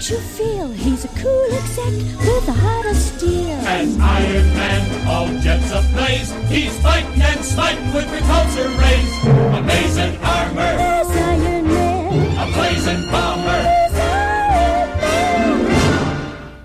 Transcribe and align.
makes 0.00 0.10
you 0.10 0.18
feel 0.18 0.68
he's 0.72 1.04
a 1.04 1.08
cool 1.08 1.46
exec 1.52 1.92
with 2.24 2.48
a 2.48 2.52
heart 2.52 2.86
of 2.86 2.96
steel. 2.96 3.50
As 3.68 3.98
Iron 3.98 4.46
Man, 4.54 5.06
all 5.06 5.28
jets 5.42 5.70
ablaze, 5.72 6.32
he's 6.48 6.74
fighting 6.80 7.20
and 7.20 7.44
smiting 7.44 7.92
with 7.92 8.06
repulsor 8.06 8.70
rays. 8.80 9.58
Amazing 9.58 10.19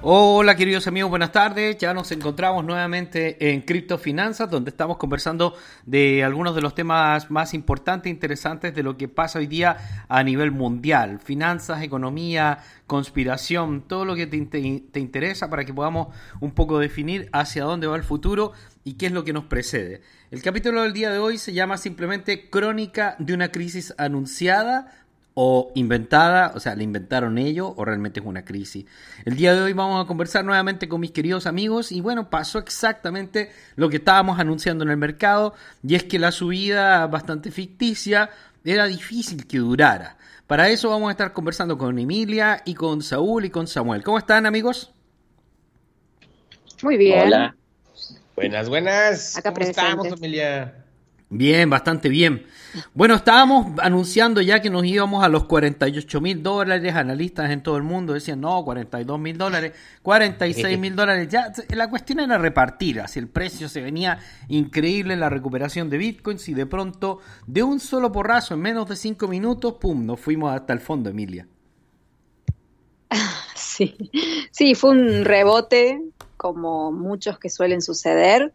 Hola 0.08 0.56
queridos 0.56 0.86
amigos, 0.86 1.10
buenas 1.10 1.32
tardes. 1.32 1.80
Ya 1.80 1.92
nos 1.96 2.12
encontramos 2.12 2.64
nuevamente 2.64 3.52
en 3.52 3.64
Criptofinanzas, 3.64 4.52
donde 4.52 4.70
estamos 4.70 4.98
conversando 4.98 5.56
de 5.88 6.24
algunos 6.24 6.54
de 6.54 6.62
los 6.62 6.76
temas 6.76 7.32
más 7.32 7.56
importantes 7.56 8.12
e 8.12 8.14
interesantes 8.14 8.76
de 8.76 8.84
lo 8.84 8.98
que 8.98 9.08
pasa 9.08 9.40
hoy 9.40 9.48
día 9.48 10.06
a 10.08 10.22
nivel 10.22 10.52
mundial. 10.52 11.20
Finanzas, 11.22 11.82
economía, 11.82 12.60
conspiración, 12.86 13.82
todo 13.88 14.06
lo 14.06 14.14
que 14.14 14.28
te, 14.28 14.40
te- 14.46 14.84
te 14.92 15.00
interesa 15.00 15.50
para 15.50 15.66
que 15.66 15.74
podamos 15.74 16.10
un 16.40 16.52
poco 16.52 16.78
definir 16.78 17.28
hacia 17.34 17.64
dónde 17.64 17.88
va 17.88 17.96
el 17.96 18.04
futuro 18.04 18.52
y 18.84 18.98
qué 18.98 19.08
es 19.08 19.12
lo 19.12 19.24
que 19.24 19.34
nos 19.34 19.46
precede. 19.46 20.02
El 20.30 20.44
capítulo 20.44 20.84
del 20.84 20.94
día 20.94 21.10
de 21.10 21.18
hoy 21.18 21.40
se 21.40 21.54
llama 21.54 21.78
simplemente 21.78 22.52
Crónica 22.52 23.16
de 23.18 23.34
una 23.34 23.48
crisis 23.52 23.92
anunciada 23.98 24.92
o 25.36 25.72
inventada, 25.76 26.54
o 26.56 26.62
sea, 26.62 26.76
la 26.76 26.84
inventaron 26.84 27.38
ellos 27.38 27.72
o 27.76 27.84
realmente 27.86 28.22
es 28.22 28.26
una 28.26 28.46
crisis. 28.46 28.86
El 29.26 29.36
día 29.36 29.54
de 29.54 29.62
hoy 29.62 29.74
vamos 29.74 30.04
a 30.04 30.08
conversar 30.08 30.46
nuevamente 30.46 30.88
con 30.88 31.02
mis 31.02 31.12
queridos 31.12 31.46
amigos 31.46 31.92
y 31.92 32.00
bueno, 32.00 32.30
pasó 32.30 32.58
exactamente 32.58 33.52
lo 33.76 33.90
que 33.90 33.98
estábamos 33.98 34.40
anunciando 34.40 34.86
en 34.86 34.92
el 34.92 34.98
mercado 34.98 35.54
y 35.84 35.96
es 35.96 36.06
que 36.06 36.20
la 36.20 36.32
subida 36.32 37.06
bastante 37.08 37.52
ficticia 37.52 38.30
era 38.64 38.88
difícil 38.88 39.46
que 39.46 39.58
durara. 39.58 40.18
Para 40.48 40.70
eso 40.70 40.90
vamos 40.90 41.10
a 41.10 41.12
estar 41.12 41.34
conversando 41.34 41.78
con 41.78 42.00
Emilia 42.00 42.62
y 42.66 42.74
con 42.74 43.02
Saúl 43.02 43.44
y 43.44 43.50
con 43.50 43.68
Samuel. 43.68 44.04
¿Cómo 44.04 44.18
están 44.18 44.46
amigos? 44.46 44.94
Muy 46.82 46.96
bien. 46.96 47.28
Hola. 47.28 47.56
Buenas, 48.38 48.70
buenas. 48.70 49.38
Acá 49.38 49.54
¿Cómo 49.54 49.66
estamos, 49.66 50.08
presentes. 50.08 50.85
Bien, 51.38 51.70
bastante 51.70 52.08
bien. 52.08 52.46
Bueno, 52.94 53.16
estábamos 53.16 53.78
anunciando 53.82 54.42
ya 54.42 54.62
que 54.62 54.70
nos 54.70 54.86
íbamos 54.86 55.24
a 55.24 55.28
los 55.28 55.46
48 55.46 56.22
mil 56.22 56.42
dólares. 56.42 56.96
Analistas 56.96 57.52
en 57.52 57.62
todo 57.62 57.76
el 57.76 57.84
mundo 57.84 58.14
decían, 58.14 58.40
no, 58.40 58.64
42 58.64 59.20
mil 59.20 59.38
dólares, 59.38 59.74
46 60.02 60.80
mil 60.80 60.96
dólares. 60.96 61.28
Ya, 61.30 61.52
la 61.70 61.90
cuestión 61.90 62.22
era 62.22 62.38
repartir. 62.38 63.02
Así 63.02 63.20
el 63.20 63.28
precio 63.28 63.68
se 63.68 63.82
venía 63.82 64.20
increíble 64.48 65.14
en 65.14 65.20
la 65.20 65.30
recuperación 65.30 65.90
de 65.90 65.98
bitcoins 65.98 66.48
y 66.48 66.54
de 66.54 66.66
pronto, 66.66 67.20
de 67.48 67.64
un 67.64 67.82
solo 67.82 68.12
porrazo, 68.14 68.54
en 68.54 68.62
menos 68.62 68.88
de 68.88 68.96
5 68.96 69.28
minutos, 69.28 69.74
pum, 69.74 70.06
nos 70.06 70.20
fuimos 70.20 70.54
hasta 70.56 70.72
el 70.72 70.80
fondo, 70.80 71.10
Emilia. 71.10 71.48
Sí. 73.56 73.94
sí, 74.52 74.74
fue 74.74 74.92
un 74.92 75.26
rebote, 75.26 76.02
como 76.38 76.94
muchos 76.94 77.40
que 77.40 77.50
suelen 77.50 77.82
suceder, 77.82 78.54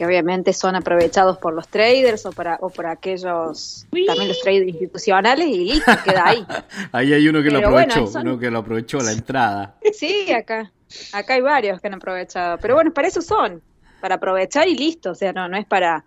que 0.00 0.06
obviamente 0.06 0.54
son 0.54 0.76
aprovechados 0.76 1.36
por 1.36 1.52
los 1.52 1.68
traders 1.68 2.24
o, 2.24 2.32
para, 2.32 2.56
o 2.62 2.70
por 2.70 2.86
aquellos, 2.86 3.86
también 4.06 4.28
los 4.28 4.40
traders 4.40 4.68
institucionales 4.68 5.46
y 5.46 5.58
listo, 5.74 5.92
queda 6.02 6.26
ahí. 6.26 6.42
Ahí 6.92 7.12
hay 7.12 7.28
uno 7.28 7.42
que 7.42 7.50
lo 7.50 7.60
bueno, 7.60 7.92
aprovechó, 7.92 8.06
son- 8.06 8.26
uno 8.26 8.38
que 8.38 8.50
lo 8.50 8.60
aprovechó 8.60 8.98
la 9.00 9.12
entrada. 9.12 9.74
Sí, 9.92 10.32
acá. 10.32 10.72
Acá 11.12 11.34
hay 11.34 11.42
varios 11.42 11.82
que 11.82 11.88
han 11.88 11.94
aprovechado. 11.94 12.56
Pero 12.62 12.76
bueno, 12.76 12.94
para 12.94 13.08
eso 13.08 13.20
son, 13.20 13.60
para 14.00 14.14
aprovechar 14.14 14.68
y 14.68 14.74
listo. 14.74 15.10
O 15.10 15.14
sea, 15.14 15.34
no, 15.34 15.50
no 15.50 15.58
es 15.58 15.66
para 15.66 16.02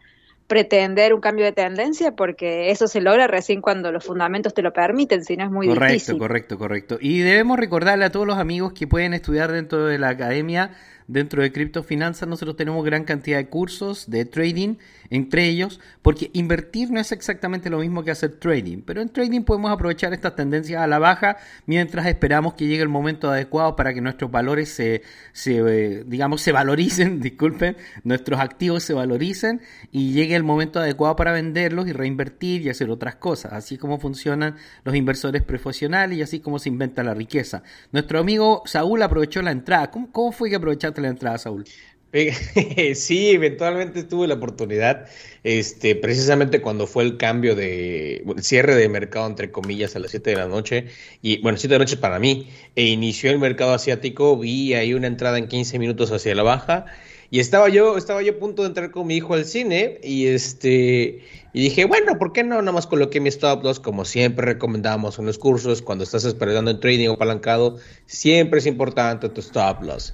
pretender 0.48 1.14
un 1.14 1.22
cambio 1.22 1.46
de 1.46 1.52
tendencia 1.52 2.14
porque 2.16 2.72
eso 2.72 2.88
se 2.88 3.00
logra 3.00 3.28
recién 3.28 3.62
cuando 3.62 3.92
los 3.92 4.04
fundamentos 4.04 4.56
te 4.56 4.64
lo 4.64 4.74
permiten, 4.74 5.24
si 5.24 5.38
no 5.38 5.46
es 5.46 5.52
muy 5.52 5.68
correcto, 5.68 5.94
difícil. 5.94 6.18
correcto, 6.18 6.58
correcto. 6.58 6.98
Y 7.00 7.20
debemos 7.20 7.60
recordarle 7.60 8.06
a 8.06 8.12
todos 8.12 8.26
los 8.26 8.40
amigos 8.40 8.74
que 8.74 8.88
pueden 8.88 9.14
estudiar 9.14 9.52
dentro 9.52 9.86
de 9.86 10.00
la 10.00 10.10
academia, 10.10 10.72
dentro 11.08 11.42
de 11.42 11.52
criptofinanzas, 11.52 12.28
nosotros 12.28 12.56
tenemos 12.56 12.84
gran 12.86 13.04
cantidad 13.04 13.38
de 13.38 13.48
cursos 13.48 14.10
de 14.10 14.26
trading 14.26 14.76
entre 15.14 15.48
ellos, 15.48 15.80
porque 16.02 16.32
invertir 16.34 16.90
no 16.90 17.00
es 17.00 17.12
exactamente 17.12 17.70
lo 17.70 17.78
mismo 17.78 18.04
que 18.04 18.10
hacer 18.10 18.32
trading, 18.40 18.82
pero 18.82 19.00
en 19.00 19.10
trading 19.10 19.42
podemos 19.44 19.72
aprovechar 19.72 20.12
estas 20.12 20.36
tendencias 20.36 20.82
a 20.82 20.88
la 20.88 20.98
baja 20.98 21.38
mientras 21.68 22.08
esperamos 22.08 22.56
que 22.56 22.66
llegue 22.66 22.82
el 22.82 22.90
momento 22.90 23.30
adecuado 23.30 23.76
para 23.76 23.94
que 23.94 24.02
nuestros 24.02 24.32
valores 24.32 24.70
se, 24.70 25.04
eh, 25.46 26.04
digamos, 26.08 26.42
se 26.42 26.52
valoricen, 26.52 27.20
disculpen, 27.22 27.78
nuestros 28.04 28.40
activos 28.40 28.82
se 28.82 28.96
valoricen 28.96 29.62
y 29.92 30.14
llegue 30.14 30.36
el 30.36 30.44
momento 30.44 30.80
adecuado 30.80 31.16
para 31.16 31.32
venderlos 31.32 31.88
y 31.88 31.94
reinvertir 31.94 32.64
y 32.64 32.70
hacer 32.70 32.90
otras 32.90 33.16
cosas. 33.16 33.54
Así 33.54 33.76
es 33.76 33.80
como 33.80 34.00
funcionan 34.00 34.56
los 34.84 34.96
inversores 34.96 35.44
profesionales 35.44 36.18
y 36.18 36.24
así 36.24 36.40
como 36.40 36.58
se 36.58 36.70
inventa 36.70 37.04
la 37.04 37.14
riqueza. 37.14 37.62
Nuestro 37.92 38.20
amigo 38.20 38.64
Saúl 38.66 39.04
aprovechó 39.04 39.44
la 39.44 39.52
entrada. 39.52 39.92
¿Cómo, 39.92 40.12
cómo 40.12 40.32
fue 40.32 40.50
que 40.50 40.56
aprovechaste 40.56 41.02
la 41.02 41.10
entrada, 41.10 41.38
Saúl? 41.38 41.66
Sí, 42.96 43.32
eventualmente 43.32 44.04
tuve 44.04 44.28
la 44.28 44.36
oportunidad, 44.36 45.08
este, 45.44 45.96
precisamente 45.96 46.62
cuando 46.62 46.86
fue 46.86 47.04
el 47.04 47.18
cambio 47.18 47.56
de, 47.56 48.18
el 48.18 48.44
cierre 48.44 48.76
de 48.76 48.88
mercado, 48.88 49.26
entre 49.28 49.52
comillas, 49.52 49.96
a 49.96 50.00
las 50.00 50.12
7 50.12 50.30
de 50.30 50.36
la 50.36 50.48
noche, 50.48 50.86
y 51.22 51.42
bueno, 51.42 51.58
7 51.58 51.74
de 51.74 51.80
la 51.80 51.86
noche 51.86 51.98
para 51.98 52.20
mí, 52.20 52.50
e 52.76 52.86
inició 52.86 53.32
el 53.32 53.40
mercado 53.40 53.74
asiático, 53.74 54.38
vi 54.38 54.76
ahí 54.76 54.94
una 54.94 55.08
entrada 55.08 55.40
en 55.40 55.48
15 55.48 55.80
minutos 55.80 56.12
hacia 56.12 56.36
la 56.36 56.44
baja, 56.44 56.86
y 57.32 57.40
estaba 57.40 57.68
yo, 57.70 57.98
estaba 57.98 58.22
yo 58.22 58.34
a 58.34 58.36
punto 58.38 58.62
de 58.62 58.68
entrar 58.68 58.92
con 58.92 59.08
mi 59.08 59.16
hijo 59.16 59.34
al 59.34 59.46
cine, 59.46 59.98
y 60.04 60.28
este, 60.28 61.24
y 61.52 61.62
dije, 61.62 61.86
bueno, 61.86 62.20
¿por 62.20 62.32
qué 62.32 62.44
no? 62.44 62.62
Nada 62.62 62.74
más 62.74 62.86
coloqué 62.86 63.20
mi 63.22 63.30
stop 63.30 63.64
loss, 63.64 63.80
como 63.80 64.06
siempre 64.06 64.46
recomendamos 64.46 65.18
en 65.18 65.26
los 65.26 65.40
cursos, 65.40 65.82
cuando 65.82 66.04
estás 66.04 66.26
esperando 66.26 66.70
en 66.70 66.80
trading 66.80 67.08
o 67.10 67.14
apalancado, 67.14 67.78
siempre 68.06 68.60
es 68.60 68.68
importante 68.68 69.30
tu 69.30 69.42
stop 69.42 69.82
loss. 69.82 70.14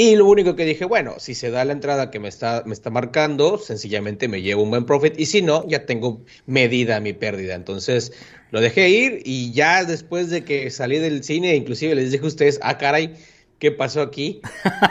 Y 0.00 0.14
lo 0.14 0.26
único 0.26 0.54
que 0.54 0.64
dije, 0.64 0.84
bueno, 0.84 1.14
si 1.18 1.34
se 1.34 1.50
da 1.50 1.64
la 1.64 1.72
entrada 1.72 2.12
que 2.12 2.20
me 2.20 2.28
está, 2.28 2.62
me 2.64 2.72
está 2.72 2.88
marcando, 2.88 3.58
sencillamente 3.58 4.28
me 4.28 4.42
llevo 4.42 4.62
un 4.62 4.70
buen 4.70 4.86
profit 4.86 5.18
y 5.18 5.26
si 5.26 5.42
no, 5.42 5.66
ya 5.66 5.86
tengo 5.86 6.22
medida 6.46 7.00
mi 7.00 7.14
pérdida. 7.14 7.56
Entonces 7.56 8.12
lo 8.52 8.60
dejé 8.60 8.90
ir 8.90 9.22
y 9.24 9.50
ya 9.50 9.84
después 9.84 10.30
de 10.30 10.44
que 10.44 10.70
salí 10.70 10.98
del 10.98 11.24
cine, 11.24 11.56
inclusive 11.56 11.96
les 11.96 12.12
dije 12.12 12.22
a 12.22 12.28
ustedes, 12.28 12.60
ah, 12.62 12.78
caray, 12.78 13.14
¿qué 13.58 13.72
pasó 13.72 14.00
aquí? 14.00 14.40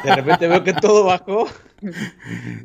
De 0.04 0.14
repente 0.14 0.46
veo 0.50 0.66
que 0.66 0.74
todo 0.74 1.06
bajó. 1.06 1.48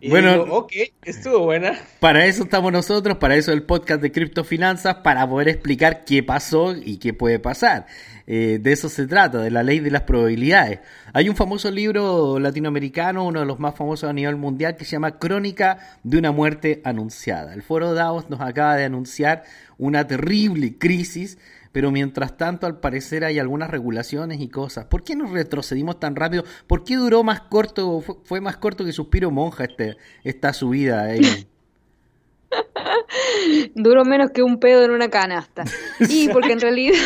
Y 0.01 0.09
Bueno. 0.09 0.45
digo, 0.45 0.57
ok, 0.57 0.73
estuvo 1.05 1.41
buena. 1.41 1.79
Para 2.01 2.25
eso 2.25 2.45
estamos 2.45 2.73
nosotros, 2.73 3.19
para 3.19 3.37
eso 3.37 3.53
el 3.53 3.63
podcast 3.63 4.01
de 4.01 4.11
criptofinanzas, 4.11 4.97
para 5.05 5.29
poder 5.29 5.49
explicar 5.49 6.07
qué 6.07 6.23
pasó 6.23 6.75
y 6.75 6.97
qué 6.97 7.13
puede 7.13 7.39
pasar. 7.39 7.87
Eh, 8.27 8.59
de 8.61 8.73
eso 8.73 8.89
se 8.89 9.07
trata, 9.07 9.39
de 9.39 9.51
la 9.51 9.63
ley 9.63 9.81
de 9.81 9.91
las 9.91 10.03
probabilidades. 10.03 10.81
Hay 11.13 11.29
un 11.29 11.37
famoso 11.37 11.71
libro 11.71 12.39
latinoamericano, 12.39 13.25
uno 13.25 13.41
de 13.41 13.47
los 13.47 13.59
más 13.59 13.75
famosos 13.75 14.09
a 14.09 14.13
nivel 14.13 14.37
mundial, 14.37 14.77
que 14.77 14.85
se 14.85 14.93
llama 14.93 15.19
Crónica 15.19 15.79
de 16.03 16.19
una 16.19 16.33
muerte 16.33 16.81
anunciada. 16.85 17.55
El 17.55 17.63
Foro 17.63 17.95
Davos 17.95 18.31
nos 18.31 18.41
acaba 18.41 18.77
de 18.77 18.85
anunciar 18.85 19.45
una 19.79 20.07
terrible 20.07 20.79
crisis, 20.79 21.39
pero 21.73 21.91
mientras 21.91 22.37
tanto 22.37 22.67
al 22.67 22.81
parecer 22.81 23.25
hay 23.25 23.39
algunas 23.39 23.71
regulaciones 23.71 24.41
y 24.41 24.49
cosas. 24.49 24.85
¿Por 24.85 25.03
qué 25.05 25.17
nos 25.17 25.31
retrocedimos 25.31 25.99
tan 25.99 26.17
rápido? 26.17 26.45
¿Por 26.67 26.85
qué 26.85 26.97
duró 26.97 27.25
más 27.25 27.41
corto, 27.41 28.01
fue, 28.01 28.41
más 28.41 28.59
corto 28.59 28.85
que 28.85 28.93
Suspiro 28.93 29.31
Monja 29.31 29.65
este, 29.65 29.97
esta 30.23 30.53
subida? 30.53 31.05
Amy? 31.05 31.52
Duró 33.75 34.05
menos 34.05 34.31
que 34.31 34.43
un 34.43 34.59
pedo 34.59 34.85
en 34.85 34.91
una 34.91 35.09
canasta. 35.09 35.65
Y 36.09 36.29
porque 36.29 36.53
en 36.53 36.61
realidad, 36.61 36.99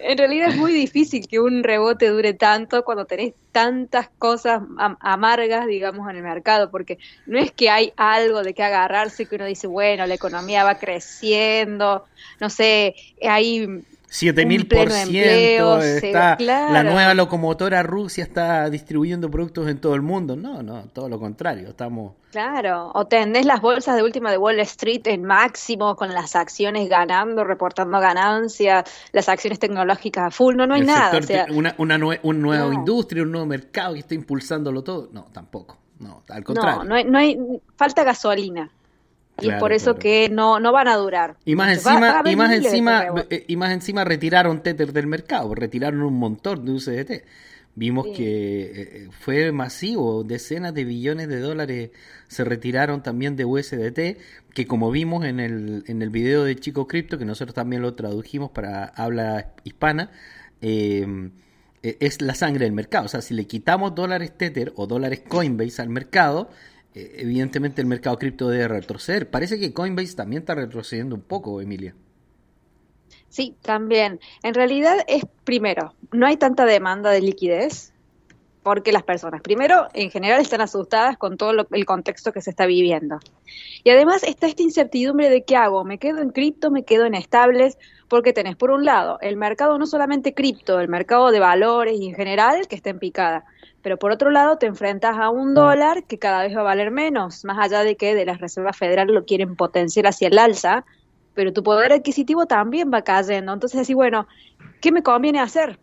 en 0.00 0.18
realidad 0.18 0.48
es 0.50 0.56
muy 0.56 0.72
difícil 0.72 1.26
que 1.28 1.38
un 1.40 1.62
rebote 1.62 2.08
dure 2.08 2.34
tanto 2.34 2.84
cuando 2.84 3.04
tenés 3.04 3.34
tantas 3.52 4.08
cosas 4.18 4.60
am- 4.78 4.96
amargas, 5.00 5.66
digamos, 5.66 6.08
en 6.10 6.16
el 6.16 6.22
mercado, 6.22 6.70
porque 6.70 6.98
no 7.26 7.38
es 7.38 7.52
que 7.52 7.70
hay 7.70 7.92
algo 7.96 8.42
de 8.42 8.54
que 8.54 8.62
agarrarse 8.62 9.26
que 9.26 9.36
uno 9.36 9.46
dice, 9.46 9.66
bueno, 9.66 10.06
la 10.06 10.14
economía 10.14 10.64
va 10.64 10.78
creciendo, 10.78 12.04
no 12.40 12.50
sé, 12.50 12.94
hay 13.22 13.66
7000 14.08 14.62
Un 14.62 14.68
pleno 14.68 14.94
empleo, 14.94 15.80
se- 15.80 15.96
está 16.06 16.36
claro. 16.36 16.72
la 16.72 16.82
nueva 16.84 17.12
locomotora 17.14 17.82
Rusia 17.82 18.22
está 18.24 18.70
distribuyendo 18.70 19.30
productos 19.30 19.68
en 19.68 19.78
todo 19.80 19.94
el 19.94 20.02
mundo. 20.02 20.36
No, 20.36 20.62
no, 20.62 20.84
todo 20.92 21.08
lo 21.08 21.18
contrario, 21.18 21.68
estamos 21.70 22.12
Claro, 22.30 22.90
o 22.94 23.06
tenés 23.06 23.46
las 23.46 23.60
bolsas 23.60 23.96
de 23.96 24.02
última 24.02 24.30
de 24.30 24.36
Wall 24.38 24.60
Street 24.60 25.00
en 25.06 25.24
máximo, 25.24 25.96
con 25.96 26.12
las 26.12 26.36
acciones 26.36 26.88
ganando, 26.88 27.44
reportando 27.44 27.98
ganancias, 27.98 28.84
las 29.12 29.28
acciones 29.28 29.58
tecnológicas 29.58 30.24
a 30.26 30.30
full, 30.30 30.54
no, 30.54 30.66
no 30.66 30.74
hay 30.74 30.82
el 30.82 30.86
nada. 30.86 31.16
O 31.18 31.22
sea, 31.22 31.46
una, 31.50 31.74
una, 31.78 31.96
nue- 31.98 32.20
una 32.22 32.38
nueva 32.38 32.66
No. 32.66 32.72
industria, 32.74 33.22
un 33.22 33.32
nuevo 33.32 33.46
mercado 33.46 33.94
que 33.94 34.00
está 34.00 34.14
impulsándolo 34.14 34.82
todo. 34.84 35.08
No, 35.12 35.24
tampoco. 35.32 35.78
No, 35.98 36.22
al 36.28 36.40
no, 36.40 36.44
contrario. 36.44 36.84
no 36.84 36.94
hay, 36.94 37.04
no 37.04 37.18
hay, 37.18 37.38
falta 37.76 38.04
gasolina. 38.04 38.70
Y 39.38 39.42
Claro, 39.42 39.56
es 39.56 39.60
por 39.60 39.72
eso 39.72 39.84
claro. 39.94 39.98
que 39.98 40.28
no, 40.30 40.60
no 40.60 40.72
van 40.72 40.88
a 40.88 40.96
durar. 40.96 41.36
Y 41.44 41.54
más 41.56 41.72
encima, 41.72 42.22
va 42.22 42.30
y 42.30 42.36
más 42.36 42.52
encima, 42.52 43.06
eh, 43.28 43.44
y 43.46 43.56
más 43.56 43.72
encima 43.72 44.04
retiraron 44.04 44.62
Tether 44.62 44.92
del 44.92 45.06
mercado, 45.06 45.54
retiraron 45.54 46.02
un 46.02 46.18
montón 46.18 46.64
de 46.64 46.72
USDT. 46.72 47.24
Vimos 47.74 48.06
Sí. 48.06 48.12
que 48.14 48.72
eh, 49.04 49.08
fue 49.20 49.52
masivo, 49.52 50.24
decenas 50.24 50.72
de 50.72 50.84
billones 50.84 51.28
de 51.28 51.40
dólares 51.40 51.90
se 52.28 52.44
retiraron 52.44 53.02
también 53.02 53.36
de 53.36 53.44
USDT, 53.44 54.16
que 54.54 54.66
como 54.66 54.90
vimos 54.90 55.26
en 55.26 55.40
el, 55.40 55.84
en 55.86 56.00
el 56.00 56.08
video 56.08 56.44
de 56.44 56.56
Chico 56.56 56.86
Cripto, 56.88 57.18
que 57.18 57.26
nosotros 57.26 57.54
también 57.54 57.82
lo 57.82 57.92
tradujimos 57.94 58.50
para 58.50 58.86
habla 58.86 59.52
hispana, 59.64 60.10
eh, 60.62 61.06
e, 61.82 61.96
es 62.00 62.22
la 62.22 62.34
sangre 62.34 62.64
del 62.64 62.72
mercado. 62.72 63.04
O 63.04 63.08
sea, 63.08 63.20
si 63.20 63.34
le 63.34 63.46
quitamos 63.46 63.94
dólares 63.94 64.32
Tether 64.36 64.72
o 64.76 64.86
dólares 64.86 65.22
Coinbase 65.28 65.82
al 65.82 65.90
mercado, 65.90 66.48
eh, 66.48 66.75
evidentemente 66.96 67.82
el 67.82 67.86
mercado 67.86 68.18
cripto 68.18 68.48
debe 68.48 68.68
retroceder. 68.68 69.30
Parece 69.30 69.58
que 69.58 69.72
Coinbase 69.72 70.16
también 70.16 70.42
está 70.42 70.54
retrocediendo 70.54 71.14
un 71.14 71.22
poco, 71.22 71.60
Emilia. 71.60 71.94
Sí, 73.28 73.54
también. 73.60 74.18
En 74.42 74.54
realidad 74.54 74.96
es, 75.06 75.24
primero, 75.44 75.94
no 76.12 76.26
hay 76.26 76.38
tanta 76.38 76.64
demanda 76.64 77.10
de 77.10 77.20
liquidez 77.20 77.92
porque 78.62 78.90
las 78.90 79.04
personas, 79.04 79.42
primero, 79.42 79.86
en 79.92 80.10
general 80.10 80.40
están 80.40 80.60
asustadas 80.60 81.16
con 81.18 81.36
todo 81.36 81.52
el 81.70 81.84
contexto 81.84 82.32
que 82.32 82.40
se 82.40 82.50
está 82.50 82.66
viviendo. 82.66 83.20
Y 83.84 83.90
además 83.90 84.24
está 84.24 84.48
esta 84.48 84.62
incertidumbre 84.62 85.30
de 85.30 85.44
qué 85.44 85.54
hago, 85.54 85.84
me 85.84 85.98
quedo 85.98 86.20
en 86.20 86.30
cripto, 86.30 86.72
me 86.72 86.82
quedo 86.82 87.04
en 87.04 87.14
estables, 87.14 87.78
porque 88.08 88.32
tenés 88.32 88.56
por 88.56 88.70
un 88.70 88.84
lado 88.84 89.18
el 89.20 89.36
mercado 89.36 89.78
no 89.78 89.86
solamente 89.86 90.34
cripto, 90.34 90.80
el 90.80 90.88
mercado 90.88 91.30
de 91.30 91.38
valores 91.38 92.00
y 92.00 92.08
en 92.08 92.14
general 92.16 92.66
que 92.66 92.74
está 92.74 92.90
en 92.90 92.98
picada, 92.98 93.44
pero 93.86 94.00
por 94.00 94.10
otro 94.10 94.32
lado 94.32 94.58
te 94.58 94.66
enfrentas 94.66 95.16
a 95.16 95.30
un 95.30 95.54
dólar 95.54 96.02
que 96.08 96.18
cada 96.18 96.42
vez 96.42 96.56
va 96.56 96.62
a 96.62 96.64
valer 96.64 96.90
menos, 96.90 97.44
más 97.44 97.56
allá 97.56 97.84
de 97.84 97.94
que 97.94 98.16
de 98.16 98.24
las 98.24 98.40
reservas 98.40 98.76
federales 98.76 99.14
lo 99.14 99.24
quieren 99.24 99.54
potenciar 99.54 100.08
hacia 100.08 100.26
el 100.26 100.40
alza, 100.40 100.84
pero 101.34 101.52
tu 101.52 101.62
poder 101.62 101.92
adquisitivo 101.92 102.46
también 102.46 102.90
va 102.92 103.02
cayendo. 103.02 103.52
Entonces 103.52 103.78
decís, 103.82 103.94
bueno, 103.94 104.26
¿qué 104.80 104.90
me 104.90 105.04
conviene 105.04 105.38
hacer? 105.38 105.78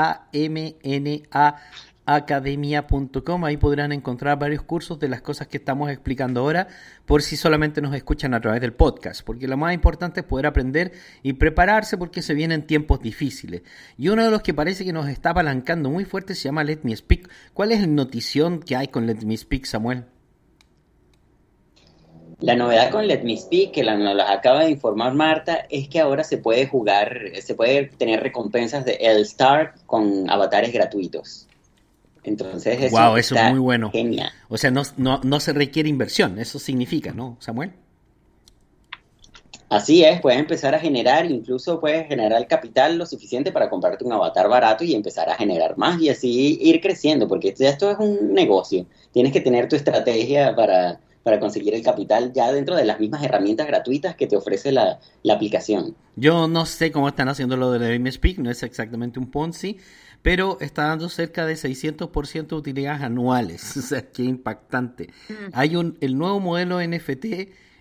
academia.com. 2.15 3.45
Ahí 3.45 3.57
podrán 3.57 3.91
encontrar 3.91 4.39
varios 4.39 4.63
cursos 4.63 4.99
de 4.99 5.09
las 5.09 5.21
cosas 5.21 5.47
que 5.47 5.57
estamos 5.57 5.89
explicando 5.89 6.41
ahora, 6.41 6.67
por 7.05 7.21
si 7.21 7.37
solamente 7.37 7.81
nos 7.81 7.95
escuchan 7.95 8.33
a 8.33 8.41
través 8.41 8.61
del 8.61 8.73
podcast, 8.73 9.21
porque 9.23 9.47
lo 9.47 9.57
más 9.57 9.73
importante 9.73 10.21
es 10.21 10.25
poder 10.25 10.45
aprender 10.45 10.91
y 11.23 11.33
prepararse 11.33 11.97
porque 11.97 12.21
se 12.21 12.33
vienen 12.33 12.65
tiempos 12.65 13.01
difíciles. 13.01 13.61
Y 13.97 14.09
uno 14.09 14.23
de 14.23 14.31
los 14.31 14.41
que 14.41 14.53
parece 14.53 14.85
que 14.85 14.93
nos 14.93 15.07
está 15.07 15.31
apalancando 15.31 15.89
muy 15.89 16.05
fuerte 16.05 16.35
se 16.35 16.45
llama 16.45 16.63
Let 16.63 16.79
Me 16.83 16.95
Speak. 16.95 17.29
¿Cuál 17.53 17.71
es 17.71 17.81
la 17.81 17.87
notición 17.87 18.59
que 18.61 18.75
hay 18.75 18.87
con 18.87 19.05
Let 19.05 19.25
Me 19.25 19.37
Speak, 19.37 19.65
Samuel? 19.65 20.05
La 22.39 22.55
novedad 22.55 22.89
con 22.89 23.05
Let 23.05 23.23
Me 23.23 23.35
Speak, 23.35 23.73
que 23.73 23.83
nos 23.83 24.23
acaba 24.29 24.63
de 24.63 24.71
informar 24.71 25.13
Marta, 25.13 25.65
es 25.69 25.89
que 25.89 25.99
ahora 25.99 26.23
se 26.23 26.37
puede 26.37 26.67
jugar, 26.67 27.19
se 27.41 27.53
puede 27.53 27.87
tener 27.97 28.21
recompensas 28.23 28.85
de 28.85 28.93
El 28.93 29.23
Star 29.23 29.75
con 29.85 30.29
avatares 30.29 30.71
gratuitos. 30.71 31.48
Entonces, 32.23 32.81
eso, 32.81 32.95
Wow, 32.95 33.17
eso 33.17 33.35
es 33.35 33.41
está 33.41 33.51
muy 33.51 33.59
bueno. 33.59 33.91
Genial. 33.91 34.31
O 34.49 34.57
sea, 34.57 34.71
no, 34.71 34.83
no, 34.97 35.19
no 35.23 35.39
se 35.39 35.53
requiere 35.53 35.89
inversión, 35.89 36.39
eso 36.39 36.59
significa, 36.59 37.11
¿no, 37.13 37.37
Samuel? 37.39 37.71
Así 39.69 40.03
es, 40.03 40.19
puedes 40.19 40.39
empezar 40.39 40.73
a 40.73 40.79
generar, 40.79 41.29
incluso 41.29 41.79
puedes 41.79 42.07
generar 42.07 42.47
capital 42.47 42.97
lo 42.97 43.05
suficiente 43.05 43.51
para 43.51 43.69
comprarte 43.69 44.03
un 44.03 44.11
avatar 44.11 44.49
barato 44.49 44.83
y 44.83 44.95
empezar 44.95 45.29
a 45.29 45.35
generar 45.35 45.77
más 45.77 46.01
y 46.01 46.09
así 46.09 46.57
ir 46.59 46.81
creciendo, 46.81 47.27
porque 47.27 47.49
esto, 47.49 47.63
esto 47.65 47.91
es 47.91 47.97
un 47.99 48.33
negocio. 48.33 48.87
Tienes 49.11 49.31
que 49.31 49.41
tener 49.41 49.69
tu 49.69 49.75
estrategia 49.75 50.55
para, 50.55 50.99
para 51.23 51.39
conseguir 51.39 51.73
el 51.73 51.83
capital 51.83 52.31
ya 52.33 52.51
dentro 52.51 52.75
de 52.75 52.85
las 52.85 52.99
mismas 52.99 53.23
herramientas 53.23 53.67
gratuitas 53.67 54.15
que 54.15 54.27
te 54.27 54.37
ofrece 54.37 54.71
la, 54.71 54.99
la 55.23 55.33
aplicación. 55.33 55.95
Yo 56.15 56.47
no 56.47 56.65
sé 56.65 56.91
cómo 56.91 57.07
están 57.07 57.29
haciendo 57.29 57.57
lo 57.57 57.71
de 57.71 58.11
Speak, 58.11 58.39
no 58.39 58.49
es 58.49 58.63
exactamente 58.63 59.19
un 59.19 59.29
Ponzi, 59.29 59.77
pero 60.21 60.57
está 60.59 60.87
dando 60.87 61.09
cerca 61.09 61.45
de 61.45 61.53
600% 61.53 62.47
de 62.47 62.55
utilidades 62.55 63.01
anuales, 63.01 63.77
o 63.77 63.81
sea, 63.81 64.09
qué 64.09 64.23
impactante. 64.23 65.09
Hay 65.53 65.75
un, 65.75 65.97
el 66.01 66.17
nuevo 66.17 66.39
modelo 66.39 66.81
NFT 66.81 67.25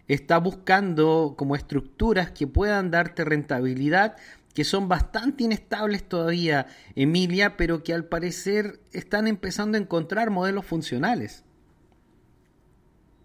está 0.09 0.39
buscando 0.39 1.35
como 1.37 1.55
estructuras 1.55 2.31
que 2.31 2.47
puedan 2.47 2.91
darte 2.91 3.25
rentabilidad, 3.25 4.17
que 4.55 4.65
son 4.65 4.89
bastante 4.89 5.45
inestables 5.45 6.09
todavía, 6.09 6.67
Emilia, 6.97 7.57
pero 7.57 7.83
que 7.85 7.95
al 7.95 8.07
parecer 8.07 8.81
están 8.93 9.29
empezando 9.29 9.77
a 9.77 9.81
encontrar 9.81 10.31
modelos 10.31 10.65
funcionales. 10.65 11.45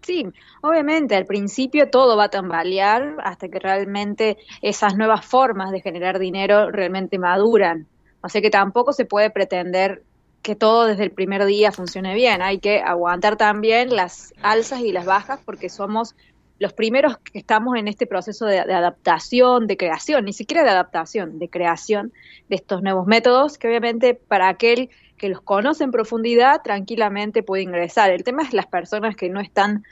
Sí, 0.04 0.26
obviamente 0.60 1.16
al 1.16 1.24
principio 1.24 1.88
todo 1.88 2.14
va 2.16 2.24
a 2.24 2.28
tambalear 2.28 3.16
hasta 3.24 3.48
que 3.48 3.58
realmente 3.58 4.36
esas 4.60 4.96
nuevas 4.96 5.24
formas 5.24 5.70
de 5.70 5.80
generar 5.80 6.18
dinero 6.18 6.70
realmente 6.70 7.18
maduran. 7.18 7.86
O 8.20 8.28
sea 8.28 8.42
que 8.42 8.50
tampoco 8.50 8.92
se 8.92 9.06
puede 9.06 9.30
pretender 9.30 10.02
que 10.42 10.56
todo 10.56 10.84
desde 10.84 11.04
el 11.04 11.10
primer 11.10 11.46
día 11.46 11.72
funcione 11.72 12.14
bien. 12.14 12.42
Hay 12.42 12.58
que 12.58 12.82
aguantar 12.82 13.36
también 13.36 13.96
las 13.96 14.34
alzas 14.42 14.80
y 14.80 14.92
las 14.92 15.06
bajas 15.06 15.40
porque 15.42 15.70
somos 15.70 16.14
los 16.58 16.74
primeros 16.74 17.16
que 17.18 17.38
estamos 17.38 17.76
en 17.76 17.88
este 17.88 18.06
proceso 18.06 18.44
de, 18.44 18.58
adaptación, 18.58 19.66
de 19.66 19.78
creación, 19.78 20.26
ni 20.26 20.34
siquiera 20.34 20.64
de 20.64 20.70
adaptación, 20.70 21.38
de 21.38 21.48
creación 21.48 22.12
de 22.50 22.56
estos 22.56 22.82
nuevos 22.82 23.06
métodos 23.06 23.56
que 23.56 23.68
obviamente 23.68 24.14
para 24.14 24.48
aquel 24.48 24.90
que 25.24 25.30
los 25.30 25.40
conoce 25.40 25.84
en 25.84 25.90
profundidad 25.90 26.60
tranquilamente 26.62 27.42
puede 27.42 27.62
ingresar. 27.62 28.10
El 28.10 28.24
tema 28.24 28.42
es 28.42 28.52
las 28.52 28.66
personas 28.66 29.16
que 29.16 29.30
no 29.30 29.40
están 29.40 29.82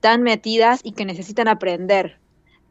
tan 0.00 0.22
metidas 0.24 0.80
y 0.82 0.92
que 0.94 1.04
necesitan 1.04 1.46
aprender. 1.46 2.18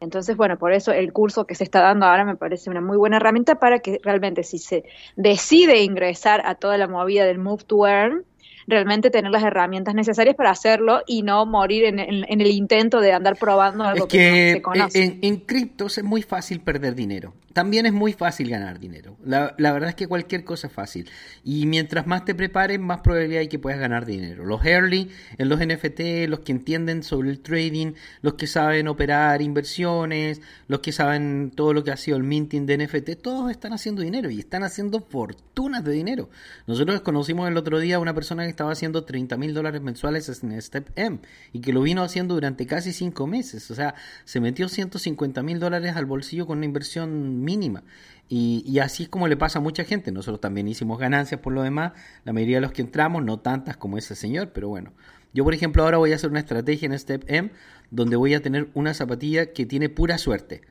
Entonces, 0.02 0.36
bueno, 0.36 0.58
por 0.58 0.74
eso 0.74 0.92
el 0.92 1.14
curso 1.14 1.46
que 1.48 1.56
se 1.56 1.64
está 1.64 1.80
dando 1.80 2.06
ahora 2.06 2.26
me 2.26 2.36
parece 2.36 2.70
una 2.70 2.82
muy 2.82 2.98
buena 2.98 3.16
herramienta 3.18 3.56
para 3.58 3.80
que 3.80 4.00
realmente 4.04 4.44
si 4.44 4.58
se 4.58 4.84
decide 5.16 5.82
ingresar 5.82 6.42
a 6.46 6.56
toda 6.56 6.78
la 6.78 6.90
movida 6.90 7.24
del 7.24 7.40
Move 7.40 7.64
to 7.66 7.88
Earn, 7.88 8.26
realmente 8.68 9.10
tener 9.10 9.32
las 9.32 9.44
herramientas 9.44 9.96
necesarias 9.96 10.36
para 10.36 10.52
hacerlo 10.52 11.02
y 11.08 11.24
no 11.24 11.46
morir 11.46 11.86
en, 11.86 12.00
en- 12.00 12.26
en 12.28 12.42
el 12.42 12.52
intento 12.52 13.00
de 13.00 13.14
andar 13.14 13.38
probando 13.38 13.86
algo 13.86 14.08
Es 14.08 14.12
que, 14.12 14.30
no 14.50 14.56
se 14.58 14.62
conoce. 14.62 15.04
en, 15.06 15.20
en 15.22 15.38
criptos 15.38 15.98
es 15.98 16.04
muy 16.04 16.22
fácil 16.22 16.60
perder 16.60 16.96
dinero. 16.96 17.34
También 17.54 17.86
es 17.86 17.94
muy 17.94 18.14
fácil 18.14 18.50
ganar 18.50 18.80
dinero. 18.80 19.18
La, 19.26 19.54
verdad 19.58 19.90
es 19.90 19.96
que 19.96 20.08
cualquier 20.08 20.44
cosa 20.44 20.68
es 20.68 20.74
fácil. 20.74 21.10
Y 21.44 21.66
mientras 21.66 22.08
más 22.08 22.26
te 22.26 22.36
prepares, 22.36 22.80
más 22.80 23.02
probabilidad 23.02 23.42
hay 23.42 23.48
que 23.48 23.60
puedas 23.60 23.80
ganar 23.80 24.06
dinero. 24.06 24.46
Los 24.46 24.66
early 24.66 25.10
en 25.38 25.50
los 25.50 25.60
NFT, 25.60 26.28
los 26.28 26.40
que 26.42 26.52
entienden 26.52 27.04
sobre 27.04 27.30
el 27.30 27.40
trading, 27.40 27.94
los 28.22 28.36
que 28.36 28.48
saben 28.48 28.88
operar 28.88 29.42
inversiones, 29.42 30.42
los 30.68 30.80
que 30.80 30.92
saben 30.92 31.52
todo 31.56 31.74
lo 31.74 31.84
que 31.84 31.92
ha 31.92 31.98
sido 31.98 32.18
el 32.18 32.24
minting 32.24 32.66
de 32.66 32.78
NFT, 32.78 33.22
todos 33.22 33.52
están 33.52 33.74
haciendo 33.74 34.02
dinero 34.02 34.30
y 34.30 34.40
están 34.40 34.64
haciendo 34.64 35.02
fortunas 35.02 35.84
de 35.84 35.92
dinero. 35.92 36.30
Nosotros 36.68 37.02
conocimos 37.02 37.48
el 37.48 37.58
otro 37.58 37.80
día 37.80 37.98
a 37.98 38.00
una 38.00 38.14
persona 38.14 38.44
que 38.44 38.50
estaba 38.50 38.72
haciendo 38.72 39.04
30 39.04 39.38
mil 39.38 39.54
dólares 39.54 39.82
mensuales 39.82 40.30
en 40.44 40.62
Step 40.62 40.90
M 40.96 41.20
y 41.54 41.62
que 41.62 41.74
lo 41.74 41.82
vino 41.82 42.04
haciendo 42.04 42.36
durante 42.36 42.66
casi 42.66 42.94
cinco 42.94 43.28
meses. 43.28 43.70
O 43.72 43.76
sea, 43.76 43.96
se 44.26 44.40
metió 44.40 44.70
150 44.70 45.42
mil 45.44 45.60
dólares 45.60 45.96
al 45.96 46.06
bolsillo 46.06 46.46
con 46.46 46.60
una 46.60 46.66
inversión 46.66 47.39
mínima. 47.44 47.84
Y, 48.32 48.78
así 48.80 49.04
es 49.04 49.10
como 49.10 49.28
le 49.28 49.38
pasa 49.38 49.58
a 49.58 49.62
mucha 49.62 49.84
gente. 49.84 50.12
Nosotros 50.12 50.40
también 50.40 50.68
hicimos 50.68 51.00
ganancias 51.00 51.42
por 51.42 51.52
lo 51.52 51.64
demás. 51.64 51.94
La 52.26 52.34
mayoría 52.34 52.58
de 52.58 52.62
los 52.62 52.72
que 52.72 52.84
entramos, 52.84 53.24
no 53.24 53.40
tantas 53.40 53.76
como 53.76 53.98
ese 53.98 54.16
señor, 54.16 54.52
pero 54.54 54.70
bueno. 54.70 54.94
Yo, 55.34 55.44
por 55.44 55.54
ejemplo, 55.54 55.84
ahora 55.84 55.98
voy 55.98 56.12
a 56.12 56.16
hacer 56.16 56.30
una 56.30 56.40
estrategia 56.40 56.86
en 56.86 56.98
Step 56.98 57.24
M 57.28 57.52
donde 57.92 58.16
voy 58.16 58.36
a 58.36 58.42
tener 58.42 58.70
una 58.76 58.94
zapatilla 58.94 59.52
que 59.52 59.66
tiene 59.66 59.90
pura 59.90 60.18
suerte. 60.20 60.62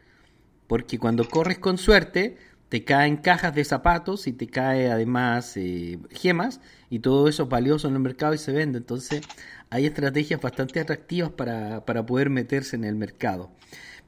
Porque 0.68 0.98
cuando 0.98 1.28
corres 1.28 1.58
con 1.58 1.78
suerte, 1.78 2.36
te 2.68 2.84
caen 2.84 3.16
cajas 3.16 3.54
de 3.54 3.64
zapatos 3.64 4.26
y 4.26 4.32
te 4.32 4.46
cae 4.46 4.90
además 4.90 5.56
eh, 5.56 5.98
gemas 6.10 6.60
y 6.90 6.98
todo 7.00 7.28
eso 7.28 7.44
es 7.44 7.48
valioso 7.48 7.88
en 7.88 7.94
el 7.94 8.00
mercado 8.00 8.34
y 8.34 8.38
se 8.38 8.52
vende. 8.52 8.78
Entonces 8.78 9.22
hay 9.70 9.86
estrategias 9.86 10.40
bastante 10.40 10.80
atractivas 10.80 11.30
para, 11.30 11.84
para 11.84 12.04
poder 12.06 12.30
meterse 12.30 12.76
en 12.76 12.84
el 12.84 12.94
mercado. 12.94 13.50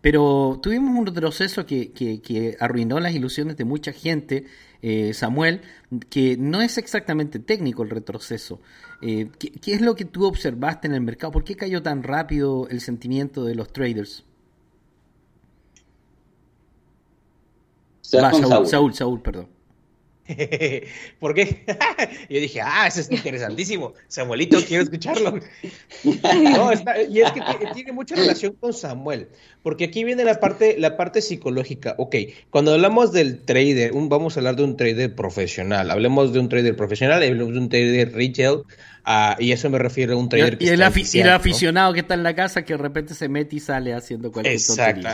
Pero 0.01 0.59
tuvimos 0.63 0.97
un 0.97 1.07
retroceso 1.07 1.67
que, 1.67 1.93
que, 1.93 2.57
arruinó 2.59 3.01
las 3.01 3.15
ilusiones 3.15 3.57
de 3.57 3.65
mucha 3.65 3.93
gente, 3.93 4.47
eh, 4.81 5.13
Samuel, 5.13 5.61
que 6.09 6.37
no 6.39 6.63
es 6.63 6.79
exactamente 6.79 7.39
técnico 7.39 7.83
el 7.83 7.91
retroceso. 7.91 8.61
Eh, 9.03 9.29
¿qué, 9.39 9.75
es 9.75 9.83
lo 9.83 9.95
que 9.95 10.07
tú 10.07 10.25
observaste 10.25 10.89
en 10.89 10.95
el 10.95 11.03
mercado? 11.03 11.33
¿Por 11.33 11.45
qué 11.45 11.55
cayó 11.55 11.83
tan 11.83 12.03
rápido 12.03 12.67
el 12.69 12.81
sentimiento 12.81 13.45
de 13.45 13.55
los 13.55 13.73
traders? 13.73 14.25
Saúl, 18.01 18.67
Saúl, 18.67 18.95
Saúl, 18.95 19.21
perdón. 19.21 19.60
¿Por 21.21 21.35
qué? 21.35 21.65
yo 22.29 22.41
dije, 22.41 22.61
ah, 22.63 22.87
eso 22.87 23.01
es 23.01 23.11
interesantísimo. 23.11 23.95
Samuelito, 24.09 24.59
quiero 24.67 24.83
escucharlo. 24.85 25.33
no, 26.05 26.73
y 27.09 27.21
es 27.21 27.33
que 27.33 27.43
tiene 27.75 27.93
mucha 27.93 28.15
relación 28.15 28.55
con 28.55 28.73
Samuel, 28.73 29.29
porque 29.63 29.85
aquí 29.85 30.05
viene 30.05 30.25
la 30.25 30.41
parte, 30.41 30.77
la 30.79 30.97
parte 30.97 31.23
psicológica. 31.23 31.95
Ok, 31.99 32.17
cuando 32.51 32.73
hablamos 32.73 33.13
del 33.13 33.41
trader, 33.41 33.93
un, 33.93 34.09
vamos 34.09 34.37
a 34.37 34.41
hablar 34.41 34.57
de 34.57 34.65
un 34.65 34.77
trader 34.77 35.15
profesional. 35.15 35.91
Hablemos 35.91 36.33
de 36.33 36.39
un 36.39 36.49
trader 36.49 36.77
profesional, 36.77 37.23
hablemos 37.23 37.53
de 37.53 37.59
un 37.59 37.69
trader 37.69 38.13
retail, 38.13 38.63
Ah, 39.05 39.37
y 39.39 39.53
eso 39.53 39.71
me 39.71 39.79
refiero 39.79 40.15
a 40.15 40.17
un 40.17 40.29
trader 40.29 40.59
y, 40.61 40.69
el, 40.69 40.83
aficionado 40.83 41.93
que 41.93 42.01
está 42.01 42.15
en 42.15 42.23
la 42.23 42.35
casa 42.35 42.65
que 42.65 42.75
de 42.75 42.79
repente 42.79 43.15
se 43.15 43.29
mete 43.29 43.57
y 43.57 43.61
sale 43.61 43.95
haciendo 43.95 44.31
cualquier 44.31 44.55
Exacto. 44.55 45.09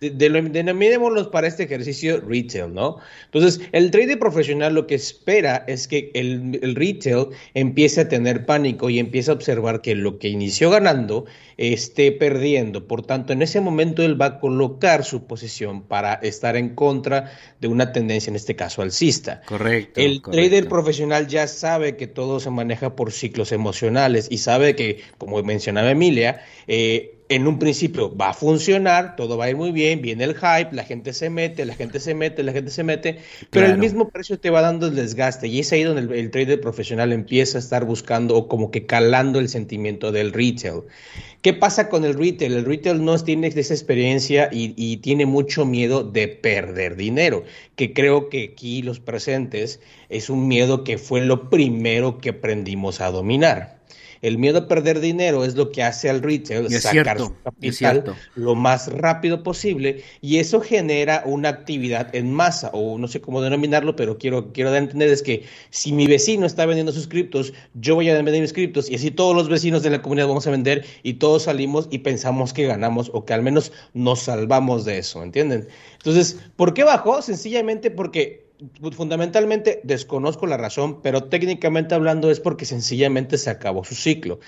Denominémoslos 0.00 1.28
para 1.28 1.46
este 1.46 1.64
ejercicio 1.64 2.20
retail, 2.20 2.72
¿no? 2.72 2.98
Entonces, 3.26 3.60
el 3.72 3.90
trader 3.90 4.18
profesional 4.18 4.74
lo 4.74 4.86
que 4.86 4.94
espera 4.94 5.64
es 5.66 5.88
que 5.88 6.10
el, 6.14 6.58
el 6.62 6.74
retail 6.74 7.28
empiece 7.54 8.02
a 8.02 8.08
tener 8.08 8.44
pánico 8.44 8.90
y 8.90 8.98
empiece 8.98 9.30
a 9.30 9.34
observar 9.34 9.80
que 9.80 9.94
lo 9.94 10.18
que 10.18 10.28
inició 10.28 10.70
ganando 10.70 11.24
esté 11.56 12.12
perdiendo. 12.12 12.86
Por 12.86 13.02
tanto, 13.02 13.32
en 13.32 13.42
ese 13.42 13.60
momento 13.60 14.02
él 14.02 14.20
va 14.20 14.26
a 14.26 14.40
colocar 14.40 15.04
su 15.04 15.26
posición 15.26 15.82
para 15.82 16.14
estar 16.14 16.56
en 16.56 16.74
contra 16.74 17.32
de 17.60 17.68
una 17.68 17.92
tendencia, 17.92 18.30
en 18.30 18.36
este 18.36 18.56
caso 18.56 18.82
alcista. 18.82 19.42
Correcto. 19.46 20.00
El 20.00 20.22
trader 20.22 20.68
profesional 20.68 21.26
ya 21.26 21.46
sabe 21.46 21.96
que 21.96 22.06
todo 22.06 22.40
se 22.40 22.50
maneja 22.50 22.96
por 22.96 23.12
ciclos 23.32 23.52
emocionales 23.52 24.28
y 24.30 24.38
sabe 24.38 24.76
que, 24.76 25.00
como 25.16 25.42
mencionaba 25.42 25.90
Emilia, 25.90 26.44
eh, 26.66 27.21
en 27.34 27.46
un 27.46 27.58
principio 27.58 28.14
va 28.14 28.30
a 28.30 28.34
funcionar, 28.34 29.16
todo 29.16 29.36
va 29.36 29.46
a 29.46 29.50
ir 29.50 29.56
muy 29.56 29.72
bien, 29.72 30.02
viene 30.02 30.24
el 30.24 30.34
hype, 30.34 30.68
la 30.72 30.84
gente 30.84 31.12
se 31.12 31.30
mete, 31.30 31.64
la 31.64 31.74
gente 31.74 32.00
se 32.00 32.14
mete, 32.14 32.42
la 32.42 32.52
gente 32.52 32.70
se 32.70 32.84
mete, 32.84 33.18
pero 33.50 33.66
el 33.66 33.78
mismo 33.78 34.08
precio 34.10 34.38
te 34.38 34.50
va 34.50 34.60
dando 34.60 34.86
el 34.86 34.94
desgaste 34.94 35.48
y 35.48 35.60
es 35.60 35.72
ahí 35.72 35.82
donde 35.82 36.18
el, 36.18 36.30
trader 36.30 36.60
profesional 36.60 37.12
empieza 37.12 37.58
a 37.58 37.60
estar 37.60 37.84
buscando 37.84 38.36
o 38.36 38.48
como 38.48 38.70
que 38.70 38.86
calando 38.86 39.38
el 39.38 39.48
sentimiento 39.48 40.12
del 40.12 40.32
retail. 40.32 40.82
¿Qué 41.42 41.52
pasa 41.52 41.88
con 41.88 42.04
el 42.04 42.14
retail? 42.14 42.54
El 42.54 42.64
retail 42.64 43.04
no 43.04 43.18
tiene 43.18 43.48
esa 43.48 43.74
experiencia 43.74 44.48
y, 44.52 44.74
y 44.76 44.98
tiene 44.98 45.26
mucho 45.26 45.64
miedo 45.64 46.04
de 46.04 46.28
perder 46.28 46.96
dinero, 46.96 47.44
que 47.76 47.92
creo 47.92 48.28
que 48.28 48.52
aquí 48.52 48.82
los 48.82 49.00
presentes 49.00 49.80
es 50.08 50.30
un 50.30 50.48
miedo 50.48 50.84
que 50.84 50.98
fue 50.98 51.20
lo 51.20 51.50
primero 51.50 52.18
que 52.18 52.30
aprendimos 52.30 53.00
a 53.00 53.10
dominar. 53.10 53.81
El 54.22 54.38
miedo 54.38 54.60
a 54.60 54.68
perder 54.68 55.00
dinero 55.00 55.44
es 55.44 55.56
lo 55.56 55.70
que 55.72 55.82
hace 55.82 56.08
al 56.08 56.22
retail 56.22 56.70
sacar 56.80 57.18
su 57.18 57.34
capital 57.42 58.04
lo 58.36 58.54
más 58.54 58.86
rápido 58.92 59.42
posible 59.42 60.04
y 60.20 60.38
eso 60.38 60.60
genera 60.60 61.24
una 61.26 61.48
actividad 61.48 62.14
en 62.14 62.32
masa 62.32 62.70
o 62.72 62.98
no 62.98 63.08
sé 63.08 63.20
cómo 63.20 63.42
denominarlo, 63.42 63.96
pero 63.96 64.18
quiero, 64.18 64.52
quiero 64.52 64.70
dar 64.70 64.80
a 64.80 64.84
entender 64.84 65.08
es 65.08 65.22
que 65.22 65.44
si 65.70 65.92
mi 65.92 66.06
vecino 66.06 66.46
está 66.46 66.66
vendiendo 66.66 66.92
sus 66.92 67.08
criptos, 67.08 67.52
yo 67.74 67.96
voy 67.96 68.08
a 68.08 68.14
vender 68.14 68.40
mis 68.40 68.52
criptos 68.52 68.88
y 68.88 68.94
así 68.94 69.10
todos 69.10 69.34
los 69.34 69.48
vecinos 69.48 69.82
de 69.82 69.90
la 69.90 70.00
comunidad 70.00 70.28
vamos 70.28 70.46
a 70.46 70.52
vender 70.52 70.86
y 71.02 71.14
todos 71.14 71.42
salimos 71.42 71.88
y 71.90 71.98
pensamos 71.98 72.52
que 72.52 72.66
ganamos 72.66 73.10
o 73.12 73.24
que 73.24 73.34
al 73.34 73.42
menos 73.42 73.72
nos 73.92 74.20
salvamos 74.20 74.84
de 74.84 74.98
eso, 74.98 75.22
¿entienden? 75.22 75.66
Entonces, 75.94 76.38
¿por 76.54 76.74
qué 76.74 76.84
bajó? 76.84 77.22
Sencillamente 77.22 77.90
porque 77.90 78.51
fundamentalmente 78.92 79.80
desconozco 79.84 80.46
la 80.46 80.56
razón, 80.56 81.00
pero 81.02 81.24
técnicamente 81.24 81.94
hablando 81.94 82.30
es 82.30 82.40
porque 82.40 82.64
sencillamente 82.64 83.38
se 83.38 83.50
acabó 83.50 83.84
su 83.84 83.94
ciclo. 83.94 84.40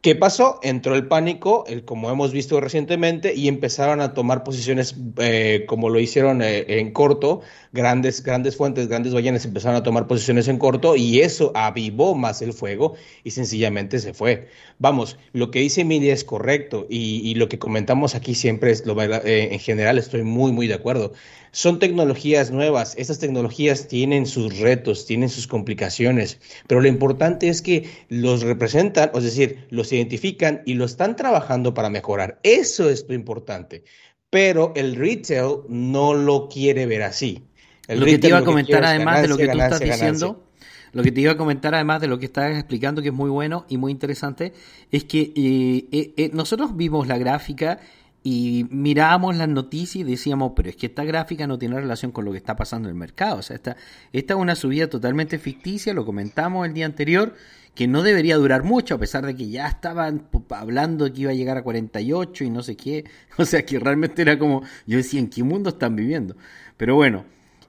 ¿Qué 0.00 0.14
pasó? 0.14 0.60
Entró 0.62 0.94
el 0.94 1.08
pánico, 1.08 1.64
como 1.84 2.10
hemos 2.10 2.32
visto 2.32 2.60
recientemente, 2.60 3.34
y 3.34 3.48
empezaron 3.48 4.00
a 4.00 4.14
tomar 4.14 4.44
posiciones 4.44 4.94
eh, 5.18 5.64
como 5.66 5.90
lo 5.90 5.98
hicieron 5.98 6.42
eh, 6.42 6.64
en 6.78 6.92
corto. 6.92 7.40
Grandes, 7.72 8.22
grandes 8.22 8.56
fuentes, 8.56 8.88
grandes 8.88 9.12
ballenas 9.12 9.44
empezaron 9.44 9.76
a 9.76 9.82
tomar 9.82 10.06
posiciones 10.06 10.46
en 10.48 10.58
corto 10.58 10.94
y 10.94 11.20
eso 11.20 11.50
avivó 11.54 12.14
más 12.14 12.40
el 12.40 12.52
fuego 12.52 12.94
y 13.24 13.32
sencillamente 13.32 13.98
se 13.98 14.14
fue. 14.14 14.48
Vamos, 14.78 15.18
lo 15.32 15.50
que 15.50 15.58
dice 15.58 15.80
Emilia 15.80 16.14
es 16.14 16.24
correcto 16.24 16.86
y, 16.88 17.34
lo 17.34 17.48
que 17.48 17.58
comentamos 17.58 18.14
aquí 18.14 18.34
siempre 18.34 18.70
es, 18.70 18.86
lo, 18.86 19.00
eh, 19.02 19.52
en 19.52 19.58
general 19.58 19.98
estoy 19.98 20.22
muy, 20.22 20.52
muy 20.52 20.68
de 20.68 20.74
acuerdo. 20.74 21.12
Son 21.56 21.78
tecnologías 21.78 22.50
nuevas, 22.50 22.94
estas 22.98 23.18
tecnologías 23.18 23.88
tienen 23.88 24.26
sus 24.26 24.58
retos, 24.58 25.06
tienen 25.06 25.30
sus 25.30 25.46
complicaciones, 25.46 26.38
pero 26.66 26.82
lo 26.82 26.86
importante 26.86 27.48
es 27.48 27.62
que 27.62 27.88
los 28.10 28.42
representan, 28.42 29.10
es 29.14 29.24
decir, 29.24 29.66
los 29.70 29.90
identifican 29.90 30.60
y 30.66 30.74
lo 30.74 30.84
están 30.84 31.16
trabajando 31.16 31.72
para 31.72 31.88
mejorar. 31.88 32.38
Eso 32.42 32.90
es 32.90 33.06
lo 33.08 33.14
importante. 33.14 33.84
Pero 34.28 34.74
el 34.76 34.96
retail 34.96 35.60
no 35.70 36.12
lo 36.12 36.50
quiere 36.50 36.84
ver 36.84 37.04
así. 37.04 37.46
lo 37.88 38.04
que 38.04 38.18
te 38.18 38.28
iba 38.28 38.36
a 38.36 38.44
comentar 38.44 38.84
además 38.84 39.22
de 39.22 39.28
lo 39.28 39.38
que 39.38 39.48
tú 39.48 39.58
estás 39.58 39.80
diciendo, 39.80 40.50
lo 40.92 41.02
que 41.02 41.10
te 41.10 41.22
iba 41.22 41.32
a 41.32 41.36
comentar 41.38 41.74
además 41.74 42.02
de 42.02 42.08
lo 42.08 42.18
que 42.18 42.26
estás 42.26 42.54
explicando, 42.54 43.00
que 43.00 43.08
es 43.08 43.14
muy 43.14 43.30
bueno 43.30 43.64
y 43.70 43.78
muy 43.78 43.92
interesante, 43.92 44.52
es 44.92 45.04
que 45.04 45.32
eh, 45.34 45.88
eh, 45.90 46.12
eh, 46.18 46.30
nosotros 46.34 46.76
vimos 46.76 47.06
la 47.06 47.16
gráfica 47.16 47.80
y 48.28 48.66
mirábamos 48.70 49.36
las 49.36 49.46
noticias 49.46 50.04
y 50.04 50.10
decíamos, 50.10 50.54
pero 50.56 50.68
es 50.68 50.74
que 50.74 50.86
esta 50.86 51.04
gráfica 51.04 51.46
no 51.46 51.60
tiene 51.60 51.76
relación 51.78 52.10
con 52.10 52.24
lo 52.24 52.32
que 52.32 52.38
está 52.38 52.56
pasando 52.56 52.88
en 52.88 52.96
el 52.96 52.98
mercado. 52.98 53.36
O 53.38 53.42
sea, 53.42 53.54
esta, 53.54 53.76
esta 54.12 54.34
es 54.34 54.40
una 54.40 54.56
subida 54.56 54.88
totalmente 54.88 55.38
ficticia, 55.38 55.94
lo 55.94 56.04
comentamos 56.04 56.66
el 56.66 56.74
día 56.74 56.86
anterior, 56.86 57.36
que 57.76 57.86
no 57.86 58.02
debería 58.02 58.34
durar 58.36 58.64
mucho, 58.64 58.96
a 58.96 58.98
pesar 58.98 59.24
de 59.24 59.36
que 59.36 59.48
ya 59.48 59.68
estaban 59.68 60.26
hablando 60.50 61.12
que 61.12 61.20
iba 61.20 61.30
a 61.30 61.34
llegar 61.34 61.56
a 61.56 61.62
48 61.62 62.42
y 62.42 62.50
no 62.50 62.64
sé 62.64 62.76
qué. 62.76 63.04
O 63.38 63.44
sea, 63.44 63.64
que 63.64 63.78
realmente 63.78 64.22
era 64.22 64.36
como, 64.36 64.64
yo 64.88 64.96
decía, 64.96 65.20
¿en 65.20 65.30
qué 65.30 65.44
mundo 65.44 65.70
están 65.70 65.94
viviendo? 65.94 66.36
Pero 66.76 66.96
bueno, 66.96 67.26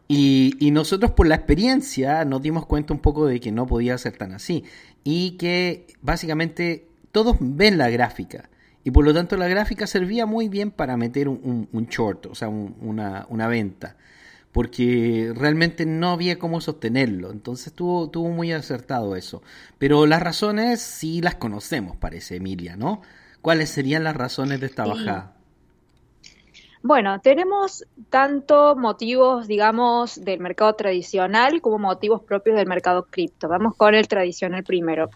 y, 0.08 0.56
y 0.58 0.72
nosotros 0.72 1.12
por 1.12 1.28
la 1.28 1.36
experiencia 1.36 2.26
nos 2.26 2.42
dimos 2.42 2.66
cuenta 2.66 2.96
un 2.96 3.00
poco 3.00 3.28
de 3.28 3.40
que 3.40 3.52
no 3.52 3.68
podía 3.68 3.96
ser 4.00 4.18
tan 4.18 4.32
así. 4.32 4.64
Y 5.04 5.38
que 5.38 5.86
básicamente 6.02 6.88
todos 7.12 7.38
ven 7.40 7.78
la 7.78 7.92
gráfica 7.92 8.50
y 8.88 8.92
por 8.92 9.04
lo 9.04 9.14
tanto 9.14 9.36
la 9.36 9.50
gráfica 9.50 9.86
servía 9.86 10.26
muy 10.26 10.48
bien 10.48 10.72
para 10.72 10.96
meter 10.96 11.28
un, 11.28 11.88
short, 11.90 12.28
o 12.28 12.36
sea, 12.36 12.48
una, 12.48 13.26
una, 13.28 13.50
venta, 13.50 13.98
porque 14.54 15.34
realmente 15.36 15.86
no 15.86 16.12
había 16.12 16.40
cómo 16.40 16.62
sostenerlo, 16.62 17.32
entonces 17.32 17.74
tuvo, 17.74 18.10
tuvo 18.10 18.30
muy 18.30 18.54
acertado 18.54 19.18
eso. 19.18 19.44
Pero 19.78 20.06
las 20.06 20.24
razones 20.24 20.82
sí 20.82 21.20
las 21.20 21.36
conocemos, 21.36 21.98
parece 21.98 22.38
Emilia, 22.38 22.78
¿no? 22.78 23.02
¿Cuáles 23.42 23.72
serían 23.72 24.06
las 24.06 24.16
razones 24.16 24.62
de 24.62 24.68
esta 24.68 24.86
bajada? 24.86 25.34
Bueno, 26.82 27.20
tenemos 27.20 27.86
tanto 28.10 28.78
motivos, 28.78 29.50
digamos, 29.50 30.24
del 30.24 30.40
mercado 30.40 30.76
tradicional 30.76 31.60
como 31.60 31.78
motivos 31.78 32.24
propios 32.24 32.56
del 32.56 32.68
mercado 32.68 33.08
cripto. 33.12 33.50
Vamos 33.50 33.76
con 33.76 33.96
el 33.96 34.08
tradicional 34.08 34.64
primero. 34.64 35.10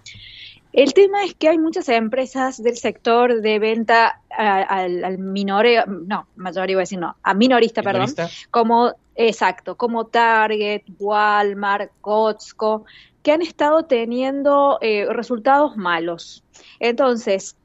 El 0.74 0.94
tema 0.94 1.24
es 1.24 1.36
que 1.36 1.50
hay 1.50 1.58
muchas 1.58 1.90
empresas 1.90 2.62
del 2.62 2.78
sector 2.78 3.42
de 3.42 3.60
venta 3.60 4.22
al, 4.30 5.04
al 5.04 5.18
minoreo, 5.18 5.86
no, 5.86 6.28
mayoría 6.36 6.74
iba 6.74 6.82
a 6.82 6.84
decir 6.84 7.00
no, 7.00 7.16
a 7.22 7.34
minorista, 7.34 7.84
perdón, 7.84 8.14
como, 8.52 8.94
exacto, 9.16 9.76
como 9.76 10.06
Target, 10.06 10.84
Walmart, 10.98 11.92
Costco, 12.00 12.86
que 13.22 13.32
han 13.32 13.42
estado 13.42 13.84
teniendo 13.84 14.78
eh, 14.82 15.06
resultados 15.10 15.76
malos. 15.76 16.44
Entonces, 16.80 17.56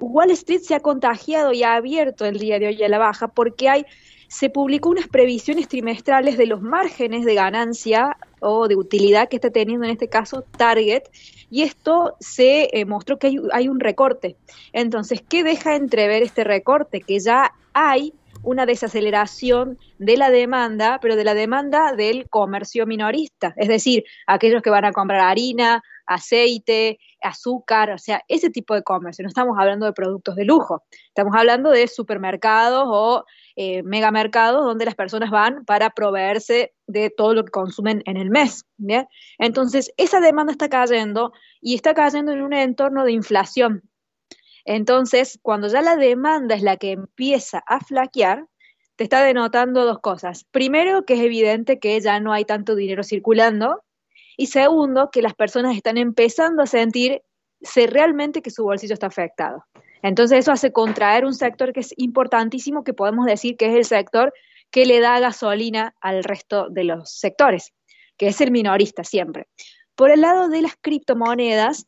Wall 0.00 0.32
Street 0.32 0.60
se 0.62 0.74
ha 0.74 0.80
contagiado 0.80 1.52
y 1.52 1.62
ha 1.62 1.74
abierto 1.74 2.24
el 2.24 2.38
día 2.38 2.58
de 2.58 2.66
hoy 2.66 2.82
a 2.82 2.88
la 2.88 2.98
baja 2.98 3.28
porque 3.28 3.68
hay 3.68 3.86
se 4.26 4.48
publicó 4.48 4.88
unas 4.88 5.08
previsiones 5.08 5.68
trimestrales 5.68 6.38
de 6.38 6.46
los 6.46 6.62
márgenes 6.62 7.26
de 7.26 7.34
ganancia 7.34 8.16
o 8.40 8.66
de 8.66 8.76
utilidad 8.76 9.28
que 9.28 9.36
está 9.36 9.50
teniendo 9.50 9.84
en 9.84 9.90
este 9.90 10.08
caso 10.08 10.42
Target 10.56 11.02
y 11.52 11.64
esto 11.64 12.16
se 12.18 12.70
eh, 12.72 12.86
mostró 12.86 13.18
que 13.18 13.26
hay, 13.26 13.36
hay, 13.52 13.68
un 13.68 13.78
recorte. 13.78 14.36
Entonces, 14.72 15.22
¿qué 15.28 15.44
deja 15.44 15.76
entrever 15.76 16.22
este 16.22 16.44
recorte? 16.44 17.02
Que 17.02 17.20
ya 17.20 17.52
hay 17.74 18.14
una 18.42 18.64
desaceleración 18.64 19.78
de 19.98 20.16
la 20.16 20.30
demanda, 20.30 20.98
pero 21.02 21.14
de 21.14 21.24
la 21.24 21.34
demanda 21.34 21.92
del 21.92 22.26
comercio 22.30 22.86
minorista, 22.86 23.52
es 23.56 23.68
decir, 23.68 24.04
aquellos 24.26 24.62
que 24.62 24.70
van 24.70 24.86
a 24.86 24.92
comprar 24.92 25.20
harina, 25.20 25.82
aceite, 26.14 26.98
azúcar, 27.20 27.90
o 27.90 27.98
sea, 27.98 28.22
ese 28.28 28.50
tipo 28.50 28.74
de 28.74 28.82
comercio. 28.82 29.22
No 29.22 29.28
estamos 29.28 29.56
hablando 29.58 29.86
de 29.86 29.92
productos 29.92 30.36
de 30.36 30.44
lujo, 30.44 30.82
estamos 31.08 31.34
hablando 31.36 31.70
de 31.70 31.88
supermercados 31.88 32.84
o 32.86 33.24
eh, 33.56 33.82
megamercados 33.82 34.64
donde 34.64 34.84
las 34.84 34.94
personas 34.94 35.30
van 35.30 35.64
para 35.64 35.90
proveerse 35.90 36.72
de 36.86 37.10
todo 37.10 37.34
lo 37.34 37.44
que 37.44 37.50
consumen 37.50 38.02
en 38.06 38.16
el 38.16 38.30
mes. 38.30 38.64
Entonces, 39.38 39.92
esa 39.96 40.20
demanda 40.20 40.52
está 40.52 40.68
cayendo 40.68 41.32
y 41.60 41.74
está 41.74 41.94
cayendo 41.94 42.32
en 42.32 42.42
un 42.42 42.52
entorno 42.52 43.04
de 43.04 43.12
inflación. 43.12 43.82
Entonces, 44.64 45.38
cuando 45.42 45.68
ya 45.68 45.82
la 45.82 45.96
demanda 45.96 46.54
es 46.54 46.62
la 46.62 46.76
que 46.76 46.92
empieza 46.92 47.62
a 47.66 47.80
flaquear, 47.80 48.46
te 48.96 49.04
está 49.04 49.22
denotando 49.22 49.84
dos 49.84 50.00
cosas. 50.00 50.44
Primero, 50.50 51.04
que 51.04 51.14
es 51.14 51.20
evidente 51.20 51.78
que 51.78 51.98
ya 52.00 52.20
no 52.20 52.32
hay 52.32 52.44
tanto 52.44 52.74
dinero 52.74 53.02
circulando. 53.02 53.82
Y 54.36 54.46
segundo, 54.46 55.10
que 55.10 55.22
las 55.22 55.34
personas 55.34 55.76
están 55.76 55.98
empezando 55.98 56.62
a 56.62 56.66
sentir 56.66 57.22
realmente 57.88 58.42
que 58.42 58.50
su 58.50 58.64
bolsillo 58.64 58.94
está 58.94 59.06
afectado. 59.06 59.64
Entonces 60.02 60.40
eso 60.40 60.52
hace 60.52 60.72
contraer 60.72 61.24
un 61.24 61.34
sector 61.34 61.72
que 61.72 61.80
es 61.80 61.94
importantísimo, 61.96 62.82
que 62.84 62.92
podemos 62.92 63.26
decir 63.26 63.56
que 63.56 63.66
es 63.66 63.74
el 63.74 63.84
sector 63.84 64.32
que 64.70 64.86
le 64.86 65.00
da 65.00 65.20
gasolina 65.20 65.94
al 66.00 66.24
resto 66.24 66.68
de 66.70 66.84
los 66.84 67.10
sectores, 67.10 67.72
que 68.16 68.28
es 68.28 68.40
el 68.40 68.50
minorista 68.50 69.04
siempre. 69.04 69.46
Por 69.94 70.10
el 70.10 70.22
lado 70.22 70.48
de 70.48 70.62
las 70.62 70.74
criptomonedas, 70.80 71.86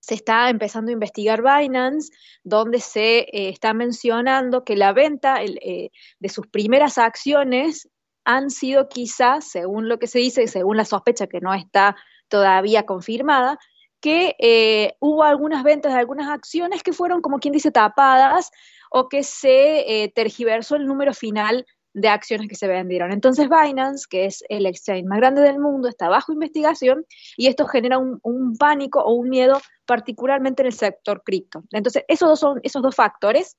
se 0.00 0.14
está 0.14 0.48
empezando 0.50 0.90
a 0.90 0.92
investigar 0.92 1.42
Binance, 1.42 2.12
donde 2.44 2.80
se 2.80 3.18
eh, 3.18 3.48
está 3.48 3.74
mencionando 3.74 4.64
que 4.64 4.76
la 4.76 4.92
venta 4.92 5.42
eh, 5.42 5.90
de 6.20 6.28
sus 6.28 6.46
primeras 6.46 6.96
acciones 6.96 7.88
han 8.26 8.50
sido 8.50 8.88
quizás, 8.88 9.48
según 9.48 9.88
lo 9.88 9.98
que 9.98 10.08
se 10.08 10.18
dice, 10.18 10.48
según 10.48 10.76
la 10.76 10.84
sospecha 10.84 11.28
que 11.28 11.40
no 11.40 11.54
está 11.54 11.96
todavía 12.28 12.84
confirmada, 12.84 13.58
que 14.00 14.34
eh, 14.38 14.96
hubo 15.00 15.22
algunas 15.22 15.62
ventas 15.62 15.94
de 15.94 16.00
algunas 16.00 16.28
acciones 16.28 16.82
que 16.82 16.92
fueron, 16.92 17.22
como 17.22 17.38
quien 17.38 17.52
dice, 17.52 17.70
tapadas 17.70 18.50
o 18.90 19.08
que 19.08 19.22
se 19.22 20.02
eh, 20.02 20.12
tergiversó 20.14 20.74
el 20.74 20.86
número 20.86 21.14
final 21.14 21.64
de 21.94 22.08
acciones 22.08 22.48
que 22.48 22.56
se 22.56 22.66
vendieron. 22.66 23.12
Entonces 23.12 23.48
Binance, 23.48 24.06
que 24.10 24.26
es 24.26 24.44
el 24.48 24.66
exchange 24.66 25.04
más 25.06 25.18
grande 25.18 25.40
del 25.40 25.60
mundo, 25.60 25.88
está 25.88 26.08
bajo 26.08 26.32
investigación 26.32 27.06
y 27.36 27.46
esto 27.46 27.64
genera 27.66 27.96
un, 27.96 28.56
pánico 28.58 29.00
o 29.00 29.14
un 29.14 29.30
miedo 29.30 29.60
particularmente 29.86 30.62
en 30.62 30.66
el 30.66 30.72
sector 30.74 31.22
cripto. 31.24 31.62
Entonces 31.70 32.04
esos 32.08 32.28
dos 32.28 32.40
son 32.40 32.60
esos 32.64 32.82
dos 32.82 32.94
factores 32.94 33.56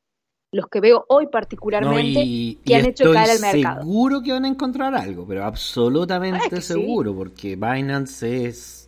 los 0.51 0.67
que 0.67 0.79
veo 0.79 1.05
hoy 1.09 1.27
particularmente 1.27 2.57
que 2.63 2.75
han 2.75 2.85
hecho 2.85 3.11
caer 3.11 3.35
el 3.35 3.41
mercado. 3.41 3.81
Seguro 3.81 4.21
que 4.21 4.31
van 4.31 4.45
a 4.45 4.47
encontrar 4.47 4.95
algo, 4.95 5.25
pero 5.27 5.43
absolutamente 5.43 6.61
seguro, 6.61 7.15
porque 7.15 7.55
Binance 7.55 8.45
es 8.45 8.87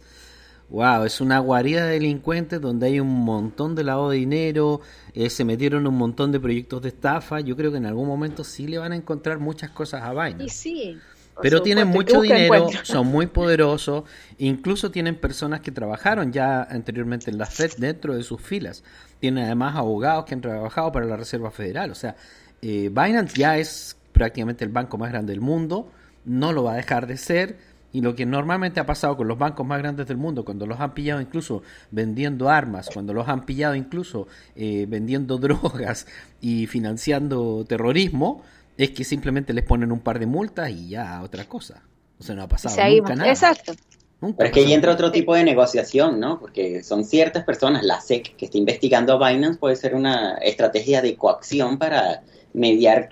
Wow, 0.70 1.06
es 1.06 1.20
una 1.20 1.40
guarida 1.40 1.86
de 1.86 1.94
delincuentes 1.94 2.62
donde 2.62 2.86
hay 2.86 3.00
un 3.00 3.08
montón 3.08 3.74
de 3.74 3.84
lavado 3.84 4.12
de 4.12 4.18
dinero, 4.18 4.82
eh, 5.16 5.32
se 5.32 5.44
metieron 5.44 5.88
un 5.88 5.98
montón 5.98 6.32
de 6.32 6.40
proyectos 6.40 6.84
de 6.84 6.90
estafa. 6.90 7.40
Yo 7.40 7.56
creo 7.56 7.72
que 7.72 7.78
en 7.78 7.88
algún 7.88 8.08
momento 8.08 8.44
sí 8.44 8.68
le 8.68 8.78
van 8.78 8.92
a 8.92 8.96
encontrar 8.96 9.40
muchas 9.40 9.72
cosas 9.72 10.04
a 10.04 10.12
Binance. 10.12 10.44
Y 10.44 10.50
sí. 10.50 10.98
Pero 11.42 11.62
tienen 11.62 11.88
mucho 11.88 12.22
dinero, 12.22 12.70
son 12.84 13.08
muy 13.08 13.28
poderosos, 13.28 14.04
incluso 14.38 14.92
tienen 14.92 15.16
personas 15.16 15.62
que 15.62 15.72
trabajaron 15.72 16.32
ya 16.32 16.64
anteriormente 16.64 17.32
en 17.32 17.38
la 17.38 17.46
Fed 17.46 17.72
dentro 17.78 18.16
de 18.16 18.24
sus 18.24 18.42
filas. 18.42 18.84
Tienen 19.20 19.46
además 19.46 19.76
abogados 19.76 20.26
que 20.26 20.34
han 20.34 20.42
trabajado 20.42 20.92
para 20.92 21.06
la 21.06 21.18
Reserva 21.18 21.52
Federal. 21.52 21.92
O 21.92 21.96
sea, 21.96 22.16
eh, 22.62 22.90
Binance 22.90 23.38
ya 23.38 23.58
es 23.58 23.98
prácticamente 24.12 24.66
el 24.66 24.72
banco 24.72 24.98
más 24.98 25.12
grande 25.12 25.34
del 25.34 25.42
mundo, 25.42 25.92
no 26.26 26.52
lo 26.52 26.64
va 26.64 26.74
a 26.74 26.76
dejar 26.76 27.08
de 27.08 27.18
ser 27.18 27.58
y 27.92 28.02
lo 28.02 28.16
que 28.16 28.26
normalmente 28.26 28.80
ha 28.80 28.86
pasado 28.86 29.18
con 29.18 29.28
los 29.28 29.38
bancos 29.38 29.66
más 29.66 29.80
grandes 29.80 30.08
del 30.08 30.18
mundo, 30.18 30.46
cuando 30.46 30.66
los 30.66 30.80
han 30.80 30.94
pillado 30.94 31.22
incluso 31.22 31.64
vendiendo 31.92 32.50
armas, 32.50 32.90
cuando 32.94 33.14
los 33.14 33.28
han 33.28 33.46
pillado 33.46 33.76
incluso 33.76 34.28
eh, 34.56 34.86
vendiendo 34.88 35.38
drogas 35.40 36.06
y 36.42 36.68
financiando 36.68 37.66
terrorismo, 37.68 38.44
es 38.80 38.92
que 38.92 39.04
simplemente 39.04 39.54
les 39.54 39.66
ponen 39.66 39.92
un 39.92 40.00
par 40.00 40.20
de 40.20 40.26
multas 40.26 40.70
y 40.70 40.90
ya 40.90 41.22
otra 41.22 41.44
cosa. 41.44 41.84
O 42.18 42.24
sea, 42.24 42.34
no 42.34 42.44
ha 42.44 42.48
pasado 42.48 42.76
nunca 42.90 43.14
nada. 43.14 43.30
Exacto. 43.30 43.74
Pero 44.22 44.46
es 44.46 44.52
que 44.52 44.62
ahí 44.62 44.74
entra 44.74 44.94
otro 44.94 45.12
tipo 45.12 45.36
de 45.36 45.44
negociación, 45.44 46.20
¿no? 46.20 46.40
Porque 46.40 46.82
son 46.82 47.04
ciertas 47.04 47.44
personas, 47.44 47.84
la 47.84 48.00
SEC 48.00 48.36
que 48.38 48.46
está 48.46 48.58
investigando 48.58 49.14
a 49.14 49.30
Binance 49.30 49.60
puede 49.60 49.76
ser 49.76 49.96
una 49.96 50.36
estrategia 50.38 51.02
de 51.02 51.16
coacción 51.16 51.78
para 51.78 52.24
mediar 52.54 53.10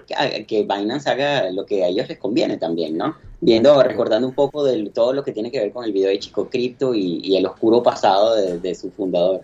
que 0.47 0.63
Binance 0.63 1.10
haga 1.10 1.51
lo 1.51 1.65
que 1.65 1.84
a 1.84 1.88
ellos 1.88 2.08
les 2.08 2.17
conviene 2.17 2.58
también, 2.58 2.97
¿no? 2.97 3.15
Viendo, 3.39 3.82
recordando 3.84 4.27
un 4.27 4.34
poco 4.34 4.63
de 4.63 4.89
todo 4.89 5.13
lo 5.13 5.23
que 5.23 5.34
tiene 5.34 5.51
que 5.51 5.60
ver 5.60 5.71
con 5.71 5.84
el 5.84 5.91
video 5.91 6.10
de 6.10 6.19
Chico 6.19 6.49
Crypto 6.49 6.95
y, 6.95 7.36
el 7.36 7.45
oscuro 7.45 7.84
pasado 7.84 8.36
de, 8.36 8.75
su 8.75 8.89
fundador. 8.91 9.41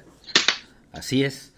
Así 0.92 1.24
es. 1.24 1.53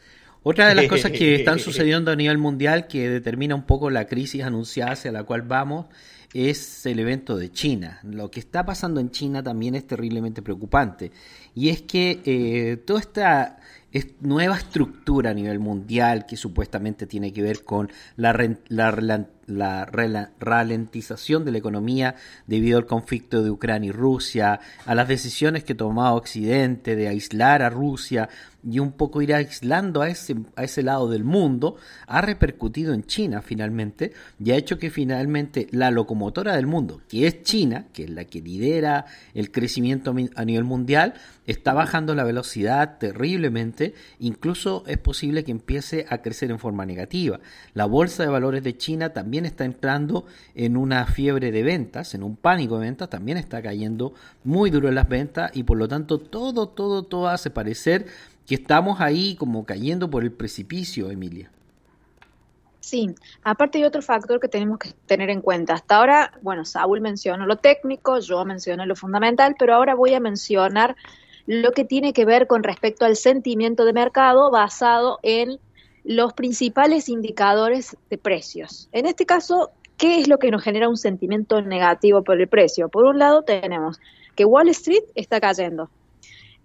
Otra 0.47 0.67
de 0.67 0.75
las 0.75 0.86
cosas 0.86 1.12
que 1.12 1.34
están 1.34 1.58
sucediendo 1.67 2.12
a 2.12 2.15
nivel 2.15 2.38
mundial 2.38 2.86
que 2.86 3.10
determina 3.10 3.55
un 3.55 3.63
poco 3.63 3.89
la 3.89 4.05
crisis 4.05 4.43
anunciada 4.43 4.91
hacia 4.91 5.12
la 5.12 5.23
cual 5.23 5.41
vamos 5.41 5.88
es 6.36 6.86
el 6.86 6.99
evento 6.99 7.36
de 7.36 7.51
China. 7.51 7.99
Lo 8.03 8.29
que 8.29 8.41
está 8.41 8.63
pasando 8.63 8.99
en 8.99 9.10
China 9.10 9.41
también 9.41 9.73
es 9.73 9.88
terriblemente 9.88 10.43
preocupante. 10.43 11.12
Y 11.55 11.69
es 11.69 11.81
que 11.81 12.21
eh, 12.25 12.77
toda 12.77 12.99
esta 12.99 13.58
es 13.91 14.08
nueva 14.19 14.58
estructura 14.58 15.31
a 15.31 15.34
nivel 15.34 15.58
mundial 15.60 16.27
que 16.27 16.38
supuestamente 16.38 17.08
tiene 17.08 17.34
que 17.34 17.41
ver 17.41 17.63
con 17.63 17.89
la, 18.17 18.34
la, 18.67 19.25
la 19.47 19.86
ralentización 20.38 21.45
de 21.45 21.53
la 21.53 21.58
economía 21.58 22.15
debido 22.45 22.77
al 22.77 22.86
conflicto 22.86 23.41
de 23.41 23.49
Ucrania 23.49 23.88
y 23.88 23.93
Rusia, 23.93 24.60
a 24.86 24.95
las 24.95 25.08
decisiones 25.08 25.63
que 25.63 25.73
ha 25.73 25.77
tomado 25.77 26.15
Occidente 26.15 26.97
de 26.97 27.08
aislar 27.08 27.62
a 27.62 27.69
Rusia 27.69 28.27
y 28.69 28.80
un 28.80 28.91
poco 28.93 29.21
ir 29.21 29.34
aislando 29.34 30.01
a 30.01 30.10
ese, 30.10 30.36
a 30.56 30.63
ese 30.63 30.84
lado 30.84 31.10
del 31.10 31.23
mundo, 31.23 31.78
ha 32.08 32.21
repercutido 32.21 32.93
en 32.93 33.04
China 33.04 33.41
finalmente 33.41 34.13
y 34.43 34.51
ha 34.51 34.56
hecho 34.56 34.80
que 34.80 34.89
finalmente 34.89 35.67
la 35.71 35.91
locomotora 35.91 36.56
del 36.56 36.67
mundo, 36.67 37.01
que 37.08 37.28
es 37.28 37.43
China, 37.43 37.86
que 37.93 38.06
es 38.06 38.10
la 38.10 38.25
que 38.25 38.41
lidera 38.41 39.06
el 39.34 39.51
crecimiento 39.51 40.13
a 40.36 40.45
nivel 40.45 40.63
mundial, 40.63 41.13
está 41.45 41.73
bajando 41.73 42.15
la 42.15 42.23
velocidad 42.23 42.97
terriblemente, 42.97 43.93
incluso 44.19 44.84
es 44.88 44.97
posible 44.97 45.43
que 45.43 45.51
empiece 45.51 46.06
a 46.10 46.19
crecer 46.19 46.49
en 46.49 46.60
forma 46.60 46.86
negativa. 46.86 47.39
La 47.73 47.86
bolsa 47.86 48.23
de 48.23 48.30
valores 48.30 48.63
de 48.63 48.78
China 48.78 49.10
también 49.10 49.45
está 49.45 49.65
entrando 49.65 50.25
en 50.56 50.75
una 50.78 51.06
fiebre 51.06 51.51
de 51.51 51.63
ventas, 51.63 52.15
en 52.15 52.23
un 52.23 52.36
pánico 52.36 52.75
de 52.80 52.86
ventas, 52.86 53.10
también 53.10 53.38
está 53.38 53.62
cayendo 53.62 54.13
muy 54.43 54.69
duro 54.69 54.89
en 54.89 54.95
las 54.95 55.08
ventas 55.08 55.51
y 55.54 55.63
por 55.63 55.78
lo 55.78 55.88
tanto 55.88 56.19
todo, 56.19 56.69
todo, 56.69 57.04
todo 57.04 57.28
hace 57.28 57.49
parecer 57.49 58.08
que 58.45 58.55
estamos 58.55 59.01
ahí 59.01 59.36
como 59.36 59.65
cayendo 59.65 60.10
por 60.10 60.23
el 60.23 60.31
precipicio, 60.31 61.10
Emilia. 61.10 61.49
Sí, 62.79 63.15
aparte 63.43 63.79
hay 63.79 63.84
otro 63.84 64.03
factor 64.03 64.39
que 64.39 64.47
tenemos 64.47 64.77
que 64.77 64.91
tener 65.08 65.31
en 65.31 65.41
cuenta. 65.41 65.73
Hasta 65.73 65.97
ahora, 65.97 66.31
bueno, 66.43 66.65
Saúl 66.65 67.01
mencionó 67.01 67.47
lo 67.47 67.55
técnico, 67.55 68.19
yo 68.19 68.45
mencioné 68.45 68.86
lo 68.86 68.95
fundamental, 68.95 69.55
pero 69.58 69.73
ahora 69.73 69.95
voy 69.95 70.13
a 70.13 70.19
mencionar 70.19 70.95
lo 71.47 71.71
que 71.71 71.84
tiene 71.84 72.13
que 72.13 72.25
ver 72.25 72.45
con 72.45 72.62
respecto 72.62 73.05
al 73.05 73.15
sentimiento 73.15 73.86
de 73.86 73.93
mercado 73.93 74.51
basado 74.51 75.19
en 75.23 75.60
los 76.03 76.34
principales 76.34 77.10
indicadores 77.10 77.97
de 78.12 78.19
precios. 78.19 78.88
En 78.91 79.08
este 79.08 79.25
caso, 79.25 79.71
¿qué 79.97 80.19
es 80.19 80.27
lo 80.27 80.38
que 80.38 80.51
nos 80.51 80.62
genera 80.62 80.88
un 80.88 80.97
sentimiento 80.97 81.63
negativo 81.63 82.23
por 82.23 82.39
el 82.39 82.47
precio? 82.47 82.89
Por 82.89 83.05
un 83.05 83.17
lado 83.17 83.41
tenemos 83.41 83.99
que 84.36 84.45
Wall 84.45 84.69
Street 84.69 85.03
está 85.15 85.39
cayendo. 85.39 85.89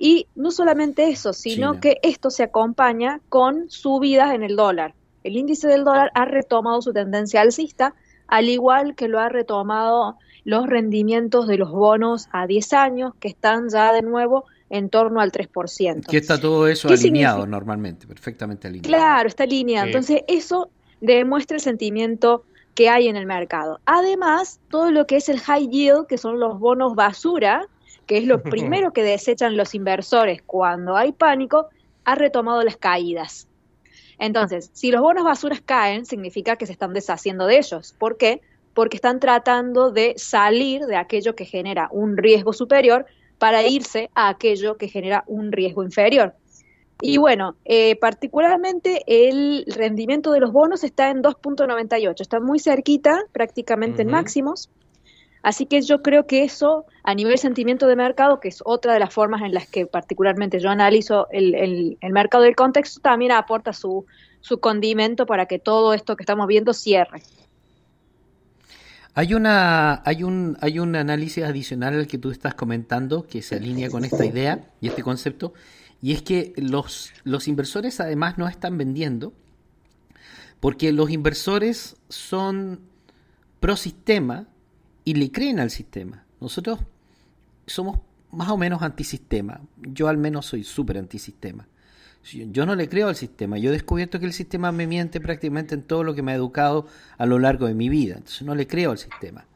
Y 0.03 0.29
no 0.35 0.51
solamente 0.51 1.11
eso, 1.11 1.35
sino 1.35 1.79
que 1.79 1.99
esto 2.03 2.31
se 2.31 2.43
acompaña 2.43 3.21
con 3.29 3.69
subidas 3.69 4.35
en 4.35 4.43
el 4.43 4.57
dólar. 4.57 4.95
El 5.25 5.37
índice 5.37 5.69
del 5.69 5.85
dólar 5.85 6.11
ha 6.15 6.25
retomado 6.25 6.81
su 6.81 6.95
tendencia 6.95 7.43
alcista, 7.43 7.95
al 8.27 8.49
igual 8.49 8.95
que 8.95 9.09
lo 9.09 9.19
ha 9.21 9.29
retomado 9.29 10.17
los 10.45 10.67
rendimientos 10.67 11.47
de 11.47 11.59
los 11.59 11.71
bonos 11.71 12.29
a 12.33 12.47
10 12.47 12.73
años, 12.73 13.13
que 13.21 13.29
están 13.29 13.69
ya 13.69 13.93
de 13.93 14.01
nuevo 14.01 14.47
en 14.71 14.89
torno 14.89 15.21
al 15.21 15.33
3%. 15.33 16.07
Que 16.07 16.17
está 16.17 16.41
todo 16.41 16.67
eso 16.67 16.89
¿Qué 16.89 16.95
alineado 16.95 17.41
significa? 17.43 17.51
normalmente, 17.51 18.07
perfectamente 18.07 18.69
alineado. 18.69 18.89
Claro, 18.89 19.29
está 19.29 19.45
alineado. 19.45 19.85
Sí. 19.85 19.91
Entonces, 19.91 20.23
eso 20.29 20.71
demuestra 21.03 21.59
el 21.59 21.61
sentimiento 21.61 22.45
que 22.75 22.89
hay 22.89 23.09
en 23.09 23.17
el 23.17 23.27
mercado. 23.27 23.81
Además, 23.85 24.61
todo 24.71 24.91
lo 24.91 25.07
que 25.07 25.17
es 25.17 25.29
el 25.29 25.41
high 25.41 25.69
yield, 25.69 26.07
que 26.07 26.17
son 26.17 26.41
los 26.41 26.59
bonos 26.59 26.95
basura, 26.95 27.67
que 28.11 28.19
es 28.19 28.27
lo 28.27 28.43
primero 28.57 28.93
que 28.93 29.05
desechan 29.05 29.57
los 29.57 29.73
inversores 29.73 30.43
cuando 30.45 30.97
hay 30.97 31.13
pánico, 31.13 31.69
ha 32.05 32.17
retomado 32.17 32.61
las 32.65 32.77
caídas. 32.77 33.47
Entonces, 34.19 34.69
si 34.73 34.91
los 34.91 35.01
bonos 35.01 35.23
basuras 35.23 35.61
caen, 35.65 36.05
significa 36.05 36.57
que 36.57 36.67
se 36.67 36.73
están 36.73 36.93
deshaciendo 36.93 37.47
de 37.47 37.59
ellos. 37.59 37.95
¿Por 37.97 38.17
qué? 38.17 38.41
Porque 38.75 38.97
están 38.97 39.21
tratando 39.21 39.93
de 39.93 40.15
salir 40.17 40.87
de 40.87 40.97
aquello 40.97 41.37
que 41.37 41.45
genera 41.45 41.89
un 41.93 42.17
riesgo 42.17 42.53
superior 42.53 43.07
para 43.39 43.63
irse 43.63 44.11
a 44.17 44.29
aquello 44.29 44.77
que 44.77 44.89
genera 44.89 45.23
un 45.29 45.53
riesgo 45.53 45.85
inferior. 45.85 46.35
Y 47.01 47.17
bueno, 47.19 47.55
eh, 47.65 47.95
particularmente 47.95 49.05
el 49.07 49.67
rendimiento 49.69 50.33
de 50.33 50.41
los 50.41 50.53
bonos 50.53 50.83
está 50.83 51.11
en 51.11 51.23
2.98, 51.23 52.21
está 52.21 52.41
muy 52.41 52.59
cerquita, 52.59 53.23
prácticamente 53.33 54.03
en 54.03 54.09
máximos. 54.09 54.69
Así 55.43 55.67
que 55.67 55.81
yo 55.83 56.03
creo 56.03 56.27
que 56.27 56.45
eso, 56.45 56.87
a 57.03 57.15
nivel 57.15 57.39
sentimiento 57.39 57.87
de 57.87 57.97
mercado, 57.97 58.41
que 58.41 58.49
es 58.49 58.63
otra 58.65 58.93
de 58.93 59.01
las 59.01 59.13
formas 59.13 59.43
en 59.43 59.55
las 59.55 59.67
que 59.69 59.87
particularmente 59.87 60.61
yo 60.61 60.69
analizo 60.71 61.29
el, 61.31 61.55
el- 61.55 61.99
mercado 62.13 62.45
del 62.45 62.57
contexto, 62.57 63.01
también 63.01 63.33
aporta 63.33 63.73
su, 63.73 64.07
su 64.41 64.61
condimento 64.61 65.27
para 65.27 65.47
que 65.47 65.59
todo 65.59 65.95
esto 65.95 66.17
que 66.17 66.23
estamos 66.25 66.47
viendo 66.47 66.73
cierre. 66.75 67.23
Hay 69.15 69.35
una, 69.35 70.03
hay 70.05 70.23
un, 70.23 70.57
hay 70.61 70.79
un 70.79 70.95
análisis 70.95 71.43
adicional 71.45 71.95
al 71.95 72.07
que 72.07 72.19
tú 72.19 72.31
estás 72.31 72.55
comentando 72.55 73.27
que 73.27 73.43
se 73.43 73.57
alinea 73.57 73.91
con 73.91 74.05
esta 74.05 74.25
idea 74.25 74.71
y 74.81 74.87
este 74.87 75.03
concepto, 75.03 75.53
y 76.01 76.13
es 76.13 76.23
que 76.23 76.53
los, 76.57 77.13
los 77.25 77.49
inversores 77.49 78.01
además 78.01 78.39
no 78.39 78.47
están 78.49 78.79
vendiendo, 78.79 79.33
porque 80.61 80.93
los 80.93 81.11
inversores 81.11 81.97
son 82.09 82.81
pro 83.61 83.77
sistema 83.77 84.49
y 85.11 85.15
le 85.15 85.33
creen 85.33 85.59
al 85.59 85.71
sistema. 85.71 86.25
Nosotros 86.41 86.79
somos 87.67 87.99
más 88.31 88.49
o 88.51 88.57
menos 88.57 88.81
antisistema. 88.83 89.61
Yo 89.77 90.07
al 90.07 90.19
menos 90.19 90.47
soy 90.47 90.63
súper 90.63 90.99
antisistema. 90.99 91.67
Si- 92.23 92.49
Yo 92.53 92.65
no 92.65 92.77
le 92.77 92.89
creo 92.89 93.09
al 93.09 93.17
sistema. 93.17 93.59
Yo 93.59 93.71
he 93.71 93.73
descubierto 93.73 94.21
que 94.21 94.27
el 94.27 94.33
sistema 94.33 94.71
me 94.71 94.87
miente 94.87 95.21
prácticamente 95.21 95.75
en 95.75 95.83
todo 95.83 96.05
lo 96.05 96.15
que 96.15 96.23
me 96.23 96.31
ha 96.31 96.37
educado 96.37 96.87
a 97.19 97.27
lo 97.27 97.41
largo 97.41 97.67
de 97.67 97.75
mi 97.75 97.89
vida. 97.89 98.15
Entonces 98.19 98.43
no 98.43 98.55
le 98.55 98.69
creo 98.69 98.93
al 98.93 98.99
sistema. 98.99 99.47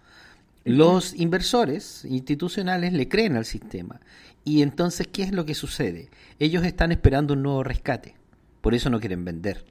Los 0.64 1.14
inversores 1.14 2.05
institucionales 2.05 2.93
le 2.93 3.07
creen 3.09 3.37
al 3.37 3.45
sistema. 3.45 4.01
Y 4.45 4.62
entonces, 4.62 5.07
¿qué 5.07 5.23
es 5.23 5.31
lo 5.33 5.47
que 5.47 5.55
sucede? 5.55 6.11
Ellos 6.40 6.64
están 6.64 6.90
esperando 6.90 7.35
un 7.35 7.43
nuevo 7.45 7.62
rescate. 7.62 8.17
Por 8.61 8.75
eso 8.75 8.90
no 8.90 8.99
quieren 8.99 9.25
vender. 9.25 9.64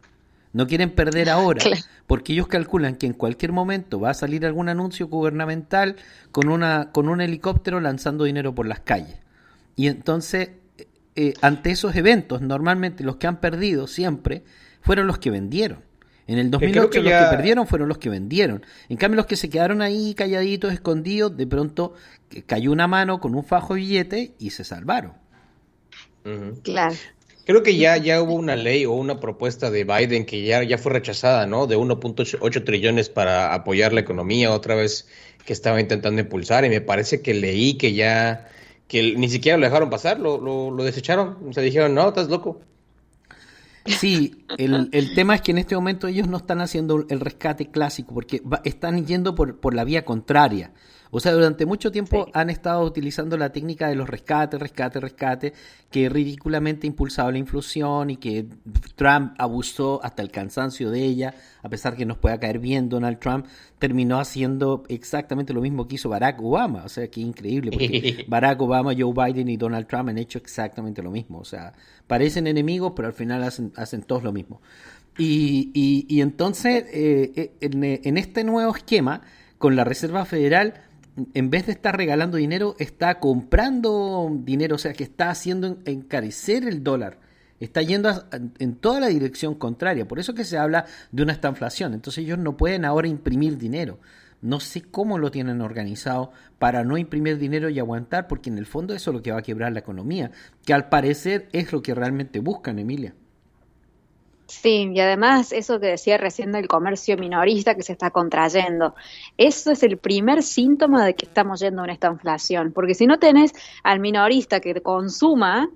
No 0.53 0.67
quieren 0.67 0.91
perder 0.91 1.29
ahora, 1.29 1.59
Claro. 1.61 1.81
porque 2.07 2.33
ellos 2.33 2.47
calculan 2.47 2.95
que 2.95 3.07
en 3.07 3.13
cualquier 3.13 3.51
momento 3.51 3.99
va 3.99 4.11
a 4.11 4.13
salir 4.13 4.45
algún 4.45 4.69
anuncio 4.69 5.07
gubernamental 5.07 5.95
con, 6.31 6.47
una, 6.47 6.91
con 6.91 7.09
un 7.09 7.21
helicóptero 7.21 7.79
lanzando 7.81 8.23
dinero 8.25 8.53
por 8.53 8.67
las 8.67 8.79
calles. 8.79 9.17
Y 9.75 9.87
entonces, 9.87 10.51
eh, 11.15 11.33
ante 11.41 11.71
esos 11.71 11.95
eventos, 11.95 12.41
normalmente 12.41 13.03
los 13.03 13.15
que 13.15 13.25
han 13.27 13.39
perdido 13.39 13.87
siempre 13.87 14.43
fueron 14.81 15.07
los 15.07 15.17
que 15.17 15.31
vendieron. 15.31 15.79
En 16.27 16.37
el 16.37 16.47
creo 16.49 16.59
2008 16.59 16.89
que 16.91 17.01
los 17.01 17.09
ya- 17.09 17.29
que 17.29 17.35
perdieron 17.35 17.67
fueron 17.67 17.89
los 17.89 17.97
que 17.97 18.09
vendieron. 18.09 18.63
En 18.89 18.97
cambio, 18.97 19.17
los 19.17 19.25
que 19.25 19.35
se 19.35 19.49
quedaron 19.49 19.81
ahí 19.81 20.13
calladitos, 20.13 20.71
escondidos, 20.71 21.35
de 21.35 21.47
pronto 21.47 21.95
eh, 22.29 22.43
cayó 22.43 22.71
una 22.71 22.87
mano 22.87 23.19
con 23.19 23.33
un 23.35 23.43
fajo 23.43 23.73
de 23.73 23.81
billete 23.81 24.33
y 24.39 24.51
se 24.51 24.63
salvaron. 24.63 25.13
Claro. 26.63 26.95
Creo 27.45 27.61
que 27.63 27.75
ya, 27.77 27.97
ya 27.97 28.21
hubo 28.21 28.33
una 28.35 28.55
ley 28.55 28.85
o 28.85 28.93
una 28.93 29.19
propuesta 29.19 29.69
de 29.69 29.83
Biden 29.83 30.25
que 30.25 30.43
ya, 30.45 30.63
ya 30.63 30.77
fue 30.77 30.93
rechazada, 30.93 31.45
¿no? 31.45 31.67
De 31.67 31.75
1.8 31.77 32.63
trillones 32.63 33.09
para 33.09 33.53
apoyar 33.53 33.91
la 33.93 33.99
economía 34.01 34.51
otra 34.53 34.75
vez 34.75 35.07
que 35.45 35.51
estaba 35.53 35.81
intentando 35.81 36.21
impulsar 36.21 36.63
y 36.65 36.69
me 36.69 36.79
parece 36.81 37.21
que 37.21 37.33
leí 37.33 37.77
que 37.77 37.93
ya, 37.93 38.47
que 38.87 39.15
ni 39.17 39.27
siquiera 39.29 39.57
lo 39.57 39.65
dejaron 39.65 39.89
pasar, 39.89 40.19
lo, 40.19 40.37
lo, 40.39 40.71
lo 40.71 40.83
desecharon. 40.85 41.37
O 41.49 41.51
sea, 41.53 41.63
dijeron, 41.63 41.93
no, 41.93 42.07
estás 42.09 42.29
loco. 42.29 42.61
Sí, 43.85 44.45
el, 44.57 44.87
el 44.93 45.13
tema 45.13 45.35
es 45.35 45.41
que 45.41 45.51
en 45.51 45.57
este 45.57 45.75
momento 45.75 46.07
ellos 46.07 46.27
no 46.27 46.37
están 46.37 46.61
haciendo 46.61 47.05
el 47.09 47.19
rescate 47.19 47.69
clásico 47.69 48.13
porque 48.13 48.39
va- 48.41 48.61
están 48.63 49.05
yendo 49.05 49.35
por, 49.35 49.59
por 49.59 49.73
la 49.73 49.83
vía 49.83 50.05
contraria. 50.05 50.71
O 51.15 51.19
sea, 51.19 51.31
durante 51.31 51.65
mucho 51.67 51.91
tiempo 51.91 52.25
Sí. 52.25 52.31
han 52.33 52.49
estado 52.49 52.83
utilizando 52.83 53.37
la 53.37 53.51
técnica 53.51 53.87
de 53.87 53.95
los 53.95 54.09
rescates, 54.09 54.59
rescate, 54.59 54.99
rescate, 54.99 55.53
que 55.91 56.09
ridículamente 56.09 56.87
ha 56.87 56.89
impulsado 56.89 57.31
la 57.31 57.37
inflación 57.37 58.09
y 58.09 58.17
que 58.17 58.47
Trump 58.95 59.33
abusó 59.37 60.03
hasta 60.03 60.23
el 60.23 60.31
cansancio 60.31 60.89
de 60.89 61.03
ella, 61.03 61.35
a 61.61 61.69
pesar 61.69 61.95
que 61.95 62.05
nos 62.05 62.17
pueda 62.17 62.39
caer 62.39 62.57
bien 62.57 62.89
Donald 62.89 63.19
Trump, 63.19 63.45
terminó 63.77 64.19
haciendo 64.19 64.83
exactamente 64.89 65.53
lo 65.53 65.61
mismo 65.61 65.87
que 65.87 65.95
hizo 65.95 66.09
Barack 66.09 66.41
Obama. 66.41 66.83
O 66.83 66.89
sea, 66.89 67.07
que 67.09 67.21
increíble, 67.21 67.71
porque 67.71 68.25
Barack 68.27 68.59
Obama, 68.61 68.91
Joe 68.97 69.13
Biden 69.13 69.49
y 69.49 69.57
Donald 69.57 69.85
Trump 69.87 70.09
han 70.09 70.17
hecho 70.17 70.39
exactamente 70.39 71.03
lo 71.03 71.11
mismo. 71.11 71.37
O 71.37 71.45
sea, 71.45 71.73
parecen 72.07 72.47
enemigos, 72.47 72.93
pero 72.95 73.07
al 73.07 73.13
final 73.13 73.43
hacen, 73.43 73.71
hacen 73.75 74.01
todos 74.01 74.23
lo 74.23 74.31
mismo. 74.31 74.61
Y, 75.17 75.69
y- 75.75 76.05
y 76.09 76.21
entonces, 76.21 76.85
eh, 76.91 77.51
en, 77.61 77.83
eh, 77.83 78.01
en 78.03 78.17
este 78.17 78.43
nuevo 78.43 78.75
esquema, 78.75 79.21
con 79.59 79.75
la 79.75 79.83
Reserva 79.83 80.25
Federal, 80.25 80.73
en 81.33 81.49
vez 81.49 81.65
de 81.67 81.73
estar 81.73 81.95
regalando 81.95 82.37
dinero, 82.37 82.75
está 82.79 83.19
comprando 83.19 84.31
dinero, 84.43 84.75
o 84.75 84.79
sea, 84.79 84.93
que 84.93 85.03
está 85.03 85.29
haciendo 85.29 85.67
en- 85.67 85.77
encarecer 85.85 86.67
el 86.67 86.83
dólar. 86.83 87.19
Está 87.59 87.81
yendo 87.81 88.09
a- 88.09 88.25
en 88.59 88.75
toda 88.75 88.99
la 88.99 89.07
dirección 89.07 89.55
contraria. 89.55 90.07
Por 90.07 90.19
eso 90.19 90.33
que 90.33 90.43
se 90.43 90.57
habla 90.57 90.85
de 91.11 91.23
una 91.23 91.33
estanflación. 91.33 91.93
Entonces 91.93 92.23
ellos 92.23 92.37
no 92.39 92.57
pueden 92.57 92.83
ahora 92.83 93.07
imprimir 93.07 93.57
dinero. 93.57 93.99
No 94.41 94.59
sé 94.59 94.81
cómo 94.81 95.17
lo 95.17 95.31
tienen 95.31 95.61
organizado 95.61 96.31
para 96.59 96.83
no 96.83 96.97
imprimir 96.97 97.37
dinero 97.37 97.69
y 97.69 97.79
aguantar, 97.79 98.27
porque 98.27 98.49
en 98.49 98.57
el 98.57 98.65
fondo 98.65 98.93
eso 98.93 99.11
es 99.11 99.15
lo 99.15 99.21
que 99.23 99.31
va 99.31 99.39
a 99.39 99.43
quebrar 99.43 99.71
la 99.71 99.79
economía, 99.79 100.31
que 100.65 100.73
al 100.73 100.89
parecer 100.89 101.47
es 101.53 101.71
lo 101.71 101.81
que 101.81 101.95
realmente 101.95 102.39
buscan, 102.39 102.79
Emilia. 102.79 103.13
Sí, 104.61 104.91
y 104.93 104.99
además 104.99 105.51
eso 105.51 105.79
que 105.79 105.87
decía 105.87 106.17
recién 106.17 106.51
del 106.51 106.67
comercio 106.67 107.17
minorista 107.17 107.75
que 107.75 107.81
se 107.81 107.91
está 107.91 108.11
contrayendo, 108.11 108.93
eso 109.37 109.71
es 109.71 109.83
el 109.83 109.97
primer 109.97 110.43
síntoma 110.43 111.05
de 111.05 111.15
que 111.15 111.25
estamos 111.25 111.59
yendo 111.59 111.81
a 111.81 111.91
esta 111.91 112.07
inflación, 112.07 112.71
porque 112.71 112.93
si 112.93 113.07
no 113.07 113.19
tenés 113.19 113.51
al 113.83 113.99
minorista 113.99 114.59
que 114.59 114.79
consuma, 114.81 115.69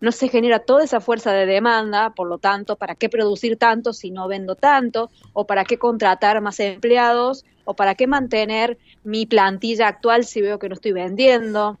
no 0.00 0.12
se 0.12 0.28
genera 0.28 0.58
toda 0.58 0.84
esa 0.84 1.00
fuerza 1.00 1.32
de 1.32 1.46
demanda, 1.46 2.10
por 2.10 2.28
lo 2.28 2.38
tanto, 2.38 2.76
¿para 2.76 2.96
qué 2.96 3.08
producir 3.08 3.56
tanto 3.56 3.92
si 3.92 4.10
no 4.10 4.26
vendo 4.26 4.56
tanto? 4.56 5.10
¿O 5.32 5.46
para 5.46 5.64
qué 5.64 5.78
contratar 5.78 6.40
más 6.42 6.60
empleados? 6.60 7.44
¿O 7.64 7.74
para 7.74 7.94
qué 7.94 8.06
mantener 8.06 8.76
mi 9.04 9.26
plantilla 9.26 9.88
actual 9.88 10.24
si 10.24 10.42
veo 10.42 10.58
que 10.58 10.68
no 10.68 10.74
estoy 10.74 10.92
vendiendo? 10.92 11.78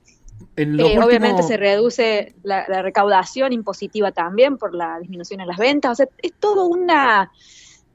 Eh, 0.56 0.98
obviamente 1.02 1.42
se 1.42 1.56
reduce 1.56 2.34
la, 2.42 2.64
la 2.68 2.82
recaudación 2.82 3.52
impositiva 3.52 4.12
también 4.12 4.56
por 4.56 4.74
la 4.74 4.98
disminución 5.00 5.40
en 5.40 5.48
las 5.48 5.58
ventas. 5.58 5.92
O 5.92 5.94
sea, 5.94 6.06
es 6.22 6.32
todo 6.38 6.66
una, 6.66 7.32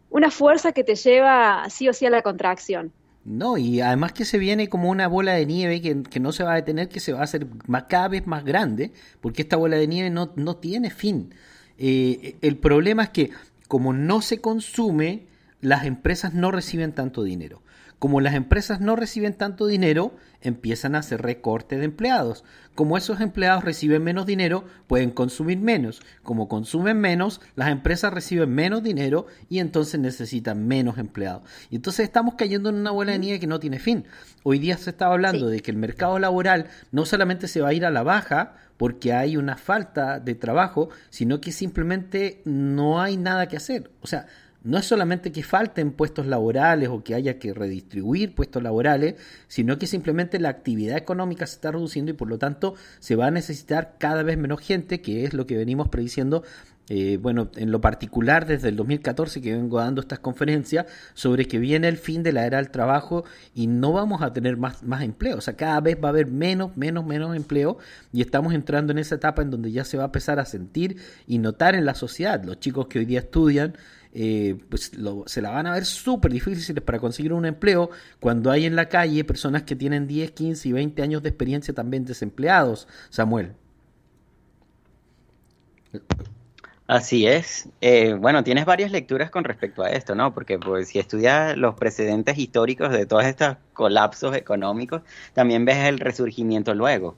una 0.09 0.31
fuerza 0.31 0.71
que 0.71 0.83
te 0.83 0.95
lleva 0.95 1.69
sí 1.69 1.87
o 1.87 1.93
sí 1.93 2.05
a 2.05 2.09
la 2.09 2.21
contracción. 2.21 2.91
No, 3.25 3.57
y 3.57 3.81
además 3.81 4.13
que 4.13 4.25
se 4.25 4.37
viene 4.37 4.69
como 4.69 4.89
una 4.89 5.07
bola 5.07 5.33
de 5.33 5.45
nieve 5.45 5.81
que, 5.81 6.03
que 6.03 6.19
no 6.19 6.31
se 6.31 6.43
va 6.43 6.53
a 6.53 6.55
detener, 6.55 6.89
que 6.89 6.99
se 6.99 7.13
va 7.13 7.19
a 7.19 7.23
hacer 7.23 7.47
más, 7.67 7.83
cada 7.83 8.07
vez 8.07 8.25
más 8.25 8.43
grande, 8.43 8.91
porque 9.21 9.41
esta 9.43 9.55
bola 9.55 9.77
de 9.77 9.87
nieve 9.87 10.09
no, 10.09 10.31
no 10.35 10.57
tiene 10.57 10.89
fin. 10.89 11.33
Eh, 11.77 12.37
el 12.41 12.57
problema 12.57 13.03
es 13.03 13.09
que 13.09 13.31
como 13.67 13.93
no 13.93 14.21
se 14.21 14.41
consume, 14.41 15.27
las 15.61 15.85
empresas 15.85 16.33
no 16.33 16.51
reciben 16.51 16.93
tanto 16.93 17.23
dinero. 17.23 17.61
Como 17.99 18.21
las 18.21 18.33
empresas 18.33 18.79
no 18.79 18.95
reciben 18.95 19.33
tanto 19.33 19.67
dinero, 19.67 20.15
empiezan 20.41 20.95
a 20.95 20.99
hacer 20.99 21.21
recorte 21.21 21.77
de 21.77 21.83
empleados. 21.83 22.45
Como 22.73 22.97
esos 22.97 23.19
empleados 23.19 23.65
reciben 23.65 24.01
menos 24.03 24.25
dinero, 24.25 24.63
pueden 24.87 25.11
consumir 25.11 25.59
menos. 25.59 26.01
Como 26.23 26.47
consumen 26.47 26.97
menos, 27.01 27.41
las 27.57 27.69
empresas 27.69 28.13
reciben 28.13 28.55
menos 28.55 28.83
dinero 28.83 29.27
y 29.49 29.59
entonces 29.59 29.99
necesitan 29.99 30.65
menos 30.65 30.97
empleados. 30.97 31.43
Y 31.69 31.75
entonces 31.75 32.05
estamos 32.05 32.35
cayendo 32.35 32.69
en 32.69 32.75
una 32.75 32.91
bola 32.91 33.11
de 33.11 33.19
nieve 33.19 33.39
que 33.41 33.47
no 33.47 33.59
tiene 33.59 33.79
fin. 33.79 34.05
Hoy 34.43 34.59
día 34.59 34.77
se 34.77 34.91
estaba 34.91 35.13
hablando 35.13 35.47
Sí. 35.49 35.55
de 35.55 35.61
que 35.61 35.71
el 35.71 35.77
mercado 35.77 36.19
laboral 36.19 36.67
no 36.93 37.05
solamente 37.05 37.49
se 37.49 37.59
va 37.59 37.67
a 37.69 37.73
ir 37.73 37.85
a 37.85 37.89
la 37.91 38.03
baja 38.03 38.55
porque 38.77 39.11
hay 39.11 39.35
una 39.35 39.57
falta 39.57 40.21
de 40.21 40.35
trabajo, 40.35 40.87
sino 41.09 41.41
que 41.41 41.51
simplemente 41.51 42.41
no 42.45 43.01
hay 43.01 43.17
nada 43.17 43.49
que 43.49 43.57
hacer. 43.57 43.91
O 43.99 44.07
sea, 44.07 44.27
no 44.63 44.77
es 44.77 44.85
solamente 44.85 45.31
que 45.31 45.43
falten 45.43 45.91
puestos 45.91 46.25
laborales 46.25 46.89
o 46.89 47.03
que 47.03 47.15
haya 47.15 47.39
que 47.39 47.53
redistribuir 47.53 48.35
puestos 48.35 48.61
laborales, 48.61 49.15
sino 49.47 49.77
que 49.77 49.87
simplemente 49.87 50.39
la 50.39 50.49
actividad 50.49 50.97
económica 50.97 51.47
se 51.47 51.55
está 51.55 51.71
reduciendo 51.71 52.11
y 52.11 52.15
por 52.15 52.27
lo 52.27 52.37
tanto 52.37 52.75
se 52.99 53.15
va 53.15 53.27
a 53.27 53.31
necesitar 53.31 53.95
cada 53.97 54.23
vez 54.23 54.37
menos 54.37 54.59
gente, 54.59 55.01
que 55.01 55.23
es 55.23 55.33
lo 55.33 55.45
que 55.47 55.57
venimos 55.57 55.87
prediciendo 55.89 56.43
eh, 56.91 57.17
bueno, 57.21 57.51
en 57.55 57.71
lo 57.71 57.81
particular 57.81 58.47
desde 58.47 58.69
el 58.69 58.75
2014 58.75 59.41
que 59.41 59.53
vengo 59.53 59.77
dando 59.77 60.01
estas 60.01 60.17
conferencias 60.17 60.87
sobre 61.13 61.45
que 61.45 61.59
viene 61.59 61.87
el 61.87 61.97
fin 61.97 62.23
de 62.23 62.33
la 62.33 62.47
era 62.47 62.57
del 62.57 62.71
trabajo 62.71 63.25
y 63.53 63.67
no 63.67 63.93
vamos 63.93 64.23
a 64.23 64.33
tener 64.33 64.57
más, 64.57 64.81
más 64.81 65.03
empleo, 65.03 65.37
o 65.37 65.41
sea, 65.41 65.55
cada 65.55 65.79
vez 65.81 65.99
va 66.03 66.07
a 66.07 66.09
haber 66.09 66.31
menos, 66.31 66.75
menos, 66.77 67.05
menos 67.05 67.35
empleo 67.35 67.77
y 68.11 68.21
estamos 68.21 68.55
entrando 68.55 68.91
en 68.91 68.97
esa 68.97 69.15
etapa 69.15 69.43
en 69.43 69.51
donde 69.51 69.71
ya 69.71 69.85
se 69.85 69.97
va 69.97 70.03
a 70.03 70.05
empezar 70.07 70.39
a 70.39 70.45
sentir 70.45 70.97
y 71.27 71.37
notar 71.37 71.75
en 71.75 71.85
la 71.85 71.93
sociedad, 71.93 72.43
los 72.43 72.59
chicos 72.59 72.87
que 72.87 72.97
hoy 72.97 73.05
día 73.05 73.19
estudian, 73.19 73.75
eh, 74.13 74.57
pues 74.69 74.91
se 75.25 75.41
la 75.41 75.51
van 75.51 75.67
a 75.67 75.73
ver 75.73 75.85
súper 75.85 76.31
difíciles 76.31 76.83
para 76.83 76.99
conseguir 76.99 77.33
un 77.33 77.45
empleo 77.45 77.91
cuando 78.19 78.49
hay 78.49 78.65
en 78.65 78.75
la 78.75 78.89
calle 78.89 79.23
personas 79.23 79.63
que 79.63 79.75
tienen 79.75 80.07
10, 80.07 80.31
15 80.31 80.69
y 80.69 80.71
20 80.71 81.01
años 81.01 81.23
de 81.23 81.29
experiencia 81.29 81.73
también 81.73 82.05
desempleados, 82.05 82.87
Samuel. 83.09 83.53
Así 86.87 87.27
es. 87.27 87.69
Eh, 87.81 88.13
bueno, 88.13 88.43
tienes 88.43 88.65
varias 88.65 88.91
lecturas 88.91 89.29
con 89.29 89.43
respecto 89.43 89.83
a 89.83 89.89
esto, 89.91 90.15
¿no? 90.15 90.33
Porque 90.33 90.57
pues, 90.57 90.87
si 90.87 90.97
estudias 90.97 91.55
los 91.55 91.75
precedentes 91.75 92.35
históricos 92.39 92.91
de 92.91 93.05
todos 93.05 93.25
estos 93.25 93.57
colapsos 93.73 94.35
económicos, 94.35 95.03
también 95.33 95.65
ves 95.65 95.77
el 95.85 95.99
resurgimiento 95.99 96.73
luego. 96.73 97.15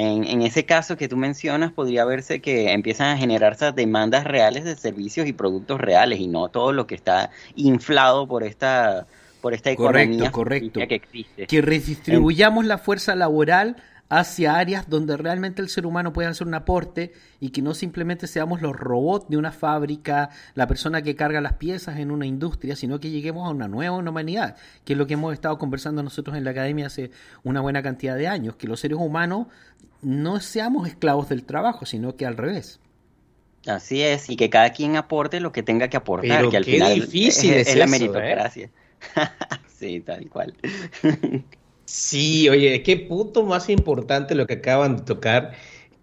En, 0.00 0.42
ese 0.42 0.64
caso 0.64 0.96
que 0.96 1.08
tú 1.08 1.16
mencionas, 1.16 1.72
podría 1.72 2.04
verse 2.04 2.40
que 2.40 2.72
empiezan 2.72 3.08
a 3.08 3.16
generarse 3.16 3.72
demandas 3.72 4.22
reales 4.22 4.62
de 4.62 4.76
servicios 4.76 5.26
y 5.26 5.32
productos 5.32 5.80
reales 5.80 6.20
y 6.20 6.28
no 6.28 6.50
todo 6.50 6.72
lo 6.72 6.86
que 6.86 6.94
está 6.94 7.30
inflado 7.56 8.28
por 8.28 8.44
esta, 8.44 9.08
por 9.40 9.54
esta 9.54 9.72
economía 9.72 10.30
correcto. 10.30 10.78
que 10.86 10.94
existe. 10.94 11.48
Que 11.48 11.62
redistribuyamos 11.62 12.64
la 12.64 12.78
fuerza 12.78 13.16
laboral 13.16 13.74
hacia 14.08 14.56
áreas 14.56 14.88
donde 14.88 15.16
realmente 15.16 15.60
el 15.60 15.68
ser 15.68 15.84
humano 15.84 16.12
puede 16.12 16.28
hacer 16.28 16.46
un 16.46 16.54
aporte 16.54 17.12
y 17.40 17.50
que 17.50 17.60
no 17.60 17.74
simplemente 17.74 18.26
seamos 18.26 18.62
los 18.62 18.74
robots 18.74 19.28
de 19.28 19.36
una 19.36 19.52
fábrica, 19.52 20.30
la 20.54 20.66
persona 20.66 21.02
que 21.02 21.14
carga 21.14 21.40
las 21.40 21.54
piezas 21.54 21.98
en 21.98 22.10
una 22.10 22.24
industria, 22.24 22.74
sino 22.74 23.00
que 23.00 23.10
lleguemos 23.10 23.46
a 23.46 23.50
una 23.50 23.68
nueva 23.68 23.96
humanidad, 23.96 24.56
que 24.84 24.94
es 24.94 24.98
lo 24.98 25.06
que 25.06 25.14
hemos 25.14 25.34
estado 25.34 25.58
conversando 25.58 26.02
nosotros 26.02 26.36
en 26.36 26.44
la 26.44 26.52
academia 26.52 26.86
hace 26.86 27.10
una 27.44 27.60
buena 27.60 27.82
cantidad 27.82 28.16
de 28.16 28.28
años, 28.28 28.56
que 28.56 28.66
los 28.66 28.80
seres 28.80 28.98
humanos 28.98 29.48
no 30.02 30.40
seamos 30.40 30.88
esclavos 30.88 31.28
del 31.28 31.44
trabajo, 31.44 31.86
sino 31.86 32.16
que 32.16 32.26
al 32.26 32.36
revés. 32.36 32.80
Así 33.66 34.02
es, 34.02 34.30
y 34.30 34.36
que 34.36 34.50
cada 34.50 34.72
quien 34.72 34.96
aporte 34.96 35.40
lo 35.40 35.52
que 35.52 35.62
tenga 35.62 35.88
que 35.88 35.96
aportar, 35.96 36.48
que 36.48 36.56
al 36.56 36.64
final 36.64 36.94
difícil 36.94 37.52
es, 37.54 37.74
la 37.76 37.84
¿eh? 37.84 37.88
meritocracia. 37.88 38.70
sí, 39.78 40.00
tal 40.00 40.28
cual. 40.28 40.54
Sí, 41.84 42.48
oye, 42.50 42.82
qué 42.82 42.98
punto 42.98 43.44
más 43.44 43.70
importante 43.70 44.34
lo 44.34 44.46
que 44.46 44.54
acaban 44.54 44.96
de 44.96 45.02
tocar. 45.04 45.52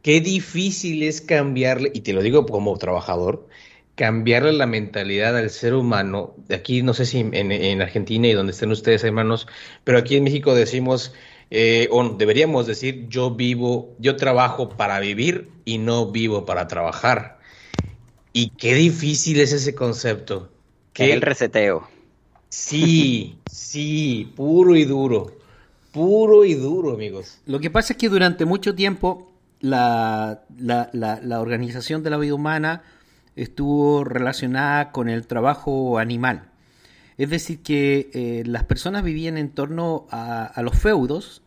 Qué 0.02 0.20
difícil 0.20 1.04
es 1.04 1.22
cambiarle, 1.22 1.92
y 1.94 2.02
te 2.02 2.14
lo 2.14 2.24
digo 2.24 2.46
como 2.46 2.76
trabajador, 2.78 3.48
cambiarle 3.96 4.54
la 4.54 4.66
mentalidad 4.66 5.38
al 5.38 5.50
ser 5.50 5.74
humano. 5.74 6.36
Aquí 6.54 6.82
no 6.82 6.94
sé 6.94 7.06
si 7.06 7.20
en, 7.20 7.82
Argentina 7.82 8.28
y 8.28 8.34
donde 8.34 8.52
estén 8.52 8.72
ustedes, 8.72 9.04
hermanos, 9.04 9.48
pero 9.84 9.98
aquí 9.98 10.16
en 10.16 10.24
México 10.24 10.54
decimos, 10.54 11.14
eh, 11.52 11.88
o 11.92 12.04
deberíamos 12.10 12.68
decir, 12.68 13.08
yo 13.10 13.32
vivo, 13.32 13.96
yo 14.00 14.16
trabajo 14.16 14.70
para 14.70 15.00
vivir 15.00 15.50
y 15.66 15.78
no 15.78 16.12
vivo 16.12 16.46
para 16.46 16.68
trabajar. 16.68 17.40
Y 18.34 18.50
qué 18.50 18.76
difícil 18.76 19.40
es 19.40 19.54
ese 19.54 19.74
concepto. 19.76 20.50
Que 20.94 21.14
el 21.14 21.22
reseteo. 21.22 21.88
Sí, 22.50 23.38
sí, 23.50 24.32
puro 24.36 24.76
y 24.76 24.86
duro 24.86 25.36
puro 25.96 26.44
y 26.44 26.56
duro, 26.56 26.92
amigos. 26.92 27.40
Lo 27.46 27.62
que 27.62 27.72
pasa 27.72 27.94
es 27.94 27.98
que 27.98 28.10
durante 28.10 28.44
mucho 28.44 28.76
tiempo 28.76 29.32
la, 29.62 30.42
la, 30.60 31.40
organización 31.40 32.04
de 32.04 32.10
la 32.10 32.18
vida 32.18 32.34
humana 32.34 32.84
estuvo 33.38 34.04
relacionada 34.04 34.92
con 34.92 35.08
el 35.08 35.26
trabajo 35.26 35.98
animal. 35.98 36.50
Es 37.18 37.30
decir, 37.30 37.62
que 37.62 38.10
eh, 38.14 38.44
las 38.46 38.64
personas 38.64 39.04
vivían 39.04 39.38
en 39.38 39.50
torno 39.50 40.06
a, 40.12 40.62
los 40.62 40.78
feudos, 40.78 41.42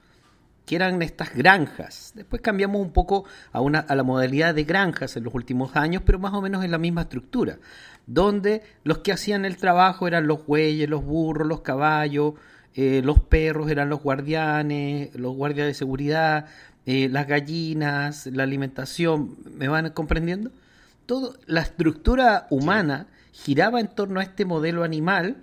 que 0.65 0.77
eran 0.77 1.01
estas 1.03 1.35
granjas. 1.35 2.13
Después 2.15 2.43
cambiamos 2.43 2.81
un 2.81 2.93
poco 2.93 3.25
a, 3.53 3.61
una, 3.61 3.81
a 3.81 3.95
la 3.95 4.03
modalidad 4.03 4.55
de 4.55 4.65
granjas 4.65 5.17
en 5.17 5.25
los 5.25 5.35
últimos 5.35 5.77
años, 5.77 6.03
pero 6.05 6.19
más 6.19 6.35
o 6.35 6.43
menos 6.43 6.65
en 6.65 6.71
la 6.71 6.79
misma 6.79 7.03
estructura, 7.03 7.59
donde 8.07 8.63
los 8.85 8.99
que 8.99 9.13
hacían 9.13 9.45
el 9.45 9.57
trabajo 9.57 10.07
eran 10.07 10.27
los 10.27 10.47
bueyes, 10.47 10.89
los 10.89 11.05
burros, 11.05 11.47
los 11.47 11.61
caballos, 11.63 12.35
eh, 12.75 13.03
los 13.03 13.19
perros 13.21 13.71
eran 13.71 13.89
los 13.89 14.03
guardianes, 14.03 15.15
los 15.15 15.35
guardias 15.35 15.67
de 15.67 15.75
seguridad, 15.75 16.47
eh, 16.87 17.09
las 17.11 17.27
gallinas, 17.27 18.27
la 18.27 18.45
alimentación, 18.45 19.37
¿me 19.57 19.69
van 19.69 19.91
comprendiendo? 19.91 20.51
Todo, 21.05 21.35
la 21.47 21.61
estructura 21.61 22.47
humana 22.51 23.09
giraba 23.33 23.81
en 23.81 23.89
torno 23.89 24.21
a 24.21 24.23
este 24.23 24.45
modelo 24.45 24.85
animal, 24.85 25.37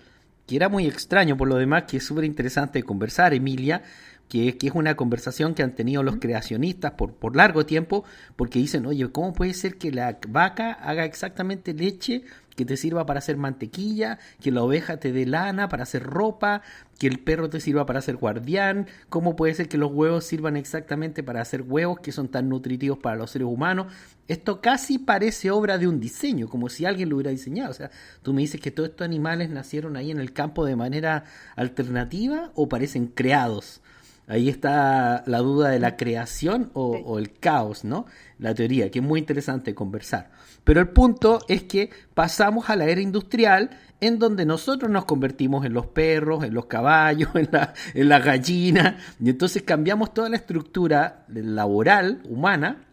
que 0.46 0.56
era 0.56 0.70
muy 0.70 0.86
extraño, 0.86 1.38
por 1.38 1.48
lo 1.48 1.56
demás, 1.56 1.84
que 1.84 1.98
es 1.98 2.06
súper 2.06 2.24
interesante 2.24 2.84
conversar, 2.84 3.34
Emilia, 3.34 3.84
que, 4.30 4.58
que, 4.58 4.68
es 4.68 4.74
una 4.74 4.96
conversación 4.96 5.54
que 5.54 5.64
han 5.64 5.76
tenido 5.76 6.04
los 6.04 6.18
creacionistas 6.18 6.94
por, 6.94 7.14
por 7.14 7.36
largo 7.36 7.66
tiempo, 7.66 8.04
porque 8.36 8.60
dicen, 8.60 8.86
oye, 8.86 9.12
¿cómo 9.12 9.34
puede 9.34 9.54
ser 9.54 9.78
que 9.78 9.92
la 9.92 10.18
vaca 10.28 10.74
haga 10.74 11.06
exactamente 11.06 11.74
leche 11.74 12.24
que 12.56 12.66
te 12.66 12.78
sirva 12.78 13.06
para 13.06 13.20
hacer 13.20 13.38
mantequilla, 13.38 14.18
que 14.42 14.52
la 14.52 14.64
oveja 14.64 14.98
te 14.98 15.12
dé 15.12 15.26
lana 15.26 15.68
para 15.70 15.84
hacer 15.84 16.04
ropa, 16.04 16.62
que 16.98 17.08
el 17.08 17.20
perro 17.20 17.50
te 17.50 17.60
sirva 17.60 17.86
para 17.86 18.00
hacer 18.00 18.16
guardián, 18.16 18.88
cómo 19.10 19.36
puede 19.36 19.54
ser 19.54 19.68
que 19.68 19.78
los 19.78 19.92
huevos 19.92 20.26
sirvan 20.26 20.56
exactamente 20.56 21.24
para 21.24 21.42
hacer 21.42 21.62
huevos 21.62 22.00
que 22.00 22.12
son 22.12 22.30
tan 22.30 22.50
nutritivos 22.50 22.98
para 22.98 23.18
los 23.18 23.32
seres 23.32 23.48
humanos. 23.48 23.88
Esto 24.28 24.62
casi 24.62 24.98
parece 24.98 25.52
obra 25.52 25.78
de 25.78 25.88
un 25.88 26.00
diseño, 26.00 26.48
como 26.50 26.70
si 26.70 26.86
alguien 26.86 27.10
lo 27.10 27.18
hubiera 27.18 27.32
diseñado. 27.32 27.72
O 27.72 27.74
sea, 27.74 27.92
tú 28.24 28.34
me 28.34 28.42
dices 28.42 28.62
que 28.62 28.72
todos 28.72 28.90
estos 28.90 29.06
animales 29.06 29.50
nacieron 29.50 29.98
ahí 29.98 30.12
en 30.12 30.20
el 30.20 30.34
campo 30.34 30.66
de 30.66 30.76
manera 30.76 31.26
alternativa 31.56 32.52
o 32.56 32.70
parecen 32.70 33.08
creados. 33.08 33.82
Ahí 34.28 34.50
está 34.50 35.24
la 35.28 35.40
duda 35.40 35.70
de 35.70 35.80
la 35.80 35.98
creación 35.98 36.72
o, 36.74 36.98
o 36.98 37.20
el 37.20 37.32
caos, 37.32 37.84
¿no? 37.84 38.08
La 38.40 38.56
teoría, 38.56 38.90
que 38.90 39.00
es 39.00 39.06
muy 39.06 39.20
interesante 39.20 39.76
conversar. 39.76 40.32
Pero 40.66 40.82
el 40.82 40.90
punto 40.90 41.40
es 41.48 41.64
que 41.64 41.92
pasamos 42.14 42.70
a 42.70 42.76
la 42.76 42.86
era 42.86 43.00
industrial 43.00 43.70
en 44.02 44.20
donde 44.20 44.46
nosotros 44.46 44.92
nos 44.92 45.06
convertimos 45.06 45.66
en 45.66 45.74
los 45.74 45.88
perros, 45.88 46.44
en 46.44 46.54
los 46.54 46.66
caballos, 46.66 47.30
en 47.36 47.48
la, 47.52 47.74
en 47.94 48.10
la 48.10 48.20
gallina, 48.20 48.98
y 49.22 49.30
entonces 49.30 49.64
cambiamos 49.64 50.14
toda 50.14 50.28
la 50.28 50.36
estructura 50.36 51.24
laboral 51.30 52.22
humana 52.28 52.84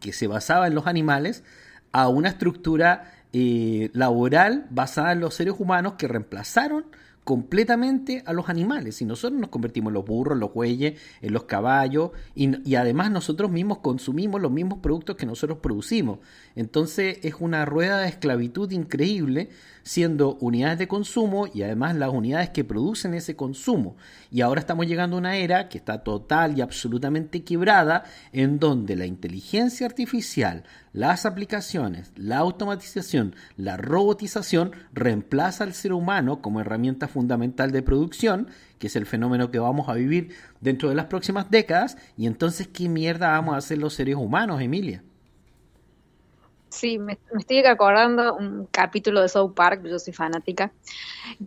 que 0.00 0.12
se 0.12 0.26
basaba 0.26 0.66
en 0.66 0.74
los 0.74 0.86
animales 0.86 1.42
a 1.92 2.08
una 2.08 2.28
estructura 2.28 3.12
eh, 3.32 3.90
laboral 3.94 4.66
basada 4.70 5.12
en 5.12 5.20
los 5.20 5.34
seres 5.34 5.54
humanos 5.58 5.94
que 5.96 6.08
reemplazaron 6.08 6.84
completamente 7.24 8.22
a 8.24 8.32
los 8.32 8.48
animales. 8.48 9.02
Y 9.02 9.04
nosotros 9.04 9.40
nos 9.40 9.50
convertimos 9.50 9.90
en 9.90 9.94
los 9.94 10.04
burros, 10.04 10.34
en 10.34 10.40
los 10.40 10.54
bueyes, 10.54 11.00
en 11.20 11.32
los 11.32 11.42
caballos. 11.42 12.12
Y, 12.36 12.68
y, 12.68 12.76
además 12.76 13.10
nosotros 13.10 13.50
mismos 13.50 13.78
consumimos 13.78 14.40
los 14.40 14.52
mismos 14.52 14.78
productos 14.78 15.16
que 15.16 15.26
nosotros 15.26 15.58
producimos. 15.58 16.20
Entonces 16.56 17.18
es 17.22 17.34
una 17.38 17.66
rueda 17.66 17.98
de 17.98 18.08
esclavitud 18.08 18.70
increíble 18.72 19.50
siendo 19.82 20.36
unidades 20.40 20.78
de 20.78 20.88
consumo 20.88 21.46
y 21.52 21.62
además 21.62 21.94
las 21.94 22.10
unidades 22.10 22.50
que 22.50 22.64
producen 22.64 23.14
ese 23.14 23.36
consumo. 23.36 23.96
Y 24.32 24.40
ahora 24.40 24.58
estamos 24.58 24.86
llegando 24.86 25.14
a 25.14 25.20
una 25.20 25.36
era 25.36 25.68
que 25.68 25.78
está 25.78 26.02
total 26.02 26.58
y 26.58 26.60
absolutamente 26.60 27.44
quebrada, 27.44 28.02
en 28.32 28.58
donde 28.58 28.96
la 28.96 29.06
inteligencia 29.06 29.86
artificial, 29.86 30.64
las 30.92 31.24
aplicaciones, 31.24 32.10
la 32.16 32.38
automatización, 32.38 33.36
la 33.56 33.76
robotización 33.76 34.72
reemplaza 34.92 35.62
al 35.62 35.74
ser 35.74 35.92
humano 35.92 36.42
como 36.42 36.60
herramienta 36.60 37.06
fundamental 37.06 37.70
de 37.70 37.82
producción, 37.82 38.48
que 38.80 38.88
es 38.88 38.96
el 38.96 39.06
fenómeno 39.06 39.52
que 39.52 39.60
vamos 39.60 39.88
a 39.88 39.94
vivir 39.94 40.34
dentro 40.60 40.88
de 40.88 40.96
las 40.96 41.06
próximas 41.06 41.48
décadas. 41.50 41.96
Y 42.16 42.26
entonces, 42.26 42.66
¿qué 42.66 42.88
mierda 42.88 43.28
vamos 43.28 43.54
a 43.54 43.58
hacer 43.58 43.78
los 43.78 43.94
seres 43.94 44.16
humanos, 44.16 44.60
Emilia? 44.60 45.04
Sí, 46.76 46.98
me, 46.98 47.18
estoy 47.38 47.60
acordando 47.60 48.34
un 48.34 48.66
capítulo 48.66 49.22
de 49.22 49.30
South 49.30 49.54
Park, 49.54 49.82
yo 49.86 49.98
soy 49.98 50.12
fanática, 50.12 50.74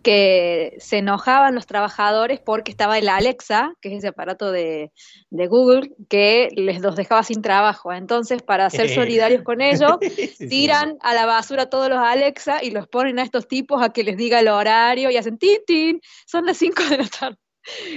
que 0.02 0.74
se 0.80 0.98
enojaban 0.98 1.54
los 1.54 1.66
trabajadores 1.66 2.40
porque 2.40 2.72
estaba 2.72 2.98
el 2.98 3.08
Alexa, 3.08 3.74
que 3.80 3.90
es 3.90 3.98
ese 3.98 4.08
aparato 4.08 4.50
de, 4.50 4.90
Google, 5.30 5.92
que 6.08 6.48
les 6.56 6.80
los 6.80 6.96
dejaba 6.96 7.22
sin 7.22 7.42
trabajo. 7.42 7.92
Entonces, 7.92 8.42
para 8.42 8.68
ser 8.70 8.88
solidarios 8.88 9.42
con 9.42 9.60
ellos, 9.60 9.98
tiran 10.50 10.98
a 11.00 11.14
la 11.14 11.26
basura 11.26 11.70
todos 11.70 11.88
los 11.88 12.00
Alexa 12.00 12.64
y 12.64 12.72
los 12.72 12.88
ponen 12.88 13.20
a 13.20 13.22
estos 13.22 13.46
tipos 13.46 13.84
a 13.84 13.90
que 13.90 14.02
les 14.02 14.16
diga 14.16 14.40
el 14.40 14.48
horario 14.48 15.10
y 15.10 15.16
hacen 15.16 15.38
tin, 15.38 15.58
tin, 15.64 16.00
son 16.26 16.44
las 16.44 16.56
5 16.56 16.82
de 16.90 16.98
la 16.98 17.06
tarde. 17.06 17.38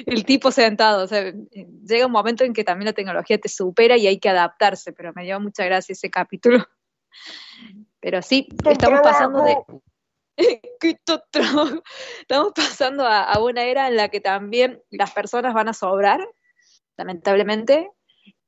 El 0.06 0.24
tipo 0.24 0.52
sentado, 0.52 1.04
o 1.04 1.08
sea, 1.08 1.34
llega 1.88 2.06
un 2.06 2.12
momento 2.12 2.43
en 2.43 2.54
que 2.54 2.63
también 2.63 2.86
la 2.86 2.93
tecnología 2.93 3.39
te 3.39 3.50
supera 3.50 3.98
y 3.98 4.06
hay 4.06 4.19
que 4.19 4.30
adaptarse, 4.30 4.93
pero 4.93 5.13
me 5.15 5.24
dio 5.24 5.39
mucha 5.39 5.65
gracia 5.65 5.93
ese 5.93 6.12
capítulo. 6.12 6.63
Pero 7.99 8.21
sí, 8.21 8.47
estamos 8.69 9.02
pasando 9.02 9.43
de... 9.43 9.58
estamos 12.21 12.54
pasando 12.56 13.04
a, 13.06 13.23
a, 13.23 13.39
una 13.41 13.63
era 13.65 13.88
en 13.88 13.95
la 13.95 14.10
que 14.10 14.19
también 14.19 14.82
las 14.89 15.12
personas 15.12 15.54
van 15.54 15.69
a 15.69 15.73
sobrar, 15.73 16.28
lamentablemente, 16.97 17.91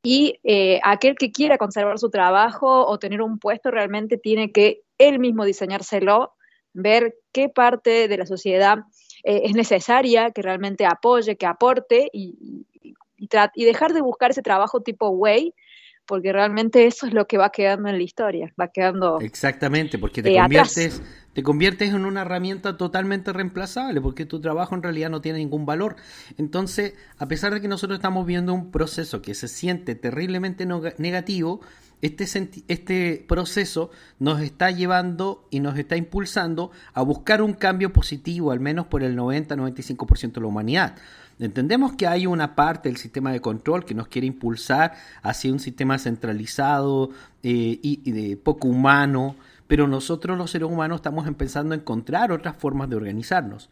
y 0.06 0.39
eh, 0.43 0.80
aquel 0.84 1.15
que 1.15 1.32
quiera 1.32 1.58
conservar 1.58 1.97
su 1.97 2.12
trabajo 2.12 2.86
o 2.86 2.99
tener 2.99 3.23
un 3.23 3.39
puesto 3.39 3.71
realmente 3.71 4.19
tiene 4.19 4.51
que 4.51 4.84
él 4.99 5.17
mismo 5.17 5.45
diseñárselo, 5.45 6.36
ver 6.73 7.15
qué 7.32 7.49
parte 7.49 8.08
de 8.08 8.17
la 8.17 8.28
sociedad 8.28 8.78
eh, 9.23 9.41
es 9.45 9.56
necesaria, 9.56 10.30
que 10.30 10.43
realmente 10.43 10.86
apoye, 10.86 11.38
que 11.38 11.47
aporte 11.47 12.10
y, 12.13 12.67
y, 12.78 13.65
dejar 13.65 13.93
de 13.93 14.01
buscar 14.01 14.30
ese 14.30 14.43
trabajo 14.43 14.82
tipo 14.82 15.10
way, 15.10 15.56
porque 16.06 16.32
realmente 16.32 16.86
eso 16.86 17.08
es 17.08 17.13
lo 17.13 17.26
que 17.26 17.38
va 17.38 17.50
quedando 17.50 17.89
en 17.89 17.98
la 17.98 18.04
historia, 18.04 18.54
va 18.60 18.70
quedando... 18.70 19.20
Exactamente, 19.20 19.98
porque 19.98 20.22
te 20.22 20.34
conviertes 20.34 21.02
te 21.36 21.44
conviertes 21.44 21.94
en 21.94 22.06
una 22.06 22.22
herramienta 22.22 22.78
totalmente 22.78 23.34
reemplazable 23.34 24.00
porque 24.00 24.26
tu 24.26 24.39
trabajo 24.39 24.74
en 24.74 24.82
realidad 24.82 25.10
no 25.10 25.20
tiene 25.20 25.39
ningún 25.39 25.65
valor. 25.65 25.98
Entonces, 26.38 26.94
a 27.18 27.28
pesar 27.28 27.54
de 27.54 27.60
que 27.60 27.68
nosotros 27.68 27.98
estamos 27.98 28.26
viendo 28.26 28.54
un 28.54 28.72
proceso 28.72 29.22
que 29.22 29.36
se 29.36 29.50
siente 29.50 29.96
terriblemente 29.96 30.65
negativo, 30.98 31.60
este, 32.02 32.26
este 32.70 33.26
proceso 33.28 33.91
nos 34.18 34.39
está 34.39 34.72
llevando 34.72 35.46
y 35.50 35.60
nos 35.60 35.78
está 35.78 35.98
impulsando 35.98 36.72
a 36.94 37.02
buscar 37.02 37.41
un 37.41 37.52
cambio 37.52 37.91
positivo, 37.91 38.54
al 38.54 38.62
menos 38.62 38.88
por 38.88 39.04
el 39.04 39.18
90-95% 39.18 40.36
de 40.36 40.41
la 40.41 40.48
humanidad. 40.48 40.96
Entendemos 41.38 41.93
que 41.93 42.08
hay 42.08 42.28
una 42.28 42.56
parte 42.56 42.88
del 42.88 42.98
sistema 42.98 43.32
de 43.32 43.41
control 43.41 43.84
que 43.84 43.93
nos 43.93 44.08
quiere 44.08 44.28
impulsar 44.28 44.93
hacia 45.21 45.52
un 45.52 45.60
sistema 45.60 45.98
centralizado 45.98 47.10
eh, 47.43 47.80
y, 47.82 48.12
de 48.12 48.38
poco 48.38 48.69
humano, 48.69 49.36
pero 49.67 49.88
nosotros 49.88 50.38
los 50.38 50.52
seres 50.52 50.69
humanos 50.69 50.98
estamos 50.98 51.28
empezando 51.28 51.74
a 51.74 51.78
encontrar 51.78 52.32
otras 52.32 52.56
formas 52.56 52.89
de 52.89 52.95
organizarnos. 52.95 53.69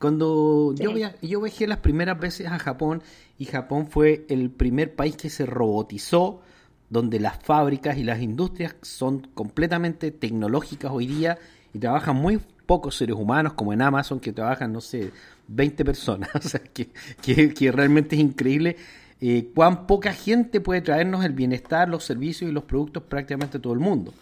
Cuando 0.00 0.74
yo, 0.76 0.90
yo 1.22 1.40
viajé 1.40 1.68
las 1.68 1.78
primeras 1.78 2.18
veces 2.18 2.48
a 2.48 2.58
Japón 2.58 3.02
y 3.38 3.44
Japón 3.44 3.86
fue 3.86 4.26
el 4.28 4.50
primer 4.50 4.96
país 4.96 5.16
que 5.16 5.30
se 5.30 5.46
robotizó, 5.46 6.42
donde 6.90 7.20
las 7.20 7.38
fábricas 7.38 7.96
y 7.96 8.02
las 8.02 8.20
industrias 8.20 8.74
son 8.82 9.20
completamente 9.34 10.10
tecnológicas 10.10 10.90
hoy 10.92 11.06
día 11.06 11.38
y 11.72 11.78
trabajan 11.78 12.16
muy 12.16 12.40
pocos 12.66 12.96
seres 12.96 13.16
humanos, 13.16 13.54
como 13.54 13.72
en 13.72 13.82
Amazon, 13.82 14.20
que 14.20 14.32
trabajan, 14.32 14.72
no 14.72 14.80
sé, 14.80 15.12
20 15.48 15.84
personas. 15.84 16.30
o 16.34 16.48
sea, 16.48 16.60
que, 16.60 16.90
que, 17.22 17.72
realmente 17.72 18.16
es 18.16 18.22
increíble 18.22 18.76
eh, 19.20 19.50
cuán 19.54 19.86
poca 19.86 20.12
gente 20.12 20.60
puede 20.60 20.80
traernos 20.80 21.24
el 21.24 21.32
bienestar, 21.32 21.88
los 21.88 22.04
servicios 22.04 22.50
y 22.50 22.52
los 22.52 22.64
productos 22.64 23.02
prácticamente 23.04 23.58
todo 23.58 23.72
el 23.72 23.80
mundo 23.80 24.12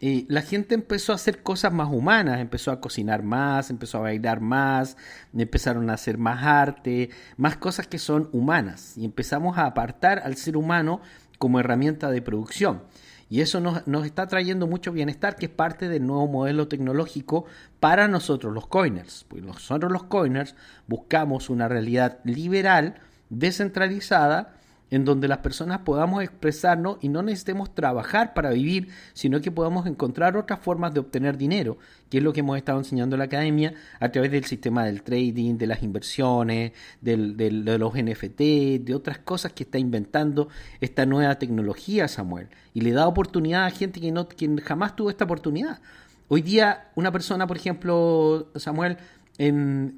la 0.00 0.40
gente 0.40 0.74
empezó 0.74 1.12
a 1.12 1.16
hacer 1.16 1.42
cosas 1.42 1.72
más 1.72 1.88
humanas, 1.90 2.40
empezó 2.40 2.70
a 2.70 2.80
cocinar 2.80 3.22
más, 3.22 3.68
empezó 3.68 3.98
a 3.98 4.02
bailar 4.02 4.40
más, 4.40 4.96
empezaron 5.34 5.90
a 5.90 5.94
hacer 5.94 6.16
más 6.16 6.42
arte, 6.42 7.10
más 7.36 7.58
cosas 7.58 7.86
que 7.86 7.98
son 7.98 8.30
humanas. 8.32 8.96
Y 8.96 9.04
empezamos 9.04 9.58
a 9.58 9.66
apartar 9.66 10.20
al 10.20 10.36
ser 10.36 10.56
humano 10.56 11.02
como 11.38 11.60
herramienta 11.60 12.10
de 12.10 12.22
producción. 12.22 12.82
Y 13.30 13.40
eso 13.40 13.60
nos, 13.60 13.86
nos 13.86 14.04
está 14.04 14.26
trayendo 14.26 14.66
mucho 14.66 14.92
bienestar, 14.92 15.36
que 15.36 15.46
es 15.46 15.52
parte 15.52 15.88
del 15.88 16.04
nuevo 16.04 16.26
modelo 16.26 16.66
tecnológico 16.68 17.46
para 17.78 18.08
nosotros 18.08 18.52
los 18.52 18.66
coiners. 18.66 19.24
Pues 19.28 19.42
nosotros 19.42 19.90
los 19.90 20.02
coiners 20.02 20.56
buscamos 20.88 21.48
una 21.48 21.68
realidad 21.68 22.18
liberal, 22.24 22.96
descentralizada, 23.30 24.59
en 24.90 25.04
donde 25.04 25.28
las 25.28 25.38
personas 25.38 25.80
podamos 25.80 26.22
expresarnos 26.22 26.98
y 27.00 27.08
no 27.08 27.22
necesitemos 27.22 27.74
trabajar 27.74 28.34
para 28.34 28.50
vivir, 28.50 28.88
sino 29.12 29.40
que 29.40 29.50
podamos 29.50 29.86
encontrar 29.86 30.36
otras 30.36 30.60
formas 30.60 30.92
de 30.92 31.00
obtener 31.00 31.36
dinero, 31.36 31.78
que 32.08 32.18
es 32.18 32.24
lo 32.24 32.32
que 32.32 32.40
hemos 32.40 32.56
estado 32.56 32.78
enseñando 32.78 33.16
en 33.16 33.20
la 33.20 33.26
academia 33.26 33.74
a 34.00 34.10
través 34.10 34.30
del 34.30 34.44
sistema 34.44 34.84
del 34.84 35.02
trading, 35.02 35.56
de 35.56 35.66
las 35.66 35.82
inversiones, 35.82 36.72
del, 37.00 37.36
de 37.36 37.50
los 37.50 37.94
NFT, 37.94 38.40
de 38.80 38.94
otras 38.94 39.18
cosas 39.18 39.52
que 39.52 39.62
está 39.62 39.78
inventando 39.78 40.48
esta 40.80 41.06
nueva 41.06 41.36
tecnología, 41.36 42.08
Samuel, 42.08 42.48
y 42.74 42.80
le 42.80 42.92
da 42.92 43.06
oportunidad 43.06 43.66
a 43.66 43.70
gente 43.70 44.00
que, 44.00 44.10
no, 44.10 44.28
que 44.28 44.48
jamás 44.62 44.96
tuvo 44.96 45.10
esta 45.10 45.24
oportunidad. 45.24 45.80
Hoy 46.28 46.42
día, 46.42 46.90
una 46.94 47.10
persona, 47.10 47.46
por 47.46 47.56
ejemplo, 47.56 48.48
Samuel, 48.54 48.98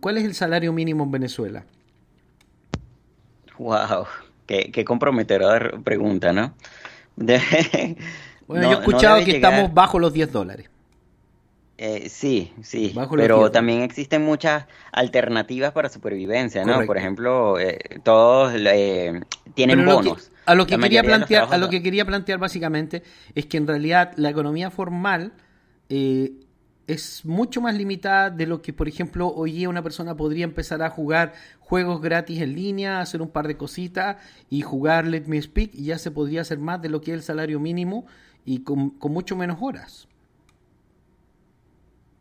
¿cuál 0.00 0.18
es 0.18 0.24
el 0.24 0.34
salario 0.34 0.72
mínimo 0.72 1.04
en 1.04 1.10
Venezuela? 1.10 1.64
Wow. 3.58 4.06
Qué, 4.70 4.84
comprometedora 4.84 5.78
pregunta, 5.82 6.32
¿no? 6.32 6.54
bueno, 7.16 8.64
yo 8.64 8.70
he 8.70 8.80
escuchado 8.80 9.24
que 9.24 9.36
estamos 9.36 9.72
bajo 9.72 9.98
los 9.98 10.12
10 10.12 10.30
dólares. 10.30 10.68
Eh, 11.78 12.10
sí, 12.10 12.52
sí, 12.62 12.94
pero 13.16 13.50
también 13.50 13.80
existen 13.80 14.22
muchas 14.22 14.66
alternativas 14.92 15.72
para 15.72 15.88
supervivencia, 15.88 16.64
¿no? 16.64 16.84
Por 16.84 16.98
ejemplo, 16.98 17.58
eh, 17.58 17.78
todos 18.04 18.52
eh, 18.54 19.20
tienen 19.54 19.86
bonos. 19.86 20.30
a 20.44 20.54
lo 20.54 20.66
que 20.66 20.78
quería 20.78 21.02
plantear, 21.02 21.48
a 21.50 21.56
lo 21.56 21.70
que 21.70 21.82
quería 21.82 22.04
plantear 22.04 22.38
básicamente 22.38 23.02
es 23.34 23.46
que 23.46 23.56
en 23.56 23.66
realidad 23.66 24.12
la 24.16 24.28
economía 24.28 24.70
formal 24.70 25.32
es 26.92 27.24
mucho 27.24 27.60
más 27.60 27.74
limitada 27.74 28.30
de 28.30 28.46
lo 28.46 28.62
que, 28.62 28.72
por 28.72 28.88
ejemplo, 28.88 29.28
hoy 29.28 29.52
día 29.52 29.68
una 29.68 29.82
persona 29.82 30.16
podría 30.16 30.44
empezar 30.44 30.82
a 30.82 30.90
jugar 30.90 31.32
juegos 31.60 32.00
gratis 32.00 32.40
en 32.40 32.54
línea, 32.54 33.00
hacer 33.00 33.22
un 33.22 33.30
par 33.30 33.48
de 33.48 33.56
cositas 33.56 34.16
y 34.50 34.62
jugar 34.62 35.06
Let 35.06 35.24
Me 35.26 35.40
Speak 35.40 35.74
y 35.74 35.84
ya 35.84 35.98
se 35.98 36.10
podría 36.10 36.42
hacer 36.42 36.58
más 36.58 36.80
de 36.80 36.88
lo 36.88 37.00
que 37.00 37.12
es 37.12 37.16
el 37.16 37.22
salario 37.22 37.60
mínimo 37.60 38.06
y 38.44 38.60
con, 38.60 38.90
con 38.90 39.12
mucho 39.12 39.36
menos 39.36 39.58
horas. 39.60 40.08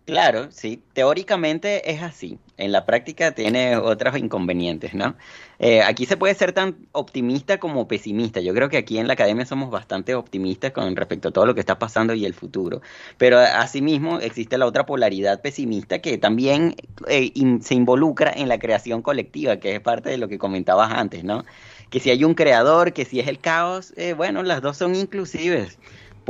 Claro, 0.06 0.52
sí, 0.52 0.84
teóricamente 0.94 1.92
es 1.92 2.02
así. 2.02 2.40
En 2.58 2.72
la 2.72 2.86
práctica 2.86 3.34
tiene 3.34 3.78
otros 3.78 4.18
inconvenientes, 4.18 4.94
¿no? 4.94 5.16
Eh, 5.60 5.84
aquí 5.84 6.06
se 6.06 6.18
puede 6.18 6.34
ser 6.34 6.54
tan 6.54 6.88
optimista 6.92 7.60
como 7.60 7.88
pesimista. 7.88 8.42
Yo 8.42 8.54
creo 8.54 8.68
que 8.68 8.78
aquí 8.78 8.98
en 8.98 9.08
la 9.08 9.14
academia 9.14 9.46
somos 9.46 9.70
bastante 9.70 10.16
optimistas 10.16 10.72
con 10.72 10.96
respecto 10.96 11.30
a 11.30 11.32
todo 11.32 11.46
lo 11.46 11.54
que 11.54 11.60
está 11.62 11.78
pasando 11.80 12.14
y 12.14 12.26
el 12.26 12.34
futuro. 12.34 12.82
Pero 13.18 13.40
asimismo 13.40 14.20
existe 14.20 14.58
la 14.58 14.66
otra 14.66 14.86
polaridad 14.86 15.40
pesimista 15.42 16.00
que 16.00 16.18
también 16.18 16.76
eh, 17.08 17.32
se 17.62 17.76
involucra 17.76 18.34
en 18.36 18.50
la 18.50 18.60
creación 18.60 19.02
colectiva, 19.04 19.58
que 19.58 19.76
es 19.76 19.82
parte 19.82 20.10
de 20.10 20.18
lo 20.18 20.28
que 20.28 20.40
comentabas 20.40 20.92
antes, 20.92 21.24
¿no? 21.24 21.46
Que 21.90 22.00
si 22.00 22.10
hay 22.10 22.24
un 22.24 22.34
creador, 22.34 22.92
que 22.94 23.06
si 23.06 23.20
es 23.20 23.28
el 23.28 23.40
caos, 23.40 23.94
eh, 23.98 24.14
bueno, 24.14 24.44
las 24.44 24.62
dos 24.62 24.78
son 24.78 24.96
inclusives 24.96 25.78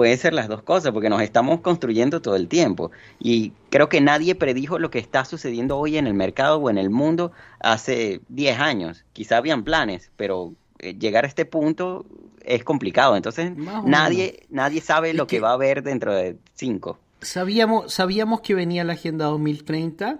puede 0.01 0.17
ser 0.17 0.33
las 0.33 0.47
dos 0.47 0.63
cosas, 0.63 0.93
porque 0.93 1.11
nos 1.11 1.21
estamos 1.21 1.61
construyendo 1.61 2.23
todo 2.23 2.35
el 2.35 2.47
tiempo. 2.47 2.89
Y 3.19 3.51
creo 3.69 3.87
que 3.87 4.01
nadie 4.01 4.33
predijo 4.33 4.79
lo 4.79 4.89
que 4.89 4.97
está 4.97 5.25
sucediendo 5.25 5.77
hoy 5.77 5.95
en 5.95 6.07
el 6.07 6.15
mercado 6.15 6.57
o 6.57 6.71
en 6.71 6.79
el 6.79 6.89
mundo 6.89 7.33
hace 7.59 8.19
10 8.29 8.59
años. 8.59 9.05
Quizá 9.13 9.37
habían 9.37 9.63
planes, 9.63 10.09
pero 10.17 10.55
eh, 10.79 10.95
llegar 10.97 11.23
a 11.23 11.27
este 11.27 11.45
punto 11.45 12.07
es 12.43 12.63
complicado. 12.63 13.15
Entonces, 13.15 13.51
nadie, 13.55 14.47
nadie 14.49 14.81
sabe 14.81 15.13
lo 15.13 15.27
que, 15.27 15.39
va 15.39 15.51
a 15.51 15.53
haber 15.53 15.83
dentro 15.83 16.15
de 16.15 16.35
5. 16.55 16.97
Sabíamos, 17.21 17.93
sabíamos 17.93 18.41
que 18.41 18.55
venía 18.55 18.83
la 18.83 18.93
Agenda 18.93 19.25
2030. 19.25 20.19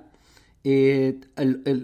Eh, 0.63 1.19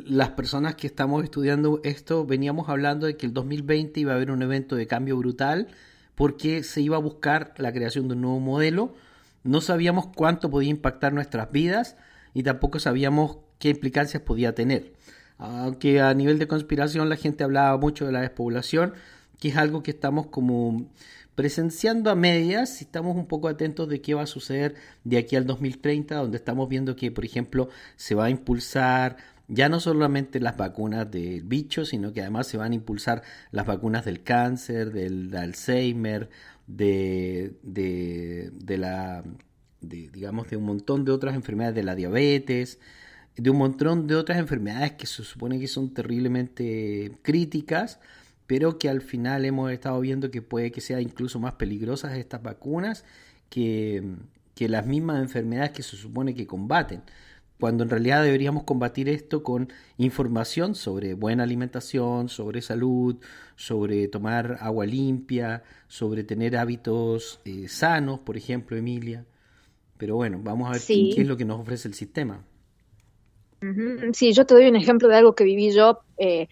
las 0.05 0.29
personas 0.29 0.75
que 0.75 0.85
estamos 0.85 1.23
estudiando 1.23 1.81
esto 1.83 2.27
veníamos 2.27 2.69
hablando 2.69 3.07
de 3.07 3.17
que 3.17 3.25
el 3.25 3.33
2020 3.33 3.99
iba 4.01 4.11
a 4.11 4.17
haber 4.17 4.29
un 4.29 4.43
evento 4.43 4.75
de 4.75 4.85
cambio 4.85 5.17
brutal 5.17 5.69
porque 6.17 6.63
se 6.63 6.81
iba 6.81 6.97
a 6.97 6.99
buscar 6.99 7.53
la 7.57 7.71
creación 7.71 8.07
de 8.07 8.15
un 8.15 8.21
nuevo 8.21 8.39
modelo. 8.39 8.95
No 9.43 9.61
sabíamos 9.61 10.07
cuánto 10.07 10.49
podía 10.49 10.71
impactar 10.71 11.13
nuestras 11.13 11.51
vidas 11.51 11.95
y 12.33 12.41
tampoco 12.41 12.79
sabíamos 12.79 13.37
qué 13.59 13.69
implicancias 13.69 14.23
podía 14.23 14.55
tener. 14.55 14.93
Aunque 15.37 16.01
a 16.01 16.11
nivel 16.15 16.39
de 16.39 16.47
conspiración 16.47 17.07
la 17.07 17.17
gente 17.17 17.43
hablaba 17.43 17.77
mucho 17.77 18.07
de 18.07 18.13
la 18.13 18.21
despoblación, 18.21 18.95
que 19.39 19.49
es 19.49 19.57
algo 19.57 19.83
que 19.83 19.91
estamos 19.91 20.25
como 20.25 20.89
presenciando 21.35 22.09
a 22.09 22.15
medias 22.15 22.81
estamos 22.81 23.15
un 23.15 23.27
poco 23.27 23.47
atentos 23.47 23.87
de 23.87 24.01
qué 24.01 24.15
va 24.15 24.23
a 24.23 24.25
suceder 24.25 24.73
de 25.03 25.19
aquí 25.19 25.35
al 25.35 25.45
2030, 25.45 26.15
donde 26.15 26.37
estamos 26.37 26.67
viendo 26.67 26.95
que, 26.95 27.11
por 27.11 27.25
ejemplo, 27.25 27.69
se 27.95 28.15
va 28.15 28.25
a 28.25 28.31
impulsar 28.31 29.17
ya 29.47 29.69
no 29.69 29.79
solamente 29.79 30.39
las 30.39 30.57
vacunas 30.57 31.09
del 31.09 31.43
bicho, 31.43 31.85
sino 31.85 32.11
que 32.13 32.21
además 32.21 32.47
se 32.47 32.57
van 32.57 32.73
a 32.73 32.75
impulsar 32.75 33.23
las 33.51 33.65
vacunas 33.65 34.05
del 34.05 34.23
cáncer, 34.23 34.91
del, 34.91 35.33
Alzheimer, 35.35 36.29
de, 36.67 37.53
de, 37.63 38.77
la, 38.77 39.23
digamos, 39.81 40.49
de 40.49 40.57
un 40.57 40.65
montón 40.65 41.05
de 41.05 41.11
otras 41.11 41.35
enfermedades, 41.35 41.75
de 41.75 41.83
la 41.83 41.95
diabetes, 41.95 42.79
de 43.37 43.49
un 43.49 43.57
montón 43.57 44.07
de 44.07 44.15
otras 44.15 44.37
enfermedades 44.37 44.93
que 44.93 45.07
se 45.07 45.23
supone 45.23 45.59
que 45.59 45.67
son 45.67 45.93
terriblemente 45.93 47.17
críticas, 47.21 47.99
pero 48.47 48.77
que 48.77 48.89
al 48.89 49.01
final 49.01 49.45
hemos 49.45 49.71
estado 49.71 49.99
viendo 50.01 50.31
que 50.31 50.41
puede 50.41 50.71
que 50.71 50.81
sean 50.81 51.01
incluso 51.01 51.39
más 51.39 51.53
peligrosas 51.53 52.17
estas 52.17 52.43
vacunas 52.43 53.05
que, 53.49 54.03
que 54.55 54.67
las 54.67 54.85
mismas 54.85 55.21
enfermedades 55.21 55.71
que 55.71 55.83
se 55.83 55.95
supone 55.95 56.33
que 56.33 56.47
combaten 56.47 57.03
cuando 57.59 57.83
en 57.83 57.89
realidad 57.89 58.23
deberíamos 58.23 58.63
combatir 58.63 59.09
esto 59.09 59.43
con 59.43 59.71
información 59.97 60.75
sobre 60.75 61.13
buena 61.13 61.43
alimentación, 61.43 62.29
sobre 62.29 62.61
salud, 62.61 63.17
sobre 63.55 64.07
tomar 64.07 64.57
agua 64.61 64.85
limpia, 64.85 65.63
sobre 65.87 66.23
tener 66.23 66.57
hábitos 66.57 67.39
eh, 67.45 67.67
sanos, 67.67 68.19
por 68.19 68.37
ejemplo, 68.37 68.77
Emilia. 68.77 69.25
Pero 69.97 70.15
bueno, 70.15 70.39
vamos 70.41 70.69
a 70.69 70.73
ver 70.73 70.81
qué, 70.85 71.21
es 71.21 71.27
lo 71.27 71.37
que 71.37 71.45
nos 71.45 71.59
ofrece 71.59 71.87
el 71.87 71.95
sistema. 71.95 72.43
Sí, 74.13 74.33
yo 74.33 74.45
te 74.45 74.53
doy 74.53 74.67
un 74.67 74.75
ejemplo 74.75 75.07
de 75.07 75.15
algo 75.15 75.33
que 75.33 75.43
viví 75.43 75.71
yo. 75.71 76.01
Eh, 76.17 76.47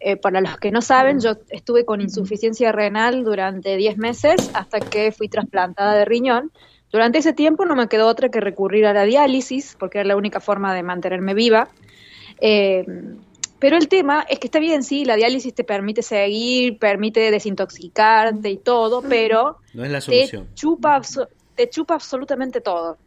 Eh, 0.00 0.16
para 0.16 0.40
los 0.40 0.56
que 0.58 0.70
no 0.70 0.80
saben, 0.80 1.20
yo 1.20 1.32
estuve 1.48 1.84
con 1.84 2.00
insuficiencia 2.00 2.70
renal 2.70 3.24
durante 3.24 3.76
10 3.76 3.98
meses 3.98 4.50
hasta 4.54 4.78
que 4.78 5.10
fui 5.10 5.28
trasplantada 5.28 5.94
de 5.94 6.04
riñón. 6.04 6.52
Durante 6.90 7.18
ese 7.18 7.32
tiempo 7.32 7.64
no 7.66 7.74
me 7.76 7.88
quedó 7.88 8.06
otra 8.06 8.28
que 8.30 8.40
recurrir 8.40 8.86
a 8.86 8.92
la 8.92 9.04
diálisis, 9.04 9.76
porque 9.78 9.98
era 9.98 10.08
la 10.08 10.16
única 10.16 10.40
forma 10.40 10.74
de 10.74 10.82
mantenerme 10.82 11.34
viva. 11.34 11.68
Eh, 12.40 12.84
pero 13.58 13.76
el 13.76 13.88
tema 13.88 14.24
es 14.28 14.38
que 14.38 14.46
está 14.46 14.58
bien, 14.60 14.82
sí, 14.82 15.04
la 15.04 15.16
diálisis 15.16 15.52
te 15.54 15.64
permite 15.64 16.02
seguir, 16.02 16.78
permite 16.78 17.30
desintoxicarte 17.30 18.48
y 18.50 18.56
todo, 18.58 19.02
pero 19.02 19.58
No 19.74 19.84
es 19.84 19.90
la 19.90 19.98
te 20.00 20.04
solución. 20.04 20.48
chupa, 20.54 20.96
abso- 20.96 21.28
te 21.56 21.68
chupa 21.68 21.94
absolutamente 21.94 22.60
todo. 22.60 22.98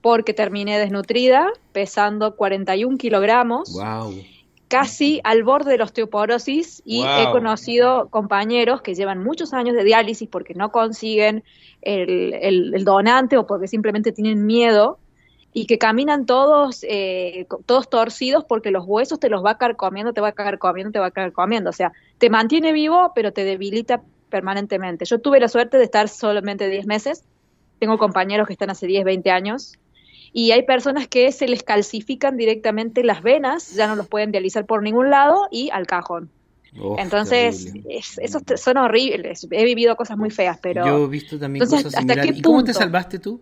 Porque 0.00 0.32
terminé 0.32 0.78
desnutrida, 0.78 1.48
pesando 1.72 2.36
41 2.36 2.96
kilogramos, 2.98 3.72
Wow. 3.72 4.22
Casi 4.68 5.20
al 5.24 5.44
borde 5.44 5.70
de 5.72 5.78
la 5.78 5.84
osteoporosis, 5.84 6.82
y 6.84 7.02
Wow. 7.02 7.08
he 7.18 7.30
conocido 7.30 8.08
compañeros 8.08 8.82
que 8.82 8.94
llevan 8.94 9.22
muchos 9.22 9.52
años 9.54 9.76
de 9.76 9.84
diálisis 9.84 10.28
porque 10.28 10.54
no 10.54 10.70
consiguen 10.72 11.44
el, 11.82 12.34
el- 12.34 12.74
el 12.74 12.84
donante 12.84 13.36
o 13.36 13.46
porque 13.46 13.68
simplemente 13.68 14.10
tienen 14.12 14.44
miedo 14.44 14.98
y 15.52 15.66
que 15.66 15.78
caminan 15.78 16.26
todos 16.26 16.84
eh, 16.88 17.46
todos 17.64 17.88
torcidos 17.88 18.44
porque 18.44 18.70
los 18.70 18.84
huesos 18.86 19.18
te 19.20 19.30
los 19.30 19.44
va 19.44 19.52
a 19.52 19.58
caer 19.58 19.76
comiendo, 19.76 20.12
te 20.12 20.20
va 20.20 20.28
a 20.28 20.32
caer 20.32 20.58
comiendo, 20.58 20.92
te 20.92 20.98
va 20.98 21.06
a 21.06 21.10
caer 21.12 21.32
comiendo. 21.32 21.70
O 21.70 21.72
sea, 21.72 21.92
te 22.18 22.28
mantiene 22.28 22.72
vivo, 22.72 23.12
pero 23.14 23.32
te 23.32 23.44
debilita 23.44 24.02
permanentemente. 24.28 25.04
Yo 25.06 25.20
tuve 25.20 25.40
la 25.40 25.48
suerte 25.48 25.78
de 25.78 25.84
estar 25.84 26.08
solamente 26.08 26.68
10 26.68 26.86
meses. 26.86 27.24
Tengo 27.78 27.96
compañeros 27.98 28.46
que 28.46 28.52
están 28.54 28.70
hace 28.70 28.86
10, 28.86 29.04
20 29.04 29.30
años. 29.30 29.78
Y 30.32 30.50
hay 30.52 30.62
personas 30.64 31.08
que 31.08 31.32
se 31.32 31.48
les 31.48 31.62
calcifican 31.62 32.36
directamente 32.36 33.02
las 33.04 33.22
venas, 33.22 33.70
ya 33.74 33.86
no 33.86 33.96
los 33.96 34.08
pueden 34.08 34.32
dializar 34.32 34.66
por 34.66 34.82
ningún 34.82 35.10
lado 35.10 35.48
y 35.50 35.70
al 35.70 35.86
cajón. 35.86 36.30
Oh, 36.78 36.96
Entonces, 36.98 37.72
es- 37.88 38.18
esos 38.18 38.42
son 38.56 38.76
horribles. 38.76 39.46
He 39.50 39.64
vivido 39.64 39.96
cosas 39.96 40.18
muy 40.18 40.30
feas, 40.30 40.58
pero... 40.60 40.84
Yo 40.84 41.04
he 41.04 41.08
visto 41.08 41.38
también 41.38 41.64
Entonces, 41.64 41.84
cosas 41.86 41.98
¿hasta 42.00 42.14
similares. 42.14 42.32
qué 42.34 42.38
¿Y 42.40 42.42
cómo 42.42 42.58
te 42.60 42.66
punto? 42.66 42.78
salvaste 42.80 43.18
tú? 43.18 43.40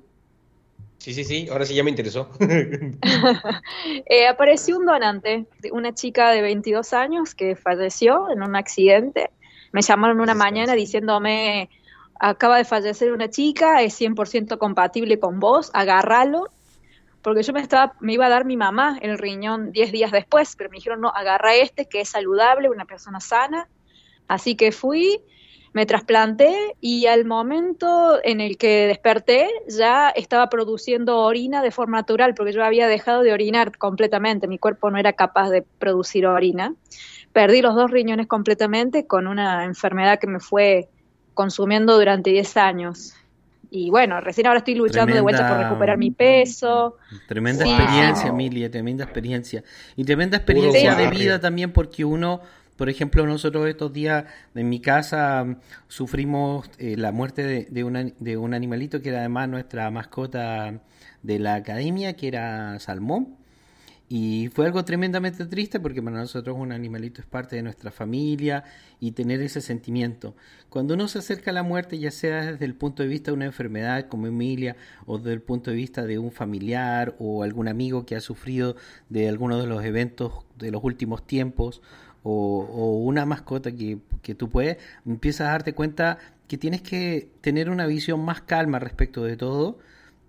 Sí, 0.99 1.13
sí, 1.13 1.25
sí, 1.25 1.49
ahora 1.51 1.67
sí 1.67 1.75
ya 1.75 1.85
me 1.85 1.91
interesó. 1.91 2.31
Eh, 4.07 4.27
apareció 4.27 4.79
un 4.79 4.87
donante, 4.87 5.47
de 5.61 5.73
una 5.73 5.93
chica 5.95 6.31
de 6.31 6.43
22 6.43 6.93
años 6.93 7.35
que 7.35 7.57
falleció 7.57 8.31
en 8.31 8.43
un 8.43 8.57
accidente. 8.57 9.31
Me 9.73 9.83
llamaron 9.83 10.21
una 10.21 10.35
mañana 10.35 10.75
diciéndome, 10.75 11.69
acaba 12.21 12.57
de 12.59 12.65
fallecer 12.65 13.13
una 13.13 13.29
chica, 13.29 13.83
es 13.83 13.95
100% 13.95 14.59
compatible 14.59 15.19
con 15.19 15.41
vos, 15.41 15.71
agárralo. 15.75 16.49
Porque 17.25 17.43
yo 17.43 17.55
me, 17.55 17.61
estaba, 17.61 17.95
me 18.01 18.13
iba 18.13 18.27
a 18.27 18.29
dar 18.29 18.45
mi 18.45 18.59
mamá 18.59 18.99
el 19.01 19.17
riñón 19.17 19.73
10 19.73 19.93
días 19.93 20.13
después, 20.13 20.55
pero 20.57 20.69
me 20.69 20.77
dijeron, 20.77 21.01
no, 21.01 21.09
agarra 21.09 21.55
este 21.55 21.87
que 21.87 22.03
es 22.03 22.11
saludable, 22.11 22.69
una 22.69 22.85
persona 22.85 23.19
sana. 23.19 23.67
Así 24.29 24.57
que 24.57 24.73
fui, 24.73 25.23
me 25.73 25.87
trasplanté 25.87 26.77
y 26.83 27.07
al 27.07 27.25
momento 27.25 28.21
en 28.23 28.43
el 28.43 28.59
que 28.59 28.87
desperté 28.87 29.49
ya 29.67 30.11
estaba 30.11 30.51
produciendo 30.51 31.19
orina 31.21 31.63
de 31.63 31.71
forma 31.71 31.97
natural, 31.97 32.35
porque 32.35 32.53
yo 32.53 32.63
había 32.63 32.89
dejado 32.89 33.23
de 33.23 33.33
orinar 33.33 33.77
completamente, 33.79 34.47
mi 34.47 34.59
cuerpo 34.59 34.91
no 34.91 34.99
era 34.99 35.15
capaz 35.15 35.49
de 35.49 35.63
producir 35.63 36.27
orina. 36.27 36.75
Perdí 37.33 37.63
los 37.63 37.75
dos 37.75 37.91
riñones 37.91 38.27
completamente 38.27 39.07
con 39.07 39.27
una 39.27 39.65
enfermedad 39.65 40.21
que 40.21 40.27
me 40.27 40.41
fue 40.41 40.91
consumiendo 41.33 41.97
durante 41.97 42.31
10 42.31 42.57
años. 42.59 43.15
Y 43.71 43.91
bueno, 43.91 44.21
recién 44.21 44.47
ahora 44.47 44.59
estoy 44.59 44.75
luchando 44.75 45.15
de 45.15 45.21
vuelta 45.21 45.43
por 45.43 45.49
Tremenda- 45.57 45.69
recuperar 45.71 45.99
mi 45.99 46.11
peso. 46.11 46.97
Tremenda 47.27 47.65
Sí, 47.65 47.71
experiencia, 47.71 48.23
sí. 48.25 48.29
Emilia, 48.29 48.71
tremenda 48.71 49.05
experiencia. 49.05 49.63
Y 49.97 50.05
tremenda 50.05 50.37
experiencia 50.37 50.91
Puro 50.91 50.97
de 50.99 51.05
barrio. 51.07 51.21
vida 51.21 51.41
también 51.41 51.73
porque 51.73 52.05
uno, 52.05 52.41
por 52.77 52.89
ejemplo, 52.89 53.27
nosotros 53.27 53.67
estos 53.69 53.93
días 53.93 54.25
en 54.55 54.69
mi 54.69 54.81
casa 54.81 55.45
mm, 55.45 55.57
sufrimos 55.89 56.71
eh, 56.79 56.97
la 56.97 57.13
muerte 57.13 57.43
de, 57.45 57.67
de, 57.71 57.85
una- 57.85 58.11
de 58.19 58.37
un 58.37 58.55
animalito 58.55 59.01
que 59.01 59.11
era 59.11 59.21
además 59.21 59.49
nuestra 59.49 59.91
mascota 59.91 60.81
de 61.23 61.39
la 61.39 61.55
academia, 61.55 62.15
que 62.15 62.29
era 62.29 62.79
Salmón. 62.81 63.37
Y 64.09 64.49
fue 64.53 64.67
algo 64.67 64.85
tremendamente 64.85 65.47
triste 65.47 65.81
porque 65.81 66.03
para 66.03 66.19
nosotros 66.19 66.57
un 66.59 66.73
animalito 66.73 67.23
es 67.23 67.27
parte 67.27 67.57
de 67.57 67.63
nuestra 67.63 67.91
familia 67.91 68.65
y 69.01 69.13
tener 69.13 69.41
ese 69.41 69.63
sentimiento. 69.63 70.37
Cuando 70.69 70.95
uno 70.95 71.09
se 71.09 71.21
acerca 71.21 71.51
a 71.51 71.55
la 71.55 71.63
muerte, 71.63 71.99
ya 71.99 72.11
sea 72.11 72.53
desde 72.53 72.67
el 72.67 72.75
punto 72.75 73.03
de 73.03 73.09
vista 73.09 73.31
de 73.31 73.37
una 73.37 73.47
enfermedad 73.47 74.09
como 74.09 74.27
Emilia 74.27 74.77
o 75.07 75.17
desde 75.17 75.33
el 75.33 75.41
punto 75.41 75.71
de 75.71 75.77
vista 75.77 76.05
de 76.05 76.19
un 76.19 76.33
familiar 76.33 77.17
o 77.19 77.43
algún 77.43 77.67
amigo 77.67 78.05
que 78.05 78.15
ha 78.15 78.21
sufrido 78.21 78.77
de 79.09 79.29
alguno 79.29 79.59
de 79.59 79.67
los 79.67 79.83
eventos 79.85 80.45
de 80.59 80.71
los 80.71 80.85
últimos 80.85 81.27
tiempos 81.27 81.81
o, 82.23 82.61
o 82.61 82.99
una 82.99 83.25
mascota 83.25 83.73
que, 83.73 83.99
que 84.23 84.35
tú 84.35 84.51
puedes, 84.51 84.77
empiezas 85.07 85.49
a 85.49 85.53
darte 85.53 85.73
cuenta 85.73 86.19
que 86.47 86.59
tienes 86.59 86.83
que 86.83 87.31
tener 87.41 87.71
una 87.71 87.87
visión 87.87 88.23
más 88.23 88.43
calma 88.43 88.79
respecto 88.79 89.25
de 89.25 89.39
todo 89.39 89.79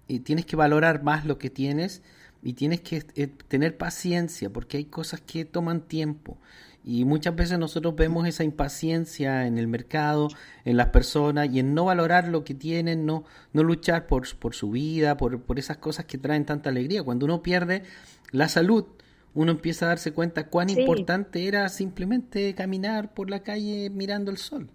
y 0.07 0.19
tienes 0.19 0.45
que 0.45 0.55
valorar 0.55 1.03
más 1.03 1.25
lo 1.25 1.37
que 1.37 1.49
tienes 1.49 2.01
y 2.45 2.53
tienes 2.53 2.81
que 2.81 3.03
eh, 3.17 3.27
tener 3.49 3.77
paciencia 3.77 4.49
porque 4.51 4.77
hay 4.77 4.85
cosas 4.85 5.21
que 5.21 5.45
toman 5.45 5.81
tiempo 5.81 6.39
y 6.85 7.03
muchas 7.05 7.35
veces 7.35 7.59
nosotros 7.59 7.95
vemos 7.95 8.27
esa 8.27 8.43
impaciencia 8.43 9.47
en 9.47 9.57
el 9.57 9.67
mercado, 9.67 10.29
en 10.65 10.77
las 10.77 10.89
personas 10.89 11.49
y 11.51 11.59
en 11.59 11.73
no 11.73 11.85
valorar 11.85 12.27
lo 12.29 12.43
que 12.45 12.53
tienen, 12.53 13.05
no, 13.07 13.25
no 13.53 13.63
luchar 13.63 14.07
por, 14.07 14.23
por 14.37 14.55
su 14.55 14.71
vida, 14.71 15.17
por, 15.17 15.41
por 15.41 15.59
esas 15.59 15.77
cosas 15.77 16.05
que 16.05 16.19
traen 16.19 16.45
tanta 16.45 16.69
alegría. 16.69 17.03
Cuando 17.03 17.25
uno 17.25 17.43
pierde 17.43 17.83
la 18.31 18.47
salud, 18.49 18.85
uno 19.33 19.51
empieza 19.51 19.85
a 19.85 19.89
darse 19.89 20.13
cuenta 20.13 20.47
cuán 20.49 20.69
Sí. 20.73 20.81
importante 20.81 21.47
era 21.47 21.69
simplemente 21.69 22.53
caminar 22.55 23.13
por 23.15 23.29
la 23.31 23.41
calle 23.41 23.89
mirando 23.89 24.31
el 24.31 24.37
sol. 24.37 24.69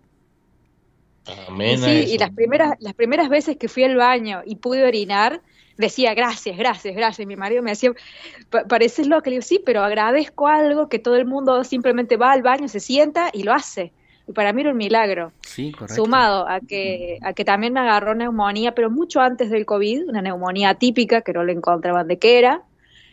Y 1.62 1.76
Amén. 1.76 1.78
sí, 1.78 2.04
y 2.08 2.18
las 2.18 2.30
primeras, 2.32 2.74
las 2.80 2.94
primeras 2.94 3.28
veces 3.28 3.56
que 3.56 3.68
fui 3.68 3.84
al 3.84 3.96
baño 3.96 4.42
y 4.44 4.56
pude 4.56 4.84
orinar, 4.84 5.42
decía 5.80 6.14
gracias, 6.14 6.56
gracias, 6.56 6.94
gracias. 6.94 7.20
Y 7.20 7.26
mi 7.26 7.36
marido 7.36 7.62
me 7.62 7.70
decía, 7.70 7.90
"Pa- 8.50 8.64
pareces 8.64 9.06
loca. 9.08 9.30
Le 9.30 9.36
digo, 9.36 9.42
sí, 9.42 9.60
pero 9.64 9.82
agradezco 9.82 10.46
algo 10.46 10.88
que 10.88 10.98
todo 10.98 11.16
el 11.16 11.26
mundo 11.26 11.64
simplemente 11.64 12.16
va 12.16 12.30
al 12.32 12.42
baño, 12.42 12.68
se 12.68 12.78
sienta 12.80 13.30
y 13.32 13.42
lo 13.42 13.52
hace. 13.52 13.92
Y 14.28 14.32
para 14.32 14.52
mí 14.52 14.60
era 14.60 14.70
un 14.70 14.76
milagro. 14.76 15.32
Sí, 15.40 15.72
correcto. 15.72 15.96
Sumado 16.04 16.48
a 16.48 16.60
que, 16.60 17.18
a 17.22 17.32
que 17.32 17.44
también 17.44 17.72
me 17.72 17.80
agarró 17.80 18.14
neumonía, 18.14 18.72
pero 18.76 18.88
mucho 18.90 19.20
antes 19.20 19.50
del 19.50 19.66
COVID, 19.66 20.08
una 20.08 20.22
neumonía 20.22 20.74
típica 20.74 21.22
que 21.22 21.32
no 21.32 21.42
le 21.42 21.52
encontraban 21.52 22.06
de 22.06 22.18
qué 22.18 22.38
era. 22.38 22.62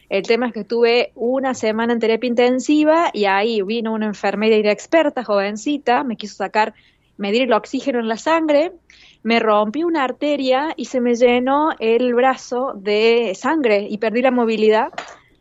El 0.09 0.23
tema 0.23 0.47
es 0.47 0.53
que 0.53 0.61
estuve 0.61 1.11
una 1.15 1.53
semana 1.53 1.91
en 1.93 1.99
terapia 1.99 2.27
intensiva 2.27 3.09
y 3.13 3.25
ahí 3.25 3.61
vino 3.63 3.91
una 3.93 4.05
enfermera 4.05 4.55
inexperta, 4.55 5.23
jovencita, 5.23 6.03
me 6.03 6.15
quiso 6.15 6.35
sacar, 6.35 6.73
medir 7.17 7.41
el 7.41 7.51
oxígeno 7.53 7.99
en 7.99 8.07
la 8.07 8.17
sangre, 8.17 8.71
me 9.27 9.41
rompí 9.41 9.83
una 9.83 10.05
arteria 10.05 10.73
y 10.77 10.85
se 10.85 11.01
me 11.01 11.13
llenó 11.13 11.71
el 11.79 12.13
brazo 12.13 12.71
de 12.77 13.35
sangre 13.35 13.85
y 13.89 13.97
perdí 13.97 14.21
la 14.21 14.31
movilidad 14.31 14.93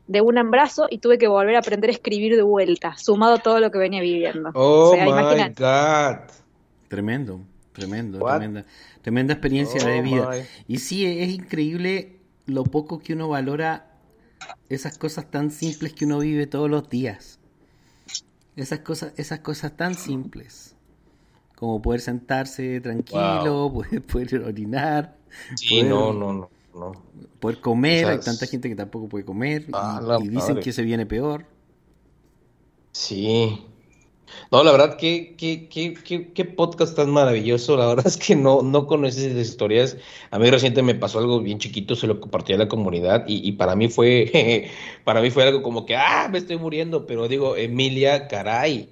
de 0.08 0.20
un 0.20 0.50
brazo 0.50 0.88
y 0.90 0.98
tuve 0.98 1.18
que 1.18 1.28
volver 1.28 1.54
a 1.54 1.60
aprender 1.60 1.90
a 1.90 1.92
escribir 1.92 2.34
de 2.34 2.42
vuelta, 2.42 2.96
sumado 2.96 3.34
a 3.34 3.38
todo 3.38 3.60
lo 3.60 3.70
que 3.70 3.78
venía 3.78 4.00
viviendo. 4.00 4.50
Oh 4.54 4.90
O 4.90 4.94
sea, 4.94 5.04
my 5.04 5.10
imagínate. 5.10 5.62
God. 5.62 6.32
Tremendo, 6.88 7.40
tremendo, 7.72 8.18
What? 8.18 8.38
tremenda, 8.38 8.64
tremenda 9.02 9.34
experiencia 9.34 9.80
Oh 9.80 9.86
de 9.86 10.02
vida. 10.02 10.30
my. 10.32 10.42
Y 10.66 10.78
sí, 10.78 11.06
es 11.06 11.28
increíble 11.30 12.16
lo 12.46 12.64
poco 12.64 12.98
que 12.98 13.12
uno 13.12 13.28
valora 13.28 13.86
esas 14.68 14.98
cosas 14.98 15.30
tan 15.30 15.52
simples 15.52 15.92
que 15.92 16.06
uno 16.06 16.18
vive 16.18 16.48
todos 16.48 16.68
los 16.68 16.88
días. 16.90 17.38
Esas 18.56 18.80
cosas, 18.80 19.12
esas 19.16 19.40
cosas 19.40 19.76
tan 19.76 19.94
simples. 19.94 20.75
Como 21.56 21.82
poder 21.82 22.00
sentarse 22.00 22.80
tranquilo, 22.80 23.72
poder, 23.72 24.02
poder 24.06 24.42
orinar, 24.44 25.16
Sí, 25.56 25.80
poder, 25.80 25.86
no, 25.90 26.12
no, 26.12 26.32
no, 26.32 26.50
no. 26.74 26.92
poder 27.40 27.60
comer. 27.60 28.04
O 28.04 28.08
sea, 28.08 28.16
Hay 28.16 28.20
tanta 28.20 28.46
gente 28.46 28.68
que 28.68 28.76
tampoco 28.76 29.08
puede 29.08 29.24
comer 29.24 29.62
y- 29.62 29.72
Ah, 29.72 30.18
y, 30.22 30.28
dicen 30.28 30.60
que 30.60 30.72
se 30.72 30.82
viene 30.82 31.06
peor. 31.06 31.46
Sí. 32.92 33.64
No, 34.50 34.64
la 34.64 34.72
verdad, 34.72 34.96
qué, 34.96 35.34
qué, 35.38 35.68
qué, 35.68 35.94
qué, 35.94 36.32
qué 36.32 36.44
podcast 36.44 36.96
tan 36.96 37.10
maravilloso. 37.10 37.76
La 37.76 37.86
verdad 37.86 38.06
es 38.06 38.16
que 38.16 38.34
no, 38.36 38.62
no 38.62 38.86
conoces 38.86 39.22
esas 39.24 39.46
historias. 39.48 39.96
A 40.30 40.38
mí 40.38 40.50
reciente 40.50 40.82
me 40.82 40.94
pasó 40.94 41.18
algo 41.20 41.40
bien 41.40 41.58
chiquito, 41.58 41.94
se 41.94 42.06
lo 42.06 42.20
compartí 42.20 42.52
a 42.52 42.58
la 42.58 42.68
comunidad 42.68 43.24
y, 43.28 43.46
y 43.48 43.52
para 43.52 43.76
mí 43.76 43.88
fue, 43.88 44.70
para 45.04 45.20
mí 45.22 45.30
fue 45.30 45.44
algo 45.44 45.62
como 45.62 45.86
que, 45.86 45.96
ah, 45.96 46.28
me 46.30 46.38
estoy 46.38 46.58
muriendo, 46.58 47.06
pero 47.06 47.28
digo, 47.28 47.56
Emilia, 47.56 48.28
caray. 48.28 48.90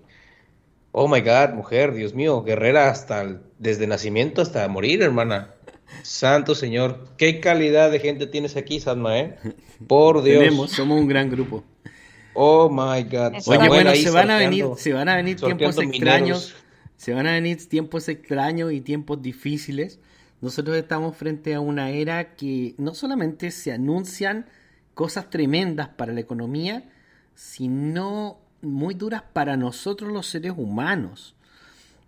Oh 0.97 1.09
my 1.09 1.20
God, 1.22 1.55
mujer, 1.55 1.92
Dios 1.92 2.14
mío, 2.14 2.45
guerrera 2.45 2.88
hasta 2.88 3.20
el- 3.22 3.40
desde 3.59 3.88
nacimiento 3.88 4.42
hasta 4.42 4.68
morir, 4.68 5.03
hermana. 5.03 5.51
Santo 6.05 6.55
Señor, 6.55 7.09
qué 7.18 7.40
calidad 7.40 7.90
de 7.90 7.99
gente 7.99 8.28
tienes 8.28 8.57
aquí, 8.57 8.78
Sadma, 8.78 9.18
¿eh? 9.18 9.36
Por 9.88 10.22
Dios. 10.22 10.38
Tenemos, 10.45 10.70
somos 10.70 11.01
un 11.01 11.09
gran 11.09 11.30
grupo. 11.30 11.64
Oh 12.32 12.68
my 12.70 13.03
God. 13.03 13.32
Oye, 13.32 13.40
Samuel 13.40 13.68
bueno, 13.68 13.95
se 13.97 14.11
van 14.11 14.30
a 14.30 14.38
venir, 14.38 14.66
se 14.76 14.92
van 14.92 15.09
a 15.09 15.16
venir 15.16 15.34
tiempos 15.40 15.78
extraños, 15.78 16.53
mineros. 16.53 16.55
se 16.97 17.12
van 17.12 17.26
a 17.26 17.32
venir 17.32 17.68
tiempos 17.68 18.09
extraños 18.09 18.72
y 18.72 18.80
tiempos 18.80 19.20
difíciles. 19.20 19.99
Nosotros 20.40 20.76
estamos 20.76 21.16
frente 21.16 21.55
a 21.55 21.61
una 21.61 21.90
era 21.90 22.36
que 22.36 22.76
no 22.78 22.95
solamente 22.95 23.51
se 23.51 23.72
anuncian 23.72 24.47
cosas 24.95 25.28
tremendas 25.28 25.88
para 25.88 26.12
la 26.12 26.20
economía, 26.20 26.84
sino 27.34 28.43
muy 28.64 28.94
duras 28.94 29.22
para 29.32 29.56
nosotros 29.56 30.12
los 30.12 30.26
seres 30.26 30.52
humanos. 30.56 31.34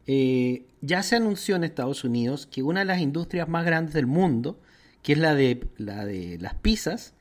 Eh, 0.07 0.66
ya 0.80 1.02
se 1.02 1.16
anunció 1.16 1.57
en 1.57 1.64
Estados 1.64 2.04
Unidos 2.04 2.46
que 2.46 2.62
una 2.62 2.80
de 2.80 2.86
las 2.86 3.00
industrias 3.00 3.48
más 3.48 3.64
grandes 3.64 3.94
del 3.94 4.07
mundo, 4.07 4.61
que 5.02 5.12
es 5.14 5.18
la 5.18 5.34
de, 5.34 5.66
la 5.78 6.04
de 6.04 6.38
las 6.40 6.54
pizzas, 6.54 7.14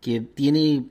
que 0.00 0.20
tiene 0.20 0.84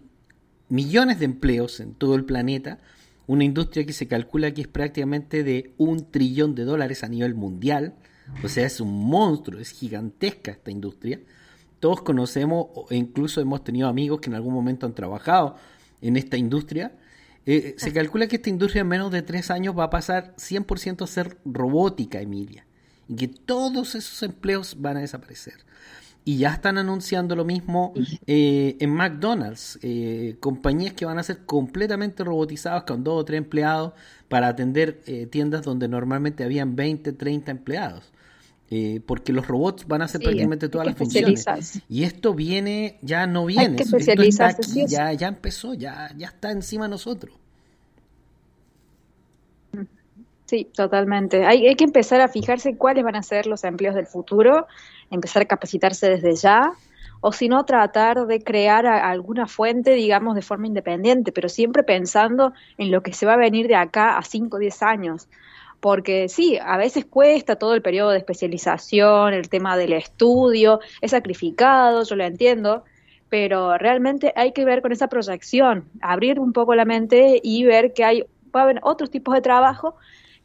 millones 0.69 1.19
de 1.19 1.25
empleos 1.25 1.79
en 1.79 1.93
todo 1.93 2.15
el 2.15 2.25
planeta, 2.25 2.79
una 3.27 3.43
industria 3.43 3.85
que 3.85 3.93
se 3.93 4.07
calcula 4.07 4.53
que 4.53 4.61
es 4.61 4.67
prácticamente 4.67 5.43
de 5.43 5.73
un 5.77 6.09
trillón 6.11 6.55
de 6.55 6.63
dólares 6.63 7.03
a 7.03 7.09
nivel 7.09 7.35
mundial, 7.35 7.95
o 8.43 8.49
sea, 8.49 8.65
es 8.65 8.81
un 8.81 9.05
monstruo, 9.05 9.59
es 9.59 9.71
gigantesca 9.71 10.51
esta 10.51 10.71
industria. 10.71 11.19
Todos 11.79 12.01
conocemos 12.01 12.67
o 12.73 12.87
incluso 12.91 13.39
hemos 13.41 13.63
tenido 13.63 13.87
amigos 13.87 14.19
que 14.19 14.29
en 14.29 14.35
algún 14.35 14.53
momento 14.53 14.85
han 14.85 14.93
trabajado 14.93 15.55
en 16.01 16.17
esta 16.17 16.37
industria. 16.37 16.91
Eh, 17.49 17.75
se 17.77 17.93
calcula 17.93 18.27
que 18.27 18.35
esta 18.35 18.49
industria 18.49 18.81
en 18.81 18.89
menos 18.89 19.09
de 19.09 19.21
tres 19.21 19.49
años 19.51 19.73
va 19.75 19.85
a 19.85 19.89
pasar 19.89 20.35
100% 20.35 21.05
a 21.05 21.07
ser 21.07 21.37
robótica, 21.45 22.19
Emilia, 22.19 22.67
y 23.07 23.15
que 23.15 23.29
todos 23.29 23.95
esos 23.95 24.21
empleos 24.21 24.75
van 24.79 24.97
a 24.97 24.99
desaparecer. 24.99 25.53
Y 26.25 26.39
ya 26.39 26.49
están 26.49 26.77
anunciando 26.77 27.37
lo 27.37 27.45
mismo 27.45 27.93
eh, 28.27 28.75
en 28.81 28.89
McDonald's, 28.89 29.79
eh, 29.81 30.35
compañías 30.41 30.91
que 30.91 31.05
van 31.05 31.19
a 31.19 31.23
ser 31.23 31.45
completamente 31.45 32.25
robotizadas 32.25 32.83
con 32.83 33.05
dos 33.05 33.21
o 33.21 33.23
tres 33.23 33.37
empleados 33.37 33.93
para 34.27 34.49
atender 34.49 35.01
tiendas 35.31 35.63
donde 35.63 35.87
normalmente 35.87 36.43
habían 36.43 36.75
20, 36.75 37.13
30 37.13 37.49
empleados. 37.49 38.11
Eh, 38.69 38.99
porque 39.05 39.31
los 39.31 39.47
robots 39.47 39.87
van 39.87 40.01
a 40.01 40.05
hacer 40.05 40.19
prácticamente 40.19 40.67
todas 40.67 40.87
las 40.87 40.97
funciones. 40.97 41.45
Y 41.87 42.03
esto 42.03 42.33
viene, 42.33 42.99
ya 43.01 43.25
no 43.25 43.45
viene, 43.45 43.81
esto 43.81 43.95
está 43.97 44.47
aquí, 44.47 44.85
ya, 44.87 45.13
ya 45.13 45.29
empezó, 45.29 45.73
ya, 45.73 46.11
ya 46.17 46.27
está 46.27 46.51
encima 46.51 46.83
de 46.85 46.89
nosotros. 46.89 47.33
Sí, 50.45 50.69
totalmente. 50.73 51.45
Hay, 51.45 51.65
hay 51.65 51.75
que 51.75 51.85
empezar 51.85 52.19
a 52.19 52.27
fijarse 52.27 52.75
cuáles 52.75 53.03
van 53.05 53.15
a 53.15 53.23
ser 53.23 53.47
los 53.47 53.63
empleos 53.63 53.95
del 53.95 54.05
futuro, 54.05 54.67
empezar 55.11 55.43
a 55.43 55.45
capacitarse 55.45 56.09
desde 56.09 56.35
ya, 56.35 56.73
o 57.21 57.31
si 57.31 57.47
no, 57.47 57.63
tratar 57.65 58.27
de 58.27 58.41
crear 58.43 58.85
alguna 58.85 59.47
fuente, 59.47 59.91
digamos, 59.91 60.35
de 60.35 60.41
forma 60.41 60.67
independiente, 60.67 61.31
pero 61.31 61.49
siempre 61.49 61.83
pensando 61.83 62.53
en 62.77 62.91
lo 62.91 63.01
que 63.01 63.13
se 63.13 63.25
va 63.25 63.33
a 63.33 63.37
venir 63.37 63.67
de 63.67 63.75
acá 63.75 64.17
a 64.17 64.21
5 64.21 64.57
o 64.57 64.59
10 64.59 64.83
años 64.83 65.27
porque 65.79 66.29
sí, 66.29 66.57
a 66.61 66.77
veces 66.77 67.05
cuesta 67.05 67.57
todo 67.57 67.73
el 67.73 67.81
periodo 67.81 68.11
de 68.11 68.17
especialización, 68.17 69.33
el 69.33 69.49
tema 69.49 69.77
del 69.77 69.93
estudio, 69.93 70.79
es 71.01 71.11
sacrificado, 71.11 72.03
yo 72.03 72.15
lo 72.15 72.23
entiendo, 72.23 72.83
pero 73.29 73.77
realmente 73.77 74.33
hay 74.35 74.53
que 74.53 74.65
ver 74.65 74.81
con 74.81 74.91
esa 74.91 75.07
proyección, 75.07 75.85
abrir 76.01 76.39
un 76.39 76.53
poco 76.53 76.75
la 76.75 76.85
mente 76.85 77.39
y 77.43 77.63
ver 77.63 77.93
que 77.93 78.03
hay 78.03 78.23
va 78.55 78.61
a 78.61 78.63
haber 78.63 78.79
otros 78.83 79.11
tipos 79.11 79.35
de 79.35 79.41
trabajo 79.41 79.95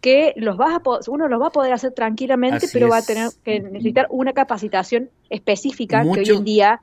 que 0.00 0.34
los 0.36 0.56
vas 0.56 0.74
a 0.74 1.10
uno 1.10 1.28
los 1.28 1.40
va 1.40 1.46
a 1.46 1.50
poder 1.50 1.72
hacer 1.72 1.92
tranquilamente, 1.92 2.66
pero 2.72 2.88
va 2.88 2.98
a 2.98 3.02
tener 3.02 3.30
que 3.44 3.60
necesitar 3.60 4.08
una 4.10 4.32
capacitación 4.32 5.10
específica 5.30 6.02
que 6.02 6.20
hoy 6.20 6.30
en 6.30 6.44
día 6.44 6.82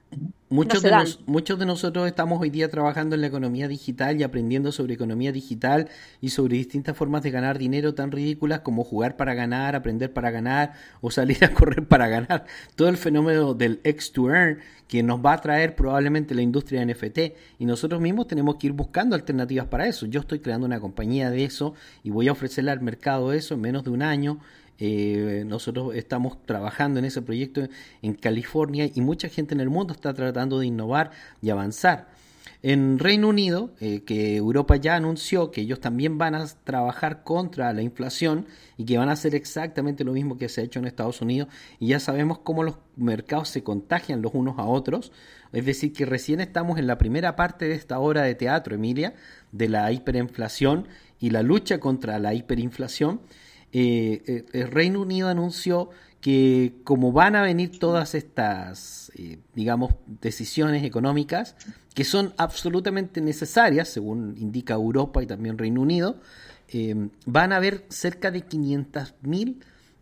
Muchos, 0.52 0.82
de 0.82 0.92
muchos 1.28 1.60
de 1.60 1.66
nosotros 1.68 2.08
estamos 2.08 2.42
hoy 2.42 2.50
día 2.50 2.70
trabajando 2.70 3.14
en 3.14 3.22
la 3.22 3.28
economía 3.28 3.68
digital 3.68 4.20
y 4.20 4.24
aprendiendo 4.24 4.72
sobre 4.72 4.96
economía 4.96 5.32
digital 5.32 5.90
y 6.22 6.30
sobre 6.30 6.58
distintas 6.58 6.98
formas 6.98 7.22
de 7.22 7.30
ganar 7.30 7.60
dinero 7.60 7.94
tan 7.94 8.12
ridículas 8.12 8.62
como 8.62 8.84
jugar 8.84 9.16
para 9.16 9.36
ganar, 9.36 9.76
aprender 9.76 10.12
para 10.12 10.32
ganar 10.32 10.74
o 11.02 11.12
salir 11.12 11.46
a 11.46 11.50
correr 11.54 11.88
para 11.88 12.08
ganar. 12.08 12.46
Todo 12.76 12.90
el 12.90 12.98
fenómeno 12.98 13.54
del 13.54 13.80
X 13.84 14.12
to 14.12 14.32
Earn 14.32 14.58
que 14.88 15.04
nos 15.04 15.24
va 15.24 15.34
a 15.34 15.42
traer 15.42 15.76
probablemente 15.76 16.34
la 16.34 16.42
industria 16.42 16.84
de 16.84 16.96
NFT 16.96 17.20
y 17.60 17.66
nosotros 17.66 18.02
mismos 18.02 18.26
tenemos 18.26 18.56
que 18.56 18.66
ir 18.68 18.74
buscando 18.74 19.16
alternativas 19.16 19.68
para 19.68 19.86
eso. 19.86 20.08
Yo 20.08 20.22
estoy 20.22 20.40
creando 20.40 20.66
una 20.66 20.80
compañía 20.80 21.30
de 21.30 21.46
eso 21.46 21.76
y 22.04 22.10
voy 22.10 22.28
a 22.28 22.32
ofrecerle 22.32 22.72
al 22.72 22.82
mercado 22.82 23.34
eso 23.34 23.54
en 23.54 23.62
menos 23.62 23.84
de 23.84 23.92
un 23.92 24.02
año 24.02 24.40
eh, 24.80 25.44
nosotros 25.46 25.96
estamos 25.96 26.44
trabajando 26.46 27.00
en 27.00 27.06
ese 27.06 27.22
proyecto 27.22 27.68
en 28.02 28.14
California 28.14 28.90
y 28.94 29.02
mucha 29.02 29.30
gente 29.30 29.54
en 29.54 29.60
el 29.60 29.70
mundo 29.70 29.94
está 29.94 30.14
tratando 30.14 30.60
de 30.60 30.68
innovar 30.68 31.12
y 31.42 31.50
avanzar. 31.50 32.08
En 32.62 33.00
Reino 33.00 33.30
Unido, 33.30 33.74
eh, 33.80 34.02
que 34.04 34.36
Europa 34.36 34.76
ya 34.76 34.96
anunció 34.96 35.50
que 35.50 35.62
ellos 35.62 35.80
también 35.80 36.18
van 36.18 36.36
a 36.36 36.46
trabajar 36.66 37.24
contra 37.24 37.72
la 37.72 37.82
inflación 37.82 38.48
y 38.78 38.84
que 38.84 38.98
van 38.98 39.08
a 39.08 39.14
hacer 39.14 39.34
exactamente 39.34 40.04
lo 40.04 40.12
mismo 40.12 40.38
que 40.38 40.50
se 40.50 40.60
ha 40.60 40.64
hecho 40.66 40.80
en 40.80 40.86
Estados 40.86 41.22
Unidos, 41.22 41.48
y 41.80 41.88
ya 41.88 42.02
sabemos 42.02 42.40
cómo 42.40 42.64
los 42.64 42.76
mercados 42.98 43.48
se 43.48 43.64
contagian 43.64 44.22
los 44.22 44.34
unos 44.34 44.60
a 44.60 44.66
otros, 44.66 45.14
es 45.54 45.66
decir, 45.66 45.94
que 45.94 46.06
recién 46.06 46.42
estamos 46.42 46.78
en 46.78 46.88
la 46.88 46.98
primera 46.98 47.38
parte 47.38 47.66
de 47.66 47.76
esta 47.76 47.98
obra 48.00 48.24
de 48.24 48.36
teatro, 48.36 48.76
Emilia, 48.76 49.14
de 49.54 49.70
la 49.70 49.90
hiperinflación 49.94 50.88
y 51.18 51.30
la 51.30 51.44
lucha 51.44 51.80
contra 51.80 52.20
la 52.20 52.34
hiperinflación, 52.34 53.22
eh, 53.72 54.22
eh, 54.26 54.46
el 54.54 54.72
Reino 54.72 55.02
Unido 55.02 55.30
anunció 55.30 55.90
que 56.22 56.76
como 56.84 57.12
van 57.12 57.36
a 57.36 57.42
venir 57.42 57.80
todas 57.80 58.14
estas, 58.14 59.12
eh, 59.16 59.40
digamos, 59.56 59.94
decisiones 60.22 60.84
económicas, 60.84 61.56
que 61.94 62.04
son 62.04 62.34
absolutamente 62.38 63.22
necesarias, 63.22 63.88
según 63.90 64.36
indica 64.38 64.74
Europa 64.74 65.24
y 65.24 65.28
también 65.28 65.58
Reino 65.58 65.82
Unido, 65.82 66.20
van 67.26 67.52
a 67.52 67.56
haber 67.56 67.86
cerca 67.90 68.30
de 68.30 68.46
500.000 68.46 69.56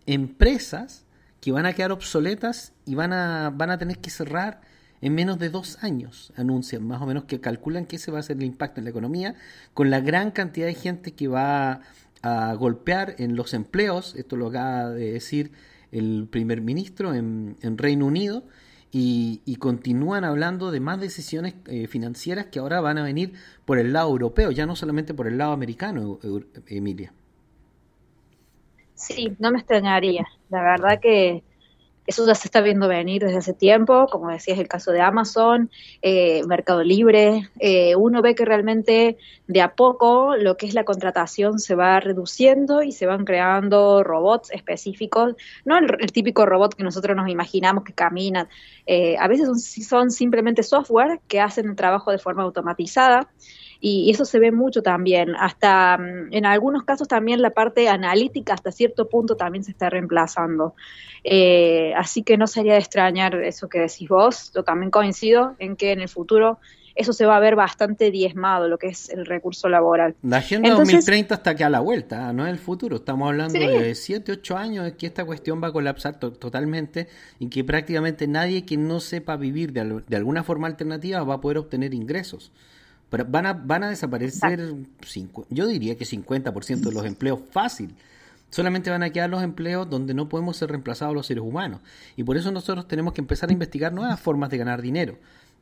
empresas 0.05 1.05
que 1.39 1.53
van 1.53 1.65
a 1.65 1.71
quedar 1.71 1.93
obsoletas 1.93 2.73
y 2.85 2.95
van 2.95 3.13
a, 3.13 3.51
van 3.55 3.71
a 3.71 3.77
tener 3.77 3.99
que 3.99 4.09
cerrar 4.09 4.59
en 5.01 5.13
menos 5.15 5.37
de 5.39 5.49
dos 5.49 5.81
años, 5.83 6.33
anuncian. 6.35 6.85
Más 6.85 7.01
o 7.01 7.05
menos 7.05 7.25
que 7.25 7.39
calculan 7.39 7.85
que 7.85 7.97
ese 7.97 8.11
va 8.11 8.19
a 8.19 8.23
ser 8.23 8.37
el 8.37 8.43
impacto 8.43 8.79
en 8.79 8.85
la 8.85 8.89
economía, 8.89 9.35
con 9.73 9.89
la 9.89 9.99
gran 9.99 10.31
cantidad 10.31 10.67
de 10.67 10.73
gente 10.73 11.13
que 11.13 11.27
va 11.27 11.81
a 12.21 12.53
golpear 12.53 13.15
en 13.19 13.35
los 13.35 13.53
empleos, 13.53 14.15
esto 14.15 14.35
lo 14.35 14.47
acaba 14.47 14.89
de 14.89 15.11
decir 15.13 15.51
el 15.91 16.27
primer 16.29 16.61
ministro 16.61 17.13
en, 17.13 17.55
Reino 17.77 18.05
Unido, 18.05 18.43
y, 18.91 19.55
continúan 19.59 20.23
hablando 20.23 20.71
de 20.71 20.79
más 20.79 20.99
decisiones 20.99 21.53
eh, 21.67 21.87
financieras 21.87 22.47
que 22.47 22.57
ahora 22.59 22.81
van 22.81 22.97
a 22.97 23.03
venir 23.03 23.33
por 23.65 23.77
el 23.77 23.93
lado 23.93 24.09
europeo, 24.09 24.49
ya 24.51 24.65
no 24.65 24.75
solamente 24.75 25.13
por 25.13 25.27
el 25.27 25.37
lado 25.37 25.51
americano, 25.51 26.19
Emilia. 26.67 27.13
Sí, 28.95 29.35
no 29.37 29.51
me 29.51 29.59
extrañaría. 29.59 30.27
La 30.49 30.63
verdad 30.63 30.99
que 30.99 31.43
eso 32.07 32.25
ya 32.25 32.33
se 32.35 32.47
está 32.47 32.61
viendo 32.61 32.87
venir 32.87 33.21
desde 33.21 33.37
hace 33.37 33.53
tiempo, 33.53 34.07
como 34.09 34.29
decías, 34.29 34.57
el 34.57 34.69
caso 34.69 34.91
de 34.91 35.01
Amazon, 35.01 35.69
eh, 36.01 36.41
Mercado 36.47 36.81
Libre. 36.81 37.49
Eh, 37.59 37.97
uno 37.97 38.21
ve 38.21 38.33
que 38.33 38.45
realmente 38.45 39.17
de 39.47 39.61
a 39.61 39.75
poco 39.75 40.37
lo 40.37 40.55
que 40.55 40.67
es 40.67 40.73
la 40.73 40.85
contratación 40.85 41.59
se 41.59 41.75
va 41.75 41.99
reduciendo 41.99 42.81
y 42.81 42.93
se 42.93 43.05
van 43.05 43.25
creando 43.25 44.03
robots 44.03 44.51
específicos, 44.51 45.35
no 45.65 45.77
el, 45.77 46.11
típico 46.13 46.45
robot 46.45 46.75
que 46.75 46.83
nosotros 46.83 47.15
nos 47.15 47.29
imaginamos 47.29 47.83
que 47.83 47.93
caminan. 47.93 48.47
Eh, 48.85 49.17
a 49.19 49.27
veces 49.27 49.47
son, 49.47 49.59
son 49.59 50.11
simplemente 50.11 50.63
software 50.63 51.19
que 51.27 51.41
hacen 51.41 51.69
el 51.69 51.75
trabajo 51.75 52.11
de 52.11 52.19
forma 52.19 52.43
automatizada 52.43 53.27
y 53.79 54.09
eso 54.11 54.25
se 54.25 54.39
ve 54.39 54.51
mucho 54.51 54.81
también. 54.81 55.35
Hasta 55.35 55.97
mm, 55.97 56.33
en 56.33 56.45
algunos 56.45 56.83
casos 56.83 57.07
también 57.07 57.41
la 57.41 57.51
parte 57.51 57.89
analítica 57.89 58.53
hasta 58.53 58.71
cierto 58.71 59.09
punto 59.09 59.35
también 59.35 59.63
se 59.63 59.71
está 59.71 59.89
reemplazando. 59.89 60.75
Eh, 61.23 61.93
así 61.95 62.23
que 62.23 62.37
no 62.37 62.47
sería 62.47 62.73
de 62.73 62.79
extrañar 62.79 63.35
eso 63.35 63.69
que 63.69 63.79
decís 63.79 64.09
vos. 64.09 64.51
Yo 64.53 64.63
también 64.63 64.91
coincido 64.91 65.55
en 65.59 65.75
que 65.75 65.91
en 65.91 66.01
el 66.01 66.09
futuro 66.09 66.59
eso 66.97 67.13
se 67.13 67.27
va 67.27 67.37
a 67.37 67.39
ver 67.39 67.55
bastante 67.55 68.09
diezmado, 68.09 68.67
lo 68.67 68.79
que 68.79 68.87
es 68.87 69.09
el 69.09 69.27
recurso 69.27 69.69
laboral. 69.69 70.15
La 70.23 70.37
Agenda 70.37 70.71
2030 70.71 71.35
está 71.35 71.51
aquí 71.51 71.61
a 71.61 71.69
la 71.69 71.79
vuelta, 71.79 72.27
¿ah? 72.27 72.33
no 72.33 72.45
es 72.47 72.51
el 72.51 72.57
futuro. 72.57 72.95
Estamos 72.95 73.29
hablando 73.29 73.59
de 73.59 73.93
7, 73.93 74.31
8 74.31 74.57
años 74.57 74.85
de 74.85 74.95
que 74.95 75.05
esta 75.05 75.23
cuestión 75.23 75.61
va 75.61 75.67
a 75.67 75.71
colapsar 75.71 76.19
totalmente 76.19 77.07
y 77.37 77.49
que 77.49 77.63
prácticamente 77.63 78.27
nadie 78.27 78.65
que 78.65 78.77
no 78.77 78.99
sepa 78.99 79.37
vivir 79.37 79.73
de, 79.73 80.01
de 80.07 80.17
alguna 80.17 80.43
forma 80.43 80.65
alternativa 80.65 81.23
va 81.23 81.35
a 81.35 81.41
poder 81.41 81.59
obtener 81.59 81.93
ingresos. 81.93 82.51
Pero 83.09 83.25
van 83.25 83.45
a, 83.45 83.53
van 83.53 83.83
a 83.83 83.89
desaparecer, 83.89 84.73
yo 85.49 85.67
diría 85.67 85.95
que 85.95 86.05
50% 86.05 86.79
de 86.79 86.91
los 86.91 87.05
empleos 87.05 87.39
fácil. 87.51 87.95
Solamente 88.49 88.89
van 88.89 89.03
a 89.03 89.09
quedar 89.09 89.29
los 89.29 89.43
empleos 89.43 89.89
donde 89.89 90.13
no 90.13 90.29
podemos 90.29 90.57
ser 90.57 90.69
reemplazados 90.69 91.13
los 91.13 91.27
seres 91.27 91.43
humanos. 91.43 91.81
Y 92.15 92.23
por 92.23 92.37
eso 92.37 92.51
nosotros 92.51 92.87
tenemos 92.87 93.13
que 93.13 93.21
empezar 93.21 93.49
a 93.49 93.53
investigar 93.53 93.91
nuevas 93.93 94.19
formas 94.19 94.49
de 94.49 94.57
ganar 94.57 94.81
dinero 94.81 95.17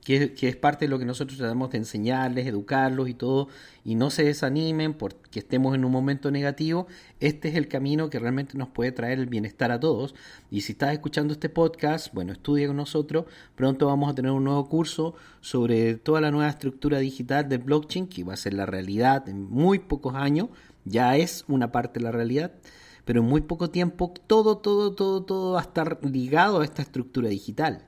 que, 0.06 0.36
es 0.40 0.56
parte 0.56 0.86
de 0.86 0.90
lo 0.90 1.00
que 1.00 1.06
nosotros 1.06 1.40
tratamos 1.40 1.72
de 1.72 1.80
enseñarles, 1.80 2.46
educarlos 2.46 3.10
y 3.10 3.16
todo, 3.16 3.50
y 3.84 3.96
no 3.96 4.12
se 4.12 4.24
desanimen 4.24 4.94
porque 4.94 5.40
estemos 5.40 5.74
en 5.74 5.84
un 5.84 5.92
momento 5.92 6.30
negativo, 6.30 6.86
este 7.20 7.50
es 7.50 7.56
el 7.56 7.68
camino 7.68 8.12
que 8.12 8.20
realmente 8.20 8.56
nos 8.56 8.70
puede 8.70 8.92
traer 8.92 9.18
el 9.18 9.26
bienestar 9.26 9.72
a 9.72 9.80
todos. 9.80 10.14
Y 10.52 10.62
si 10.62 10.74
estás 10.74 10.94
escuchando 10.94 11.34
este 11.34 11.50
podcast, 11.50 12.14
bueno, 12.14 12.34
estudia 12.34 12.68
con 12.68 12.78
nosotros, 12.78 13.26
pronto 13.56 13.88
vamos 13.88 14.12
a 14.12 14.14
tener 14.14 14.32
un 14.32 14.44
nuevo 14.44 14.70
curso 14.70 15.16
sobre 15.42 15.96
toda 15.96 16.22
la 16.22 16.30
nueva 16.30 16.52
estructura 16.52 17.00
digital 17.00 17.50
de 17.50 17.58
blockchain, 17.58 18.08
que 18.08 18.24
va 18.24 18.34
a 18.34 18.38
ser 18.38 18.54
la 18.54 18.68
realidad 18.68 19.28
en 19.28 19.50
muy 19.50 19.80
pocos 19.80 20.14
años, 20.14 20.50
ya 20.86 21.18
es 21.18 21.46
una 21.48 21.72
parte 21.72 22.00
de 22.00 22.06
la 22.06 22.12
realidad 22.12 22.52
pero 23.06 23.22
en 23.22 23.28
muy 23.28 23.42
poco 23.42 23.70
tiempo 23.70 24.16
todo, 24.26 24.58
todo, 24.58 24.96
todo, 24.96 25.24
todo 25.24 25.52
va 25.54 25.60
a 25.60 25.64
estar 25.64 26.00
ligado 26.04 26.62
a 26.62 26.64
esta 26.64 26.82
estructura 26.82 27.30
digital. 27.30 27.88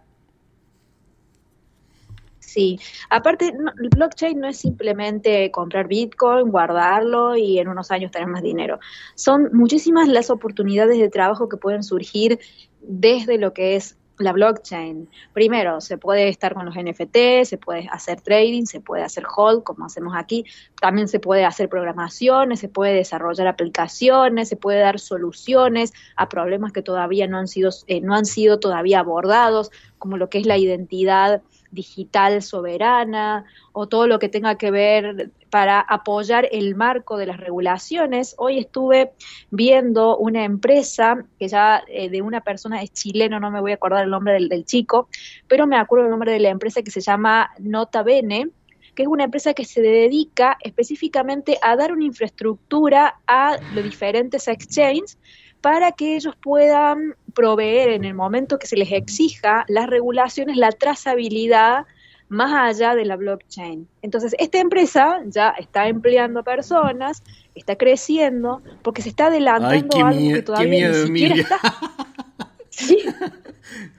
Sí, 2.58 2.80
aparte, 3.12 3.50
el 3.50 3.90
blockchain 3.90 4.40
no 4.40 4.48
es 4.48 4.58
simplemente 4.58 5.52
comprar 5.52 5.88
Bitcoin, 5.88 6.50
guardarlo 6.50 7.36
y 7.38 7.60
en 7.60 7.68
unos 7.68 7.92
años 7.92 8.10
tener 8.10 8.28
más 8.28 8.42
dinero. 8.42 8.80
Son 9.14 9.52
muchísimas 9.54 10.08
las 10.08 10.32
oportunidades 10.32 10.98
de 10.98 11.08
trabajo 11.08 11.50
que 11.50 11.58
pueden 11.58 11.84
surgir 11.84 12.40
desde 12.82 13.38
lo 13.38 13.54
que 13.54 13.76
es 13.76 13.96
la 14.18 14.34
blockchain. 14.34 15.08
Primero, 15.34 15.82
se 15.82 16.00
puede 16.00 16.30
estar 16.30 16.56
con 16.56 16.66
los 16.66 16.74
NFT, 16.76 17.46
se 17.46 17.60
puede 17.60 17.88
hacer 17.92 18.22
trading, 18.22 18.66
se 18.66 18.82
puede 18.82 19.04
hacer 19.04 19.26
hold, 19.36 19.62
como 19.62 19.86
hacemos 19.86 20.16
aquí. 20.18 20.44
También 20.82 21.08
se 21.08 21.20
puede 21.20 21.46
hacer 21.46 21.70
programaciones, 21.70 22.60
se 22.60 22.70
puede 22.70 22.96
desarrollar 22.96 23.46
aplicaciones, 23.46 24.50
se 24.50 24.56
puede 24.56 24.80
dar 24.80 25.00
soluciones 25.00 25.94
a 26.16 26.28
problemas 26.28 26.72
que 26.72 26.82
todavía 26.82 27.28
no 27.28 27.38
han 27.38 27.48
sido, 27.48 27.70
eh, 27.86 28.02
no 28.02 28.16
han 28.16 28.26
sido 28.26 28.60
todavía 28.60 29.02
abordados, 29.02 29.70
como 30.00 30.18
lo 30.18 30.32
que 30.32 30.40
es 30.40 30.48
la 30.48 30.58
identidad 30.58 31.44
digital 31.72 32.42
soberana 32.42 33.46
o 33.72 33.88
todo 33.88 34.08
lo 34.08 34.20
que 34.20 34.30
tenga 34.30 34.58
que 34.58 34.72
ver 34.72 35.32
para 35.50 35.80
apoyar 35.80 36.48
el 36.52 36.76
marco 36.76 37.18
de 37.18 37.26
las 37.26 37.38
regulaciones. 37.38 38.36
Hoy 38.38 38.60
estuve 38.60 39.12
viendo 39.50 40.18
una 40.18 40.44
empresa 40.44 41.26
que 41.40 41.48
ya 41.48 41.84
eh, 41.88 42.10
de 42.10 42.22
una 42.22 42.42
persona 42.42 42.82
es 42.82 42.92
chileno, 42.92 43.40
no 43.40 43.52
me 43.52 43.62
voy 43.62 43.72
a 43.72 43.76
acordar 43.76 44.04
el 44.04 44.10
nombre 44.10 44.34
del, 44.34 44.50
del 44.50 44.66
chico, 44.66 45.10
pero 45.48 45.68
me 45.68 45.78
acuerdo 45.78 46.06
el 46.06 46.12
nombre 46.12 46.32
de 46.32 46.40
la 46.40 46.50
empresa 46.50 46.82
que 46.82 46.92
se 46.92 47.02
llama 47.02 47.52
Nota 47.60 48.04
Bene, 48.04 48.50
que 48.96 49.04
es 49.04 49.08
una 49.08 49.26
empresa 49.26 49.54
que 49.54 49.64
se 49.64 49.82
dedica 49.82 50.58
específicamente 50.62 51.60
a 51.62 51.76
dar 51.76 51.92
una 51.92 52.06
infraestructura 52.06 53.20
a 53.28 53.58
los 53.76 53.84
diferentes 53.84 54.48
exchanges 54.48 55.20
para 55.68 55.92
que 55.92 56.16
ellos 56.16 56.34
puedan 56.42 57.16
proveer 57.34 57.90
en 57.90 58.06
el 58.06 58.14
momento 58.14 58.58
que 58.58 58.68
se 58.68 58.78
les 58.78 58.90
exija 58.94 59.66
las 59.68 59.88
regulaciones, 59.88 60.56
la 60.56 60.72
trazabilidad 60.72 61.86
más 62.30 62.54
allá 62.54 62.96
de 62.96 63.04
la 63.04 63.18
blockchain. 63.18 63.86
Entonces, 64.02 64.34
esta 64.40 64.60
empresa 64.60 65.20
ya 65.26 65.50
está 65.60 65.90
empleando 65.90 66.42
personas, 66.46 67.22
está 67.54 67.76
creciendo, 67.76 68.62
porque 68.82 69.02
se 69.02 69.10
está 69.10 69.26
adelantando 69.26 70.06
algo 70.06 70.34
que 70.36 70.42
todavía 70.42 70.88
ni 70.88 70.96
siquiera 71.06 71.36
está. 71.36 71.60
sí. 72.70 73.04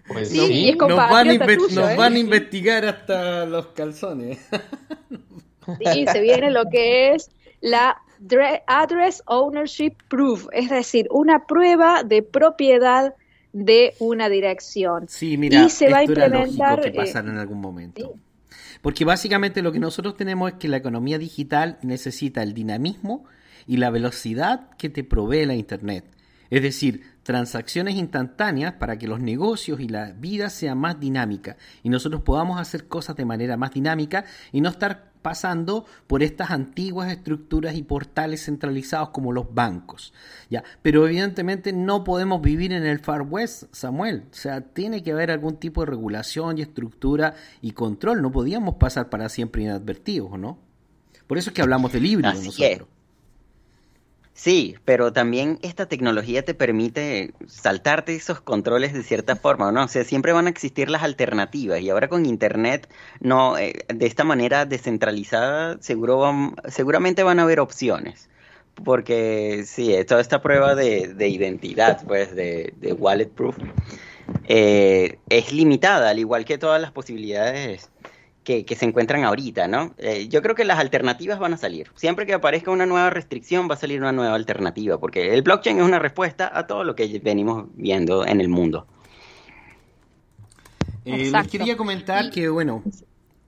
Pues 0.07 0.31
sí, 0.31 0.73
nos 0.73 0.97
van, 0.97 1.29
a, 1.29 1.97
van 1.97 2.15
a 2.15 2.19
investigar 2.19 2.87
hasta 2.87 3.45
los 3.45 3.67
calzones. 3.69 4.39
sí, 5.93 6.07
se 6.11 6.21
viene 6.23 6.51
lo 6.51 6.65
que 6.71 7.13
es 7.13 7.31
la 7.61 8.01
Address 8.67 9.23
Ownership 9.27 9.95
Proof, 10.09 10.49
es 10.53 10.71
decir, 10.71 11.07
una 11.11 11.47
prueba 11.47 12.03
de 12.03 12.23
propiedad 12.23 13.15
de 13.53 13.95
una 13.99 14.29
dirección. 14.29 15.07
Sí, 15.09 15.37
mira, 15.37 15.65
y 15.65 15.71
se 15.71 15.91
va 15.91 15.99
a 15.99 16.05
implementar 16.05 16.81
que 16.81 16.91
pasar 16.91 17.27
en 17.27 17.39
algún 17.39 17.61
momento. 17.61 18.15
Porque 18.83 19.05
básicamente 19.05 19.63
lo 19.63 19.73
que 19.73 19.81
nosotros 19.81 20.17
tenemos 20.17 20.53
es 20.53 20.59
que 20.59 20.69
la 20.69 20.77
economía 20.77 21.19
digital 21.19 21.79
necesita 21.83 22.43
el 22.43 22.55
dinamismo 22.55 23.25
y 23.67 23.77
la 23.77 23.91
velocidad 23.91 24.71
que 24.79 24.89
te 24.89 25.05
provee 25.05 25.47
la 25.47 25.55
Internet. 25.55 26.05
Es 26.51 26.63
decir, 26.63 27.03
transacciones 27.23 27.97
instantáneas 27.97 28.75
para 28.75 28.99
que 28.99 29.07
los 29.07 29.21
negocios 29.21 29.81
y 29.81 29.89
la 29.89 30.13
vida 30.13 30.49
sean 30.49 30.79
más 30.79 30.99
dinámica 30.99 31.57
y 31.83 31.91
nosotros 31.91 32.23
podamos 32.23 32.59
hacer 32.59 32.89
cosas 32.89 33.17
de 33.17 33.27
manera 33.27 33.59
más 33.59 33.73
dinámica 33.73 34.25
y 34.51 34.63
no 34.63 34.71
estar 34.71 35.13
pasando 35.29 35.85
por 36.07 36.23
estas 36.23 36.51
antiguas 36.51 37.13
estructuras 37.13 37.77
y 37.77 37.83
portales 37.83 38.47
centralizados 38.47 39.11
como 39.11 39.31
los 39.31 39.53
bancos. 39.53 40.15
¿ya? 40.49 40.65
Pero 40.81 41.07
evidentemente 41.07 41.75
no 41.75 42.03
podemos 42.03 42.41
vivir 42.41 42.73
en 42.73 42.87
el 42.87 42.99
Far 42.99 43.27
West, 43.29 43.65
Samuel. 43.71 44.25
O 44.31 44.35
sea, 44.35 44.63
tiene 44.63 45.03
que 45.03 45.13
haber 45.13 45.31
algún 45.31 45.59
tipo 45.59 45.83
de 45.83 45.91
regulación 45.91 46.57
y 46.57 46.63
estructura 46.63 47.35
y 47.61 47.73
control. 47.73 48.23
No 48.23 48.33
podíamos 48.33 48.77
pasar 48.77 49.11
para 49.11 49.29
siempre 49.29 49.65
inadvertidos, 49.65 50.33
¿o 50.33 50.39
no? 50.39 50.59
Por 51.27 51.37
eso 51.37 51.51
es 51.51 51.55
que 51.55 51.61
hablamos 51.61 51.93
del 51.93 52.07
híbrido 52.07 52.33
nosotros. 52.33 52.89
Sí, 54.39 54.77
pero 54.85 55.13
también 55.13 55.59
esta 55.63 55.87
tecnología 55.87 56.45
te 56.45 56.55
permite 56.55 57.35
saltarte 57.49 58.15
esos 58.15 58.41
controles 58.41 58.93
de 58.93 59.03
cierta 59.03 59.35
forma, 59.35 59.73
¿no? 59.73 59.83
O 59.83 59.89
sea, 59.89 60.05
siempre 60.05 60.33
van 60.33 60.47
a 60.47 60.51
existir 60.51 60.89
las 60.91 61.03
alternativas 61.03 61.81
y 61.81 61.91
ahora 61.91 62.07
con 62.07 62.25
Internet, 62.25 62.89
no, 63.19 63.59
eh, 63.59 63.85
de 63.93 64.07
esta 64.07 64.23
manera 64.23 64.65
descentralizada, 64.65 65.79
seguro 65.81 66.55
seguramente 66.69 67.25
van 67.25 67.41
a 67.41 67.43
haber 67.43 67.59
opciones. 67.59 68.29
Porque 68.85 69.65
sí, 69.67 69.93
toda 70.07 70.21
esta 70.21 70.41
prueba 70.41 70.77
de, 70.77 71.29
identidad, 71.29 72.05
pues, 72.07 72.33
de, 72.37 72.73
wallet 72.97 73.31
proof, 73.31 73.57
eh, 74.47 75.19
es 75.31 75.53
limitada, 75.53 76.11
al 76.11 76.21
igual 76.21 76.45
que 76.45 76.59
todas 76.59 76.81
las 76.81 76.93
posibilidades 76.93 77.91
que, 78.65 78.77
se 78.77 78.87
encuentran 78.87 79.25
ahorita, 79.25 79.69
¿no? 79.69 79.95
Eh, 79.99 80.29
yo 80.29 80.41
creo 80.41 80.55
que 80.55 80.65
las 80.65 80.79
alternativas 80.79 81.39
van 81.39 81.53
a 81.53 81.59
salir. 81.59 81.91
Siempre 81.97 82.25
que 82.25 82.33
aparezca 82.33 82.71
una 82.71 82.87
nueva 82.87 83.11
restricción 83.11 83.69
va 83.69 83.75
a 83.75 83.77
salir 83.77 84.01
una 84.01 84.13
nueva 84.13 84.35
alternativa, 84.35 84.99
porque 84.99 85.35
el 85.35 85.43
blockchain 85.43 85.79
es 85.79 85.85
una 85.85 85.99
respuesta 85.99 86.51
a 86.53 86.67
todo 86.67 86.83
lo 86.83 86.95
que 86.95 87.19
venimos 87.19 87.67
viendo 87.75 88.27
en 88.27 88.41
el 88.41 88.49
mundo. 88.49 88.87
Eh, 91.05 91.31
les 91.31 91.49
quería 91.49 91.77
comentar 91.77 92.31
que, 92.31 92.49
bueno, 92.49 92.83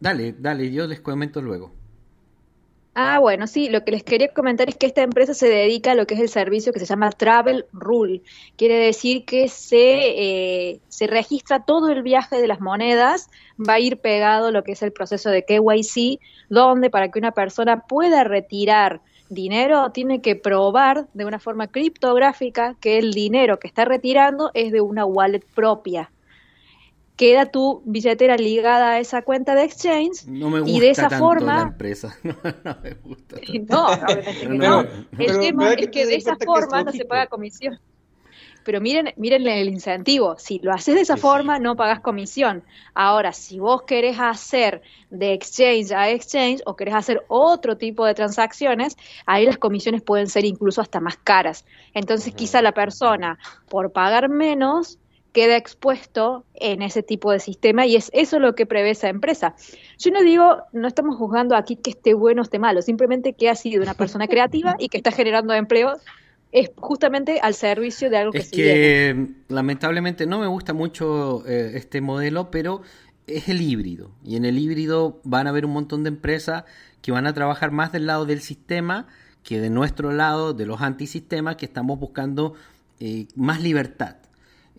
dale, 0.00 0.34
dale, 0.38 0.70
yo 0.70 0.86
les 0.86 1.00
comento 1.00 1.40
luego. 1.40 1.72
Ah, 2.94 3.20
bueno, 3.20 3.46
sí, 3.46 3.68
lo 3.68 3.84
que 3.84 3.92
les 3.92 4.02
quería 4.02 4.32
comentar 4.32 4.68
es 4.68 4.76
que 4.76 4.86
esta 4.86 5.02
empresa 5.02 5.32
se 5.32 5.48
dedica 5.48 5.92
a 5.92 5.94
lo 5.94 6.06
que 6.06 6.14
es 6.14 6.20
el 6.20 6.28
servicio 6.28 6.72
que 6.72 6.80
se 6.80 6.86
llama 6.86 7.10
Travel 7.10 7.66
Rule. 7.72 8.22
Quiere 8.56 8.78
decir 8.78 9.24
que 9.24 9.48
se, 9.48 10.70
eh, 10.70 10.80
se 10.88 11.06
registra 11.06 11.64
todo 11.64 11.88
el 11.90 12.02
viaje 12.02 12.40
de 12.40 12.48
las 12.48 12.60
monedas, 12.60 13.30
va 13.58 13.74
a 13.74 13.80
ir 13.80 13.98
pegado 13.98 14.50
lo 14.50 14.64
que 14.64 14.72
es 14.72 14.82
el 14.82 14.92
proceso 14.92 15.30
de 15.30 15.44
KYC, 15.44 16.20
donde 16.48 16.90
para 16.90 17.10
que 17.10 17.20
una 17.20 17.30
persona 17.30 17.86
pueda 17.86 18.24
retirar 18.24 19.00
dinero 19.28 19.92
tiene 19.92 20.20
que 20.20 20.34
probar 20.34 21.06
de 21.14 21.24
una 21.24 21.38
forma 21.38 21.68
criptográfica 21.68 22.74
que 22.80 22.98
el 22.98 23.12
dinero 23.12 23.60
que 23.60 23.68
está 23.68 23.84
retirando 23.84 24.50
es 24.54 24.72
de 24.72 24.80
una 24.80 25.04
wallet 25.04 25.44
propia 25.54 26.10
queda 27.20 27.44
tu 27.44 27.82
billetera 27.84 28.34
ligada 28.38 28.92
a 28.92 28.98
esa 28.98 29.20
cuenta 29.20 29.54
de 29.54 29.64
exchange 29.64 30.24
y 30.64 30.80
de 30.80 30.88
esa 30.88 31.10
forma 31.10 31.56
la 31.56 31.62
empresa. 31.64 32.16
No, 32.24 32.78
me 32.82 32.94
gusta 32.94 33.36
no, 34.48 34.82
no, 34.82 34.88
el 35.18 35.38
tema 35.38 35.74
es 35.74 35.90
que 35.90 36.06
de 36.06 36.14
esa 36.14 36.36
forma 36.36 36.82
no 36.82 36.92
se 36.92 37.04
paga 37.04 37.26
comisión. 37.26 37.78
Pero 38.64 38.80
miren, 38.80 39.12
miren 39.16 39.46
el 39.46 39.68
incentivo. 39.68 40.36
Si 40.38 40.60
lo 40.60 40.72
haces 40.72 40.94
de 40.94 41.02
esa 41.02 41.18
forma, 41.18 41.58
no 41.58 41.76
pagas 41.76 42.00
comisión. 42.00 42.64
Ahora, 42.94 43.34
si 43.34 43.58
vos 43.58 43.82
querés 43.82 44.18
hacer 44.18 44.80
de 45.10 45.34
exchange 45.34 45.92
a 45.92 46.08
exchange 46.08 46.62
o 46.64 46.74
querés 46.74 46.94
hacer 46.94 47.22
otro 47.28 47.76
tipo 47.76 48.06
de 48.06 48.14
transacciones, 48.14 48.96
ahí 49.26 49.44
las 49.44 49.58
comisiones 49.58 50.00
pueden 50.00 50.28
ser 50.28 50.46
incluso 50.46 50.80
hasta 50.80 51.00
más 51.00 51.18
caras. 51.18 51.66
Entonces, 51.92 52.34
quizá 52.34 52.62
la 52.62 52.72
persona, 52.72 53.38
por 53.68 53.92
pagar 53.92 54.30
menos, 54.30 54.98
queda 55.32 55.56
expuesto 55.56 56.44
en 56.54 56.82
ese 56.82 57.02
tipo 57.02 57.32
de 57.32 57.38
sistema 57.38 57.86
y 57.86 57.96
es 57.96 58.10
eso 58.12 58.38
lo 58.38 58.54
que 58.54 58.66
prevé 58.66 58.90
esa 58.90 59.08
empresa. 59.08 59.54
Yo 59.98 60.10
no 60.10 60.22
digo, 60.22 60.62
no 60.72 60.88
estamos 60.88 61.16
juzgando 61.16 61.56
aquí 61.56 61.76
que 61.76 61.90
esté 61.90 62.14
bueno 62.14 62.42
o 62.42 62.44
esté 62.44 62.58
malo, 62.58 62.82
simplemente 62.82 63.32
que 63.32 63.48
ha 63.48 63.54
sido 63.54 63.82
una 63.82 63.94
persona 63.94 64.26
creativa 64.28 64.76
y 64.78 64.88
que 64.88 64.96
está 64.96 65.12
generando 65.12 65.54
empleo 65.54 65.96
es 66.52 66.70
justamente 66.76 67.38
al 67.40 67.54
servicio 67.54 68.10
de 68.10 68.16
algo 68.16 68.32
que 68.32 68.38
es 68.38 68.50
que 68.50 69.28
lamentablemente 69.48 70.26
no 70.26 70.40
me 70.40 70.48
gusta 70.48 70.72
mucho 70.72 71.46
eh, 71.46 71.72
este 71.74 72.00
modelo, 72.00 72.50
pero 72.50 72.82
es 73.28 73.48
el 73.48 73.60
híbrido 73.60 74.10
y 74.24 74.34
en 74.34 74.44
el 74.44 74.58
híbrido 74.58 75.20
van 75.22 75.46
a 75.46 75.50
haber 75.50 75.64
un 75.64 75.72
montón 75.72 76.02
de 76.02 76.08
empresas 76.08 76.64
que 77.02 77.12
van 77.12 77.28
a 77.28 77.34
trabajar 77.34 77.70
más 77.70 77.92
del 77.92 78.06
lado 78.06 78.26
del 78.26 78.40
sistema 78.40 79.06
que 79.42 79.60
de 79.60 79.70
nuestro 79.70 80.12
lado, 80.12 80.52
de 80.52 80.66
los 80.66 80.80
antisistemas, 80.80 81.56
que 81.56 81.66
estamos 81.66 81.98
buscando 81.98 82.54
eh, 82.98 83.26
más 83.34 83.62
libertad. 83.62 84.16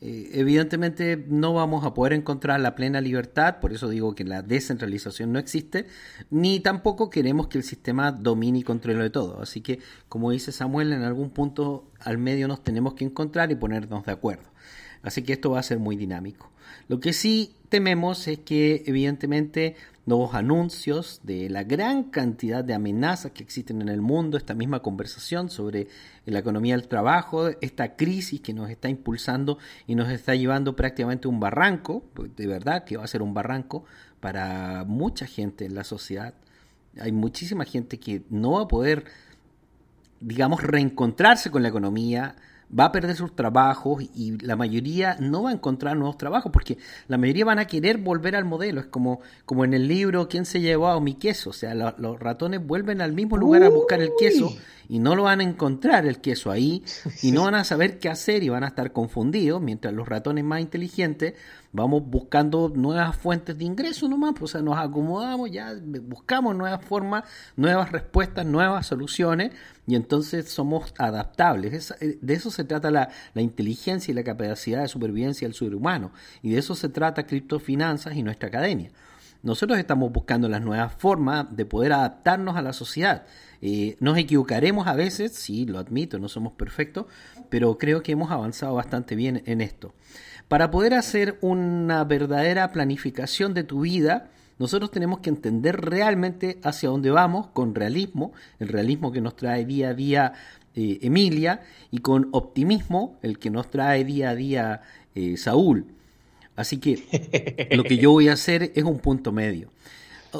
Eh, 0.03 0.31
evidentemente 0.33 1.23
no 1.27 1.53
vamos 1.53 1.85
a 1.85 1.93
poder 1.93 2.13
encontrar 2.13 2.59
la 2.59 2.73
plena 2.73 3.01
libertad, 3.01 3.59
por 3.59 3.71
eso 3.71 3.87
digo 3.87 4.15
que 4.15 4.23
la 4.23 4.41
descentralización 4.41 5.31
no 5.31 5.37
existe, 5.37 5.85
ni 6.31 6.59
tampoco 6.59 7.11
queremos 7.11 7.47
que 7.47 7.59
el 7.59 7.63
sistema 7.63 8.11
domine 8.11 8.59
y 8.59 8.63
controle 8.63 9.03
de 9.03 9.11
todo. 9.11 9.41
Así 9.41 9.61
que, 9.61 9.79
como 10.09 10.31
dice 10.31 10.51
Samuel, 10.51 10.91
en 10.91 11.03
algún 11.03 11.29
punto 11.29 11.91
al 11.99 12.17
medio 12.17 12.47
nos 12.47 12.63
tenemos 12.63 12.95
que 12.95 13.05
encontrar 13.05 13.51
y 13.51 13.55
ponernos 13.55 14.03
de 14.03 14.11
acuerdo. 14.11 14.50
Así 15.03 15.23
que 15.23 15.33
esto 15.33 15.51
va 15.51 15.59
a 15.59 15.63
ser 15.63 15.79
muy 15.79 15.95
dinámico. 15.95 16.51
Lo 16.87 16.99
que 16.99 17.13
sí 17.13 17.55
tememos 17.69 18.27
es 18.27 18.39
que 18.39 18.83
evidentemente 18.85 19.75
nuevos 20.05 20.33
anuncios 20.33 21.21
de 21.23 21.49
la 21.49 21.63
gran 21.63 22.03
cantidad 22.03 22.63
de 22.63 22.73
amenazas 22.73 23.31
que 23.31 23.43
existen 23.43 23.81
en 23.81 23.89
el 23.89 24.01
mundo, 24.01 24.37
esta 24.37 24.53
misma 24.53 24.81
conversación 24.81 25.49
sobre 25.49 25.87
la 26.25 26.39
economía 26.39 26.75
del 26.75 26.87
trabajo, 26.87 27.49
esta 27.61 27.95
crisis 27.95 28.41
que 28.41 28.53
nos 28.53 28.69
está 28.69 28.89
impulsando 28.89 29.57
y 29.87 29.95
nos 29.95 30.09
está 30.09 30.35
llevando 30.35 30.75
prácticamente 30.75 31.27
un 31.27 31.39
barranco, 31.39 32.03
pues, 32.13 32.35
de 32.35 32.47
verdad 32.47 32.83
que 32.83 32.97
va 32.97 33.03
a 33.03 33.07
ser 33.07 33.21
un 33.21 33.33
barranco 33.33 33.85
para 34.19 34.83
mucha 34.85 35.25
gente 35.25 35.65
en 35.65 35.75
la 35.75 35.83
sociedad. 35.83 36.33
Hay 36.99 37.11
muchísima 37.11 37.63
gente 37.63 37.99
que 37.99 38.23
no 38.29 38.53
va 38.53 38.63
a 38.63 38.67
poder, 38.67 39.05
digamos, 40.19 40.61
reencontrarse 40.61 41.51
con 41.51 41.63
la 41.63 41.69
economía, 41.69 42.35
va 42.77 42.85
a 42.85 42.91
perder 42.91 43.15
sus 43.15 43.35
trabajos 43.35 44.03
y 44.15 44.37
la 44.43 44.55
mayoría 44.55 45.17
no 45.19 45.43
va 45.43 45.49
a 45.49 45.53
encontrar 45.53 45.97
nuevos 45.97 46.17
trabajos 46.17 46.51
porque 46.51 46.77
la 47.07 47.17
mayoría 47.17 47.45
van 47.45 47.59
a 47.59 47.67
querer 47.67 47.97
volver 47.97 48.35
al 48.35 48.45
modelo. 48.45 48.79
Es 48.81 48.87
como, 48.87 49.21
como 49.45 49.65
en 49.65 49.73
el 49.73 49.87
libro 49.87 50.27
¿Quién 50.29 50.45
se 50.45 50.61
llevó 50.61 50.87
a 50.87 50.99
mi 51.01 51.15
queso? 51.15 51.51
O 51.51 51.53
sea, 51.53 51.73
los 51.73 52.19
ratones 52.19 52.65
vuelven 52.65 53.01
al 53.01 53.13
mismo 53.13 53.37
lugar 53.37 53.63
a 53.63 53.69
buscar 53.69 54.01
el 54.01 54.11
queso 54.17 54.55
y 54.87 54.99
no 54.99 55.15
lo 55.15 55.23
van 55.23 55.39
a 55.39 55.43
encontrar 55.43 56.05
el 56.05 56.19
queso 56.19 56.51
ahí 56.51 56.83
y 57.21 57.31
no 57.31 57.43
van 57.43 57.55
a 57.55 57.63
saber 57.63 57.99
qué 57.99 58.09
hacer 58.09 58.43
y 58.43 58.49
van 58.49 58.63
a 58.63 58.67
estar 58.67 58.91
confundidos 58.91 59.61
mientras 59.61 59.93
los 59.93 60.07
ratones 60.07 60.43
más 60.43 60.61
inteligentes 60.61 61.33
vamos 61.73 62.03
buscando 62.05 62.71
nuevas 62.73 63.15
fuentes 63.15 63.57
de 63.57 63.63
ingreso 63.63 64.07
nomás, 64.07 64.33
pues, 64.37 64.43
o 64.43 64.47
sea, 64.53 64.61
nos 64.61 64.77
acomodamos, 64.77 65.51
ya 65.51 65.73
buscamos 66.03 66.55
nuevas 66.55 66.83
formas, 66.83 67.23
nuevas 67.55 67.91
respuestas, 67.91 68.45
nuevas 68.45 68.87
soluciones 68.87 69.51
y 69.87 69.95
entonces 69.95 70.49
somos 70.49 70.93
adaptables. 70.97 71.91
Eh, 72.01 72.17
de 72.21 72.33
eso 72.33 72.51
se 72.51 72.63
trata 72.63 72.91
la, 72.91 73.09
la 73.33 73.41
inteligencia 73.41 74.11
y 74.11 74.15
la 74.15 74.23
capacidad 74.23 74.81
de 74.81 74.87
supervivencia 74.87 75.47
del 75.47 75.55
ser 75.55 75.75
humano 75.75 76.11
y 76.41 76.51
de 76.51 76.59
eso 76.59 76.75
se 76.75 76.89
trata 76.89 77.25
criptofinanzas 77.25 78.15
y 78.15 78.23
nuestra 78.23 78.49
academia. 78.49 78.91
Nosotros 79.43 79.79
estamos 79.79 80.11
buscando 80.11 80.47
las 80.47 80.61
nuevas 80.61 80.93
formas 80.93 81.47
de 81.55 81.65
poder 81.65 81.93
adaptarnos 81.93 82.55
a 82.57 82.61
la 82.61 82.73
sociedad. 82.73 83.25
Eh, 83.61 83.97
nos 83.99 84.17
equivocaremos 84.17 84.85
a 84.85 84.93
veces, 84.93 85.33
sí, 85.33 85.65
lo 85.65 85.79
admito, 85.79 86.19
no 86.19 86.29
somos 86.29 86.53
perfectos, 86.53 87.07
pero 87.49 87.77
creo 87.79 88.03
que 88.03 88.11
hemos 88.11 88.29
avanzado 88.29 88.75
bastante 88.75 89.15
bien 89.15 89.41
en 89.47 89.61
esto. 89.61 89.93
Para 90.51 90.69
poder 90.69 90.95
hacer 90.95 91.37
una 91.39 92.03
verdadera 92.03 92.73
planificación 92.73 93.53
de 93.53 93.63
tu 93.63 93.79
vida, 93.79 94.31
nosotros 94.59 94.91
tenemos 94.91 95.19
que 95.19 95.29
entender 95.29 95.79
realmente 95.79 96.59
hacia 96.61 96.89
dónde 96.89 97.09
vamos 97.09 97.47
con 97.53 97.73
realismo, 97.73 98.33
el 98.59 98.67
realismo 98.67 99.13
que 99.13 99.21
nos 99.21 99.37
trae 99.37 99.63
día 99.63 99.91
a 99.91 99.93
día 99.93 100.33
eh, 100.75 100.99
Emilia, 101.03 101.61
y 101.89 101.99
con 101.99 102.27
optimismo, 102.33 103.17
el 103.21 103.39
que 103.39 103.49
nos 103.49 103.71
trae 103.71 104.03
día 104.03 104.31
a 104.31 104.35
día 104.35 104.81
eh, 105.15 105.37
Saúl. 105.37 105.85
Así 106.57 106.79
que 106.79 107.69
lo 107.71 107.85
que 107.85 107.95
yo 107.95 108.11
voy 108.11 108.27
a 108.27 108.33
hacer 108.33 108.73
es 108.75 108.83
un 108.83 108.99
punto 108.99 109.31
medio. 109.31 109.69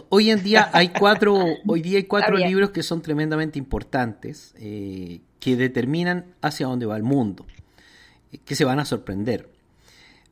Hoy 0.09 0.29
en 0.29 0.43
día 0.43 0.69
hay 0.73 0.89
cuatro, 0.89 1.41
hoy 1.65 1.81
día 1.81 1.99
hay 1.99 2.03
cuatro 2.03 2.35
libros 2.35 2.71
que 2.71 2.83
son 2.83 3.01
tremendamente 3.01 3.57
importantes, 3.57 4.55
eh, 4.59 5.21
que 5.39 5.55
determinan 5.55 6.25
hacia 6.41 6.67
dónde 6.67 6.85
va 6.85 6.97
el 6.97 7.03
mundo, 7.03 7.45
que 8.43 8.55
se 8.55 8.65
van 8.65 8.81
a 8.81 8.83
sorprender. 8.83 9.50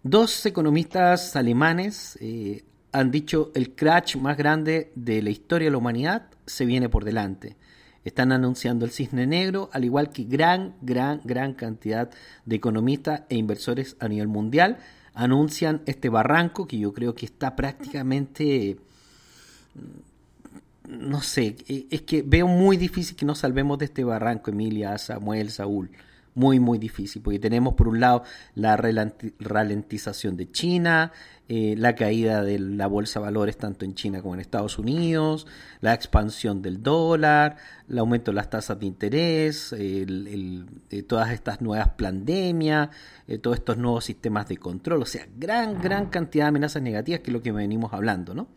Dos 0.03 0.45
economistas 0.45 1.35
alemanes 1.35 2.17
eh, 2.21 2.63
han 2.93 3.11
dicho 3.11 3.51
el 3.53 3.75
crash 3.75 4.15
más 4.15 4.37
grande 4.37 4.93
de 4.95 5.21
la 5.21 5.29
historia 5.29 5.65
de 5.65 5.71
la 5.71 5.77
humanidad 5.77 6.29
se 6.45 6.65
viene 6.65 6.87
por 6.87 7.03
delante. 7.03 7.57
Están 8.05 8.31
anunciando 8.31 8.85
el 8.85 8.91
cisne 8.91 9.27
negro, 9.27 9.69
al 9.73 9.83
igual 9.83 10.09
que 10.09 10.23
gran, 10.23 10.75
gran, 10.81 11.19
gran 11.25 11.53
cantidad 11.53 12.09
de 12.45 12.55
economistas 12.55 13.23
e 13.27 13.35
inversores 13.35 13.97
a 13.99 14.07
nivel 14.07 14.29
mundial 14.29 14.77
anuncian 15.13 15.81
este 15.85 16.07
barranco 16.07 16.65
que 16.65 16.79
yo 16.79 16.93
creo 16.93 17.13
que 17.13 17.25
está 17.25 17.57
prácticamente 17.57 18.77
no 20.87 21.21
sé, 21.21 21.57
es 21.67 22.01
que 22.03 22.21
veo 22.21 22.47
muy 22.47 22.77
difícil 22.77 23.17
que 23.17 23.25
nos 23.25 23.39
salvemos 23.39 23.77
de 23.77 23.85
este 23.85 24.05
barranco, 24.05 24.49
Emilia, 24.49 24.97
Samuel, 24.97 25.51
Saúl 25.51 25.91
muy, 26.39 26.59
muy 26.61 26.77
difícil, 26.77 27.21
porque 27.21 27.37
tenemos 27.37 27.73
por 27.73 27.89
un 27.89 27.99
lado 27.99 28.23
la 28.55 28.77
ralentización 28.77 30.37
de 30.37 30.49
China, 30.49 31.11
eh, 31.49 31.75
la 31.77 31.95
caída 31.95 32.43
de 32.43 32.59
la 32.59 32.87
bolsa 32.87 33.19
de 33.19 33.25
valores 33.25 33.57
tanto 33.57 33.83
en 33.83 33.93
China 33.93 34.21
como 34.21 34.35
en 34.35 34.39
Estados 34.39 34.79
Unidos, 34.79 35.47
la 35.81 35.93
expansión 35.93 36.61
del 36.61 36.81
dólar, 36.81 37.57
el 37.89 37.99
aumento 37.99 38.31
de 38.31 38.35
las 38.35 38.49
tasas 38.49 38.79
de 38.79 38.85
interés, 38.85 39.73
el, 39.73 40.65
todas 41.07 41.31
estas 41.31 41.59
nuevas 41.59 41.89
pandemias, 41.89 42.89
eh, 43.27 43.37
todos 43.37 43.57
estos 43.57 43.77
nuevos 43.77 44.05
sistemas 44.05 44.47
de 44.47 44.57
control, 44.57 45.01
o 45.01 45.05
sea, 45.05 45.27
gran, 45.37 45.81
gran 45.81 46.05
cantidad 46.05 46.45
de 46.45 46.49
amenazas 46.49 46.81
negativas 46.81 47.19
que 47.19 47.31
es 47.31 47.33
lo 47.33 47.41
que 47.41 47.51
venimos 47.51 47.91
hablando, 47.93 48.33
¿no? 48.33 48.47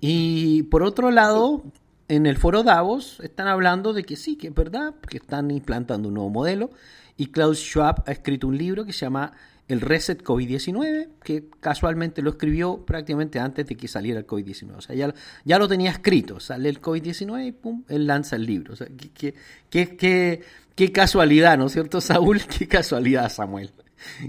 Y 0.00 0.64
por 0.64 0.82
otro 0.82 1.10
lado, 1.10 1.64
en 2.08 2.26
el 2.26 2.36
foro 2.36 2.62
Davos 2.62 3.18
están 3.22 3.48
hablando 3.48 3.92
de 3.92 4.04
que 4.04 4.16
sí, 4.16 4.36
que 4.36 4.48
es 4.48 4.54
verdad, 4.54 4.94
que 5.08 5.18
están 5.18 5.50
implantando 5.50 6.08
un 6.08 6.14
nuevo 6.14 6.30
modelo. 6.30 6.70
Y 7.16 7.26
Klaus 7.26 7.58
Schwab 7.58 8.02
ha 8.06 8.12
escrito 8.12 8.46
un 8.48 8.58
libro 8.58 8.84
que 8.84 8.92
se 8.92 9.00
llama 9.00 9.32
El 9.68 9.80
Reset 9.80 10.22
COVID-19, 10.22 11.08
que 11.22 11.48
casualmente 11.60 12.22
lo 12.22 12.30
escribió 12.30 12.84
prácticamente 12.84 13.38
antes 13.38 13.66
de 13.66 13.76
que 13.76 13.88
saliera 13.88 14.18
el 14.18 14.26
COVID-19. 14.26 14.76
O 14.76 14.80
sea, 14.80 14.96
ya, 14.96 15.14
ya 15.44 15.58
lo 15.58 15.68
tenía 15.68 15.90
escrito, 15.90 16.40
sale 16.40 16.68
el 16.68 16.82
COVID-19 16.82 17.46
y 17.46 17.52
pum, 17.52 17.84
él 17.88 18.06
lanza 18.06 18.36
el 18.36 18.44
libro. 18.44 18.74
O 18.74 18.76
sea, 18.76 18.88
qué, 19.14 19.34
qué, 19.70 19.96
qué, 19.96 20.42
qué 20.74 20.92
casualidad, 20.92 21.56
¿no 21.56 21.66
es 21.66 21.72
cierto, 21.72 22.00
Saúl? 22.00 22.42
Qué 22.58 22.66
casualidad, 22.66 23.30
Samuel. 23.30 23.72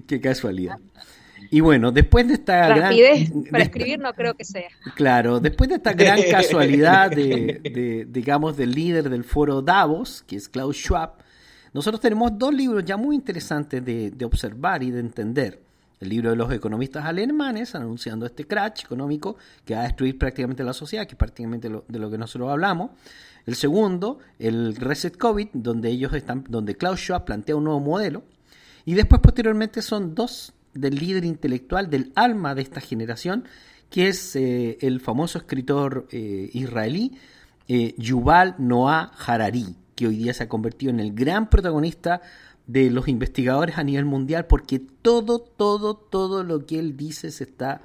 Qué 0.08 0.22
casualidad. 0.22 0.78
Y 1.52 1.60
bueno, 1.62 1.92
después 1.92 2.28
de 2.28 2.36
esta 2.36 2.68
gran... 2.68 2.94
para 3.52 3.64
escribir 3.64 4.00
no 4.00 4.14
creo 4.14 4.34
que 4.34 4.46
sea. 4.46 4.70
Claro, 4.96 5.40
después 5.40 5.70
de 5.70 5.76
esta 5.76 5.94
gran 5.94 6.20
casualidad 6.32 7.12
de, 7.12 8.06
digamos, 8.10 8.58
del 8.58 8.72
líder 8.72 9.10
del 9.10 9.24
foro 9.24 9.62
Davos, 9.62 10.24
que 10.28 10.36
es 10.36 10.50
Klaus 10.50 10.78
Schwab, 10.78 11.14
nosotros 11.74 12.00
tenemos 12.00 12.38
dos 12.38 12.54
libros 12.54 12.86
ya 12.86 12.98
muy 12.98 13.16
interesantes 13.16 13.84
de, 13.84 14.26
observar 14.26 14.82
y 14.84 14.92
de 14.92 15.00
entender. 15.00 15.62
El 16.00 16.10
libro 16.10 16.30
de 16.30 16.36
los 16.36 16.52
economistas 16.52 17.06
alemanes 17.06 17.74
anunciando 17.74 18.26
este 18.26 18.46
crash 18.46 18.84
económico 18.84 19.38
que 19.64 19.76
va 19.76 19.82
a 19.82 19.84
destruir 19.84 20.18
prácticamente 20.18 20.64
la 20.64 20.74
sociedad, 20.74 21.06
que 21.06 21.14
es 21.14 21.18
prácticamente 21.18 21.70
de 21.70 22.00
lo 22.00 22.12
que 22.12 22.18
nosotros 22.18 22.52
hablamos. 22.52 22.92
El 23.46 23.56
segundo, 23.56 24.20
el 24.40 24.76
Reset 24.76 25.18
COVID, 25.18 25.50
donde 25.54 25.90
ellos 25.90 26.14
están, 26.14 26.44
donde 26.50 26.76
Klaus 26.76 27.00
Schwab 27.00 27.26
plantea 27.26 27.56
un 27.56 27.66
nuevo 27.66 27.80
modelo. 27.80 28.24
Y 28.86 28.94
después 28.94 29.22
posteriormente 29.22 29.82
son 29.82 30.16
dos 30.16 30.54
del 30.76 30.96
líder 30.96 31.26
intelectual, 31.26 31.90
del 31.90 32.12
alma 32.16 32.54
de 32.54 32.62
esta 32.62 32.82
generación, 32.82 33.46
que 33.90 34.10
es 34.10 34.36
eh, 34.36 34.78
el 34.82 35.00
famoso 35.00 35.38
escritor 35.40 36.08
eh, 36.12 36.50
israelí 36.54 37.18
eh, 37.68 37.96
Yuval 37.98 38.56
Noah 38.60 39.12
Harari, 39.26 39.76
que 39.96 40.08
hoy 40.08 40.18
día 40.18 40.34
se 40.34 40.44
ha 40.44 40.50
convertido 40.50 40.92
en 40.92 41.00
el 41.00 41.14
gran 41.14 41.50
protagonista 41.50 42.22
de 42.68 42.92
los 42.92 43.08
investigadores 43.08 43.78
a 43.78 43.84
nivel 43.84 44.06
mundial, 44.06 44.46
porque 44.46 44.80
todo, 44.80 45.40
todo, 45.40 45.96
todo 45.96 46.44
lo 46.44 46.66
que 46.66 46.80
él 46.80 46.98
dice 46.98 47.32
se 47.32 47.44
está, 47.44 47.82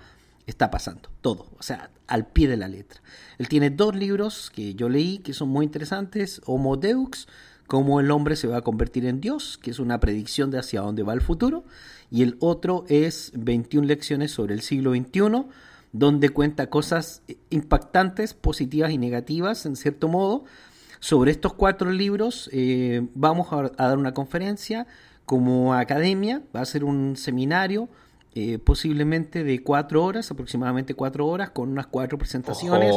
está 0.47 0.71
pasando, 0.71 1.09
todo, 1.21 1.47
o 1.59 1.63
sea, 1.63 1.91
al 2.07 2.27
pie 2.27 2.49
de 2.49 2.57
la 2.57 2.69
letra. 2.69 3.01
Él 3.39 3.49
tiene 3.49 3.71
dos 3.71 3.95
libros 3.95 4.51
que 4.55 4.75
yo 4.75 4.89
leí 4.89 5.19
que 5.19 5.33
son 5.33 5.49
muy 5.49 5.65
interesantes, 5.65 6.41
Homo 6.45 6.77
Deux, 6.77 7.29
cómo 7.67 8.01
el 8.01 8.11
hombre 8.11 8.37
se 8.37 8.49
va 8.49 8.59
a 8.59 8.63
convertir 8.63 9.07
en 9.07 9.21
Dios, 9.21 9.57
que 9.57 9.71
es 9.71 9.79
una 9.79 10.01
predicción 10.01 10.51
de 10.51 10.59
hacia 10.59 10.81
dónde 10.81 11.05
va 11.05 11.15
el 11.15 11.21
futuro, 11.21 11.65
y 12.11 12.23
el 12.23 12.37
otro 12.41 12.85
es 12.89 13.33
21 13.35 13.87
lecciones 13.87 14.33
sobre 14.33 14.55
el 14.55 14.63
siglo 14.63 14.93
XXI, 14.93 15.45
donde 15.93 16.31
cuenta 16.31 16.69
cosas 16.69 17.23
impactantes, 17.51 18.35
positivas 18.35 18.91
y 18.91 18.99
negativas, 18.99 19.65
en 19.67 19.77
cierto 19.77 20.09
modo. 20.09 20.45
Sobre 20.99 21.31
estos 21.31 21.55
cuatro 21.55 21.91
libros 21.91 22.51
eh, 22.53 23.07
vamos 23.15 23.49
a, 23.53 23.71
dar 23.71 23.97
una 23.97 24.13
conferencia 24.13 24.87
como 25.25 25.73
academia, 25.73 26.43
va 26.55 26.61
a 26.61 26.67
ser 26.67 26.85
un 26.85 27.17
seminario 27.17 27.89
eh, 28.35 28.59
posiblemente 28.59 29.43
de 29.43 29.63
cuatro 29.63 30.05
horas, 30.05 30.31
aproximadamente 30.31 30.95
cuatro 30.95 31.27
horas, 31.27 31.51
con 31.51 31.71
unas 31.71 31.87
cuatro 31.87 32.19
presentaciones, 32.19 32.95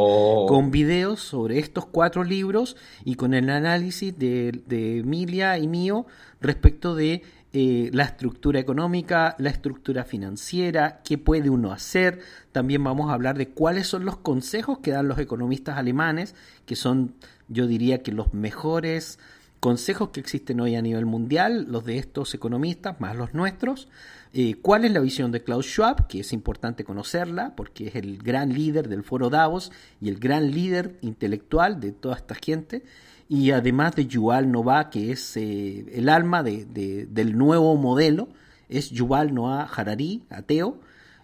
con 0.48 0.70
videos 0.70 1.22
sobre 1.22 1.60
estos 1.60 1.86
cuatro 1.86 2.24
libros 2.24 2.76
y 3.06 3.16
con 3.16 3.34
el 3.34 3.50
análisis 3.50 4.18
de, 4.18 4.62
de 4.68 5.00
Emilia 5.00 5.58
y 5.58 5.68
mío 5.68 6.06
respecto 6.42 6.94
de 6.94 7.24
eh, 7.56 7.92
la 7.94 8.06
estructura 8.06 8.60
económica, 8.60 9.36
la 9.38 9.52
estructura 9.52 10.06
financiera, 10.06 11.02
qué 11.04 11.20
puede 11.20 11.52
uno 11.52 11.72
hacer. 11.72 12.20
También 12.52 12.84
vamos 12.84 13.12
a 13.12 13.14
hablar 13.14 13.38
de 13.38 13.50
cuáles 13.50 13.86
son 13.86 14.06
los 14.06 14.18
consejos 14.18 14.80
que 14.80 14.90
dan 14.90 15.08
los 15.08 15.20
economistas 15.20 15.78
alemanes, 15.78 16.34
que 16.66 16.76
son, 16.76 17.14
yo 17.50 17.68
diría 17.68 18.02
que 18.02 18.12
los 18.12 18.34
mejores 18.34 19.20
consejos 19.60 20.10
que 20.10 20.20
existen 20.20 20.62
hoy 20.62 20.76
a 20.76 20.82
nivel 20.82 21.06
mundial, 21.06 21.68
los 21.70 21.86
de 21.86 22.00
estos 22.00 22.34
economistas 22.34 23.00
más 23.00 23.16
los 23.16 23.36
nuestros. 23.36 23.88
Eh, 24.34 24.56
¿Cuál 24.62 24.84
es 24.84 24.92
la 24.92 25.00
visión 25.00 25.32
de 25.32 25.44
Klaus 25.44 25.68
Schwab? 25.68 26.08
Que 26.08 26.22
es 26.22 26.34
importante 26.34 26.84
conocerla 26.84 27.56
porque 27.56 27.88
es 27.88 27.96
el 27.96 28.18
gran 28.18 28.52
líder 28.52 28.90
del 28.90 29.04
foro 29.04 29.30
Davos 29.30 29.72
y 30.02 30.10
el 30.10 30.18
gran 30.20 30.50
líder 30.50 30.98
intelectual 31.02 31.80
de 31.80 31.92
toda 31.92 32.16
esta 32.16 32.34
gente 32.34 32.84
y 33.30 33.52
además 33.52 33.96
de 33.96 34.06
Yuval 34.06 34.52
Noah, 34.52 34.90
que 34.90 35.12
es 35.12 35.38
eh, 35.38 35.86
el 35.94 36.10
alma 36.10 36.44
de, 36.44 36.66
del 37.10 37.38
nuevo 37.38 37.76
modelo, 37.78 38.30
es 38.70 38.90
Yuval 38.92 39.34
Noah 39.34 39.64
Harari, 39.64 40.24
ateo, 40.30 40.80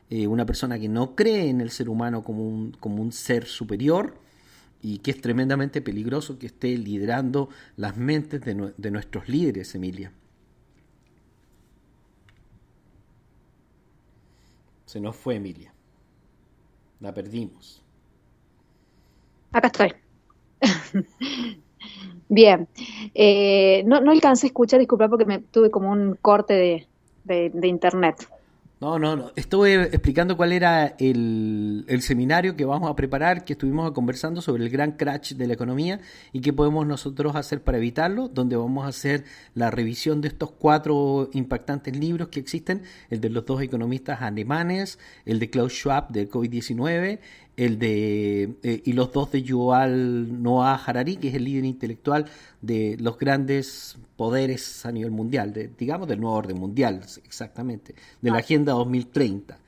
eh, 0.09 0.27
una 0.27 0.45
persona 0.45 0.79
que 0.79 0.89
no 0.89 1.15
cree 1.15 1.49
en 1.49 1.61
el 1.61 1.71
ser 1.71 1.89
humano 1.89 2.23
como 2.23 2.47
un, 2.47 2.71
como 2.71 3.01
un 3.01 3.11
ser 3.11 3.45
superior 3.45 4.17
y 4.81 4.99
que 4.99 5.11
es 5.11 5.21
tremendamente 5.21 5.81
peligroso 5.81 6.39
que 6.39 6.47
esté 6.47 6.77
liderando 6.77 7.49
las 7.75 7.97
mentes 7.97 8.41
de, 8.41 8.73
de 8.75 8.91
nuestros 8.91 9.27
líderes, 9.27 9.75
Emilia. 9.75 10.11
Se 14.85 14.99
nos 14.99 15.15
fue 15.15 15.35
Emilia. 15.35 15.73
La 16.99 17.13
perdimos. 17.13 17.83
Acá 19.51 19.67
estoy. 19.67 19.93
Bien, 22.27 22.67
eh, 23.15 23.84
no, 23.86 24.01
no 24.01 24.11
alcancé 24.11 24.45
a 24.45 24.49
escuchar, 24.49 24.80
disculpa 24.80 25.07
porque 25.09 25.25
me 25.25 25.39
tuve 25.39 25.71
como 25.71 25.91
un 25.91 26.15
corte 26.21 26.53
de, 26.53 26.88
de, 27.23 27.49
de 27.49 27.67
internet. 27.67 28.27
No, 28.82 28.97
no, 28.97 29.17
no. 29.17 29.32
Estuve 29.36 29.84
explicando 29.88 30.38
cuál 30.38 30.53
era 30.53 30.95
el, 30.99 31.84
el, 31.89 32.01
seminario 32.01 32.55
que 32.55 32.63
vamos 32.63 32.89
a 32.89 32.95
preparar, 32.95 33.43
que 33.43 33.51
estuvimos 33.51 33.91
conversando 33.91 34.41
sobre 34.41 34.63
el 34.63 34.69
gran 34.69 34.93
crash 34.93 35.34
de 35.34 35.47
la 35.47 35.53
economía 35.53 35.99
y 36.32 36.39
qué 36.39 36.53
podemos 36.53 36.88
nosotros 36.88 37.36
hacer 37.36 37.61
para 37.61 37.77
evitarlo, 37.77 38.30
donde 38.30 38.55
vamos 38.55 38.86
a 38.86 38.88
hacer 38.88 39.25
la 39.53 39.69
revisión 39.69 40.21
de 40.21 40.30
estos 40.30 40.51
cuatro 40.51 41.30
impactantes 41.34 41.97
libros 41.97 42.30
que 42.30 42.39
existen, 42.39 42.84
el 43.09 43.19
de 43.19 43.30
los 43.30 43.45
dos 43.45 43.61
economistas 43.61 44.21
alemanes, 44.21 44.97
el 45.25 45.39
de 45.39 45.49
Klaus 45.49 45.73
Schwab 45.73 46.07
del 46.07 46.30
COVID-19, 46.30 47.19
el 47.60 47.78
de 47.78 48.55
eh, 48.64 48.82
y 48.86 48.93
los 48.93 49.12
dos 49.12 49.34
de 49.34 49.43
Yuval 49.43 50.41
Noah 50.41 50.76
Harari, 50.76 51.18
que 51.18 51.28
es 51.28 51.36
el 51.36 51.43
líder 51.43 51.66
intelectual 51.66 52.26
de 52.62 52.95
los 53.01 53.18
grandes 53.18 53.97
poderes 54.16 54.86
a 54.86 54.93
nivel 54.93 55.12
mundial, 55.12 55.51
de, 55.51 55.70
digamos 55.78 56.07
del 56.07 56.22
nuevo 56.22 56.38
orden 56.38 56.57
mundial, 56.57 57.01
exactamente, 57.26 57.95
de 58.22 58.30
la 58.32 58.38
ah. 58.38 58.39
Agenda 58.39 58.72
2030. 58.72 59.60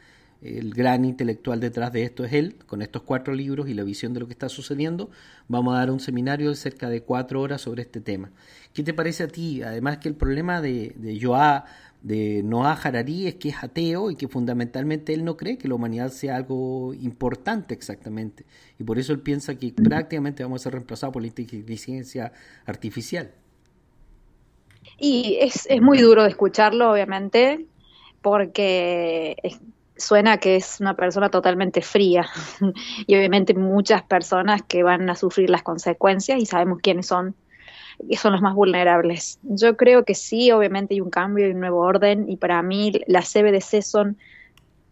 El 0.42 0.74
gran 0.74 1.06
intelectual 1.06 1.60
detrás 1.60 1.92
de 1.92 2.04
esto 2.04 2.24
es 2.24 2.34
él, 2.34 2.56
con 2.66 2.82
estos 2.82 3.04
cuatro 3.04 3.36
libros 3.36 3.68
y 3.68 3.74
la 3.76 3.84
visión 3.84 4.14
de 4.14 4.22
lo 4.22 4.26
que 4.26 4.34
está 4.34 4.50
sucediendo. 4.50 5.12
Vamos 5.50 5.76
a 5.76 5.80
dar 5.80 5.92
un 5.92 6.00
seminario 6.00 6.50
de 6.50 6.56
cerca 6.56 6.90
de 6.90 7.04
cuatro 7.04 7.42
horas 7.42 7.62
sobre 7.62 7.84
este 7.84 8.00
tema. 8.00 8.32
¿Qué 8.74 8.84
te 8.84 8.94
parece 8.94 9.24
a 9.24 9.28
ti? 9.28 9.62
Además 9.62 9.98
que 9.98 10.08
el 10.08 10.16
problema 10.16 10.62
de, 10.62 10.96
de 10.96 11.20
Joa 11.22 11.66
de 12.02 12.42
Noah 12.44 12.80
Harari 12.84 13.28
es 13.28 13.36
que 13.36 13.50
es 13.50 13.64
ateo 13.64 14.10
y 14.10 14.16
que 14.16 14.28
fundamentalmente 14.28 15.14
él 15.14 15.24
no 15.24 15.38
cree 15.38 15.58
que 15.58 15.68
la 15.68 15.76
humanidad 15.76 16.10
sea 16.10 16.36
algo 16.36 16.94
importante 16.96 17.74
exactamente. 17.74 18.46
Y 18.80 18.84
por 18.84 18.98
eso 18.98 19.14
él 19.14 19.20
piensa 19.20 19.56
que 19.56 19.72
prácticamente 19.72 20.44
vamos 20.44 20.62
a 20.62 20.64
ser 20.64 20.74
reemplazados 20.74 21.14
por 21.14 21.22
la 21.22 21.28
inteligencia 21.28 22.32
artificial. 22.66 23.32
Y 24.98 25.38
es, 25.42 25.68
es 25.70 25.82
muy 25.82 26.00
duro 26.00 26.24
de 26.24 26.30
escucharlo, 26.30 26.92
obviamente, 26.92 27.66
porque 28.22 29.36
suena 29.96 30.38
que 30.38 30.56
es 30.56 30.80
una 30.80 30.96
persona 30.96 31.30
totalmente 31.30 31.82
fría 31.82 32.28
y 33.08 33.16
obviamente 33.16 33.54
muchas 33.54 34.02
personas 34.02 34.64
que 34.64 34.84
van 34.84 35.10
a 35.10 35.16
sufrir 35.16 35.50
las 35.50 35.62
consecuencias 35.62 36.42
y 36.42 36.46
sabemos 36.46 36.80
quiénes 36.82 37.06
son 37.06 37.36
y 38.08 38.16
son 38.18 38.34
los 38.34 38.42
más 38.42 38.56
vulnerables. 38.56 39.40
Yo 39.44 39.78
creo 39.78 40.04
que 40.06 40.16
sí, 40.16 40.52
obviamente 40.52 40.94
hay 40.94 41.02
un 41.02 41.10
cambio 41.10 41.48
y 41.48 41.52
un 41.52 41.60
nuevo 41.60 41.80
orden 41.80 42.30
y 42.30 42.38
para 42.38 42.62
mí 42.62 42.94
las 43.08 43.32
CBDC 43.32 43.82
son 43.82 44.18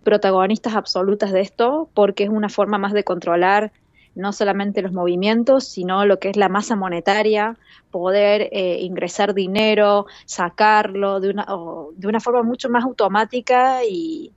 protagonistas 0.04 0.76
absolutas 0.76 1.32
de 1.32 1.42
esto 1.42 1.90
porque 1.94 2.24
es 2.24 2.30
una 2.30 2.50
forma 2.50 2.78
más 2.78 2.94
de 2.94 3.04
controlar 3.04 3.72
no 4.16 4.34
solamente 4.34 4.82
los 4.82 4.92
movimientos, 4.92 5.66
sino 5.66 6.06
lo 6.06 6.20
que 6.20 6.30
es 6.30 6.36
la 6.36 6.50
masa 6.50 6.76
monetaria, 6.76 7.58
poder 7.92 8.50
eh, 8.52 8.80
ingresar 8.82 9.34
dinero, 9.34 10.08
sacarlo 10.26 11.20
de 11.20 11.30
una, 11.30 11.48
de 11.96 12.08
una 12.08 12.20
forma 12.20 12.44
mucho 12.44 12.70
más 12.70 12.84
automática 12.84 13.86
y, 13.86 14.32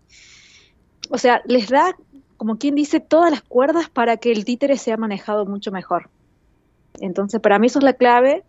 o 1.10 1.18
sea, 1.18 1.42
les 1.46 1.68
da, 1.68 1.96
como 2.36 2.58
quien 2.58 2.74
dice, 2.74 3.00
todas 3.00 3.30
las 3.30 3.42
cuerdas 3.42 3.88
para 3.90 4.18
que 4.18 4.30
el 4.30 4.44
títere 4.44 4.76
sea 4.76 4.96
manejado 4.96 5.46
mucho 5.46 5.72
mejor. 5.72 6.10
Entonces, 7.00 7.40
para 7.40 7.58
mí 7.58 7.66
eso 7.66 7.78
es 7.78 7.84
la 7.84 7.94
clave 7.94 8.44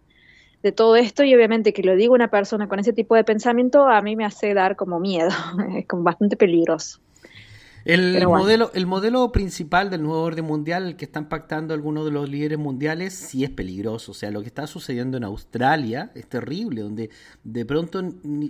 de 0.63 0.71
todo 0.71 0.95
esto 0.95 1.23
y 1.23 1.35
obviamente 1.35 1.73
que 1.73 1.83
lo 1.83 1.95
diga 1.95 2.13
una 2.13 2.29
persona 2.29 2.67
con 2.67 2.79
ese 2.79 2.93
tipo 2.93 3.15
de 3.15 3.23
pensamiento 3.23 3.87
a 3.87 4.01
mí 4.01 4.15
me 4.15 4.25
hace 4.25 4.53
dar 4.53 4.75
como 4.75 4.99
miedo, 4.99 5.29
es 5.77 5.85
como 5.85 6.03
bastante 6.03 6.37
peligroso. 6.37 6.99
El, 7.85 8.25
modelo, 8.25 8.71
el 8.73 8.85
modelo 8.85 9.29
principal 9.33 9.89
del 9.89 10.03
nuevo 10.03 10.21
orden 10.21 10.45
mundial, 10.45 10.87
el 10.87 10.95
que 10.95 11.03
están 11.03 11.27
pactando 11.27 11.73
algunos 11.73 12.05
de 12.05 12.11
los 12.11 12.29
líderes 12.29 12.57
mundiales, 12.57 13.13
sí 13.13 13.43
es 13.43 13.49
peligroso. 13.49 14.13
O 14.13 14.15
sea, 14.15 14.31
lo 14.31 14.39
que 14.39 14.47
está 14.47 14.67
sucediendo 14.67 15.17
en 15.17 15.25
Australia 15.25 16.09
es 16.15 16.25
terrible, 16.27 16.81
donde 16.81 17.09
de 17.43 17.65
pronto, 17.65 18.01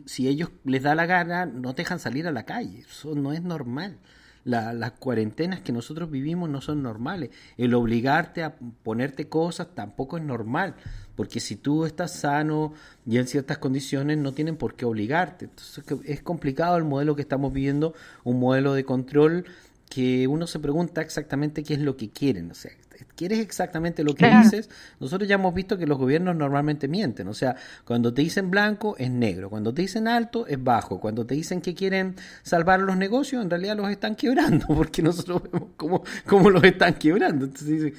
si 0.06 0.28
ellos 0.28 0.52
les 0.66 0.84
da 0.84 0.94
la 0.94 1.08
gana, 1.08 1.48
no 1.48 1.74
te 1.74 1.82
dejan 1.82 1.98
salir 1.98 2.28
a 2.28 2.32
la 2.32 2.46
calle. 2.46 2.82
Eso 2.82 3.16
no 3.16 3.34
es 3.34 3.42
normal 3.42 3.98
las 4.46 4.92
cuarentenas 4.94 5.62
que 5.62 5.72
nosotros 5.72 6.10
vivimos 6.12 6.50
no 6.50 6.62
son 6.62 6.84
normales. 6.84 7.30
El 7.58 7.74
obligarte 7.74 8.44
a 8.44 8.56
ponerte 8.56 9.30
cosas 9.30 9.68
tampoco 9.74 10.18
es 10.18 10.24
normal, 10.24 10.76
porque 11.16 11.40
si 11.40 11.56
tú 11.56 11.86
estás 11.86 12.14
sano 12.14 12.74
y 13.06 13.18
en 13.18 13.28
ciertas 13.28 13.58
condiciones 13.58 14.18
no 14.18 14.34
tienen 14.34 14.56
por 14.56 14.76
qué 14.76 14.86
obligarte. 14.86 15.46
Entonces 15.46 15.84
es 16.06 16.22
complicado 16.22 16.78
el 16.78 16.84
modelo 16.84 17.16
que 17.16 17.22
estamos 17.22 17.54
viviendo, 17.54 17.94
un 18.24 18.40
modelo 18.40 18.74
de 18.74 18.84
control 18.84 19.46
que 19.90 20.28
uno 20.28 20.48
se 20.48 20.60
pregunta 20.60 21.02
exactamente 21.02 21.64
qué 21.64 21.76
es 21.76 21.80
lo 21.80 21.96
que 21.96 22.10
quieren. 22.10 22.50
O 22.50 22.56
sea, 22.56 22.72
quieres 23.16 23.40
exactamente 23.40 24.04
lo 24.04 24.16
que 24.16 24.28
dices, 24.28 24.70
nosotros 25.00 25.28
ya 25.28 25.36
hemos 25.36 25.54
visto 25.54 25.78
que 25.78 25.86
los 25.86 25.98
gobiernos 25.98 26.36
normalmente 26.36 26.88
mienten. 26.88 27.28
O 27.28 27.34
sea, 27.34 27.56
cuando 27.86 28.14
te 28.14 28.22
dicen 28.22 28.50
blanco 28.50 28.96
es 28.98 29.12
negro, 29.12 29.50
cuando 29.50 29.74
te 29.74 29.84
dicen 29.84 30.08
alto 30.08 30.48
es 30.48 30.62
bajo, 30.64 31.00
cuando 31.00 31.26
te 31.26 31.36
dicen 31.36 31.62
que 31.62 31.74
quieren 31.74 32.16
salvar 32.42 32.80
los 32.80 32.98
negocios, 32.98 33.44
en 33.44 33.50
realidad 33.50 33.78
los 33.78 33.90
están 33.90 34.16
quebrando, 34.18 34.68
porque 34.68 35.02
nosotros 35.02 35.44
vemos 35.44 35.70
cómo, 35.78 36.04
cómo 36.26 36.50
los 36.50 36.64
están 36.64 36.96
quebrando. 36.96 37.46
Entonces 37.46 37.94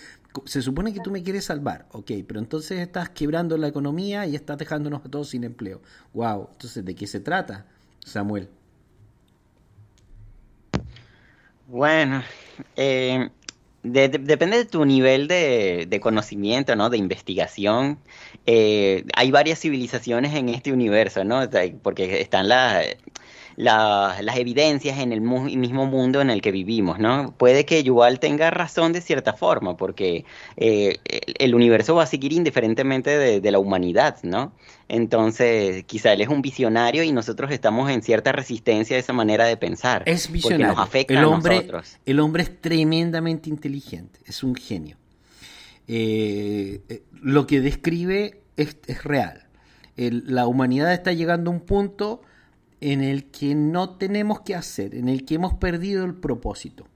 se 0.45 0.63
supone 0.63 0.93
que 0.93 1.01
tú 1.01 1.11
me 1.11 1.23
quieres 1.23 1.45
salvar, 1.45 1.87
ok, 1.93 2.11
pero 2.27 2.41
entonces 2.41 2.81
estás 2.81 3.11
quebrando 3.11 3.57
la 3.57 3.69
economía 3.69 4.27
y 4.27 4.35
estás 4.35 4.59
dejándonos 4.59 5.05
a 5.05 5.09
todos 5.09 5.29
sin 5.31 5.45
empleo. 5.45 5.81
Wow, 6.13 6.49
entonces 6.53 6.85
¿de 6.85 6.95
qué 6.95 7.07
se 7.07 7.21
trata, 7.21 7.67
Samuel? 8.05 8.49
Bueno, 11.67 12.23
eh, 12.77 13.31
depende 13.83 14.59
de 14.59 14.65
tu 14.65 14.85
nivel 14.85 15.29
de, 15.29 15.99
conocimiento, 16.03 16.77
¿no? 16.77 16.91
De 16.91 16.99
investigación. 16.99 17.99
Eh, 18.47 19.05
hay 19.15 19.31
varias 19.31 19.61
civilizaciones 19.61 20.35
en 20.35 20.49
este 20.51 20.73
universo, 20.73 21.25
¿no? 21.25 21.49
Porque 21.83 22.21
están 22.21 22.49
las 22.49 22.85
las 23.57 24.37
evidencias 24.37 24.99
en 24.99 25.13
el 25.13 25.21
mismo 25.21 25.87
mundo 25.87 26.21
en 26.21 26.31
el 26.31 26.43
que 26.43 26.51
vivimos, 26.51 26.99
¿no? 26.99 27.35
Puede 27.37 27.65
que 27.65 27.83
Yuval 27.83 28.19
tenga 28.19 28.51
razón 28.51 28.93
de 28.93 29.01
cierta 29.01 29.35
forma, 29.35 29.77
porque 29.77 30.25
eh, 30.57 30.99
el 31.39 31.55
universo 31.55 31.95
va 31.95 32.05
a 32.05 32.07
seguir 32.07 32.33
indiferentemente 32.33 33.41
de, 33.41 33.51
la 33.51 33.59
humanidad, 33.59 34.19
¿no? 34.23 34.53
Entonces, 34.89 35.85
quizá 35.85 36.13
él 36.13 36.23
es 36.23 36.29
un 36.29 36.43
visionario 36.43 37.05
y 37.05 37.13
nosotros 37.13 37.51
estamos 37.53 37.91
en 37.91 38.03
cierta 38.03 38.33
resistencia 38.33 38.97
a 38.97 39.01
esa 39.01 39.13
manera 39.13 39.45
de 39.45 39.57
pensar. 39.57 40.03
Es 40.07 40.31
visionario. 40.31 40.67
Porque 40.67 40.77
nos 40.77 40.87
afecta 40.87 41.15
el 41.15 41.25
hombre, 41.25 41.55
a 41.55 41.59
nosotros. 41.59 41.99
El 42.05 42.21
hombre 42.21 42.43
es 42.43 42.61
tremendamente 42.61 43.49
inteligente, 43.49 44.21
es 44.27 44.43
un 44.43 44.55
genio. 44.55 44.97
Eh, 45.87 46.81
eh, 46.89 47.03
lo 47.13 47.47
que 47.47 47.61
describe 47.61 48.41
es, 48.57 48.77
real. 49.05 49.47
la 49.97 50.47
humanidad 50.47 50.93
está 50.93 51.13
llegando 51.13 51.51
a 51.51 51.55
un 51.55 51.61
punto 51.61 52.23
en 52.81 53.03
el 53.03 53.25
que 53.27 53.55
no 53.55 53.91
tenemos 53.91 54.41
que 54.41 54.55
hacer, 54.55 54.95
en 54.95 55.09
el 55.09 55.25
que 55.25 55.37
hemos 55.37 55.55
perdido 55.55 56.05
el 56.05 56.15
propósito, 56.15 56.87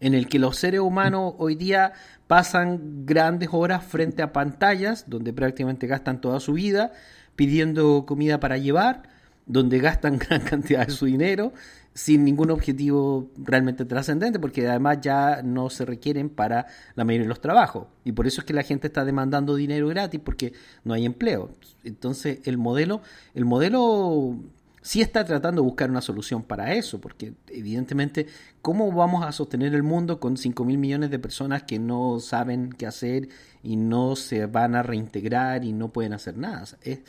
en 0.00 0.14
el 0.14 0.28
que 0.28 0.38
los 0.38 0.56
seres 0.56 0.80
humanos 0.80 1.34
hoy 1.38 1.54
día 1.54 1.92
pasan 2.26 3.06
grandes 3.06 3.50
horas 3.52 3.84
frente 3.84 4.22
a 4.22 4.32
pantallas, 4.32 5.04
donde 5.08 5.32
prácticamente 5.32 5.86
gastan 5.86 6.20
toda 6.20 6.40
su 6.40 6.54
vida 6.54 6.92
pidiendo 7.36 8.04
comida 8.06 8.40
para 8.40 8.58
llevar, 8.58 9.02
donde 9.46 9.78
gastan 9.78 10.18
gran 10.28 10.40
cantidad 10.40 10.86
de 10.86 10.92
su 10.92 11.06
dinero 11.06 11.52
sin 11.94 12.24
ningún 12.24 12.50
objetivo 12.50 13.30
realmente 13.36 13.84
trascendente, 13.84 14.38
porque 14.38 14.66
además 14.68 14.98
ya 15.00 15.42
no 15.42 15.70
se 15.70 15.84
requieren 15.84 16.30
para 16.30 16.66
la 16.94 17.04
mayoría 17.04 17.24
de 17.24 17.28
los 17.28 17.40
trabajos. 17.40 17.88
Y 18.04 18.12
por 18.12 18.26
eso 18.26 18.40
es 18.40 18.46
que 18.46 18.52
la 18.52 18.62
gente 18.62 18.86
está 18.86 19.04
demandando 19.04 19.56
dinero 19.56 19.88
gratis, 19.88 20.20
porque 20.24 20.52
no 20.84 20.94
hay 20.94 21.04
empleo. 21.04 21.50
Entonces, 21.84 22.40
el 22.44 22.58
modelo, 22.58 23.02
el 23.34 23.44
modelo 23.44 24.38
sí 24.82 25.00
está 25.00 25.24
tratando 25.24 25.62
de 25.62 25.66
buscar 25.66 25.90
una 25.90 26.00
solución 26.00 26.42
para 26.42 26.74
eso, 26.74 27.00
porque 27.00 27.34
evidentemente, 27.48 28.26
¿cómo 28.62 28.90
vamos 28.92 29.24
a 29.24 29.32
sostener 29.32 29.74
el 29.74 29.82
mundo 29.82 30.20
con 30.20 30.36
5 30.36 30.64
mil 30.64 30.78
millones 30.78 31.10
de 31.10 31.18
personas 31.18 31.64
que 31.64 31.78
no 31.78 32.20
saben 32.20 32.70
qué 32.72 32.86
hacer 32.86 33.28
y 33.62 33.76
no 33.76 34.16
se 34.16 34.46
van 34.46 34.74
a 34.74 34.82
reintegrar 34.82 35.64
y 35.64 35.72
no 35.72 35.92
pueden 35.92 36.12
hacer 36.12 36.36
nada? 36.36 36.64
Es, 36.82 37.00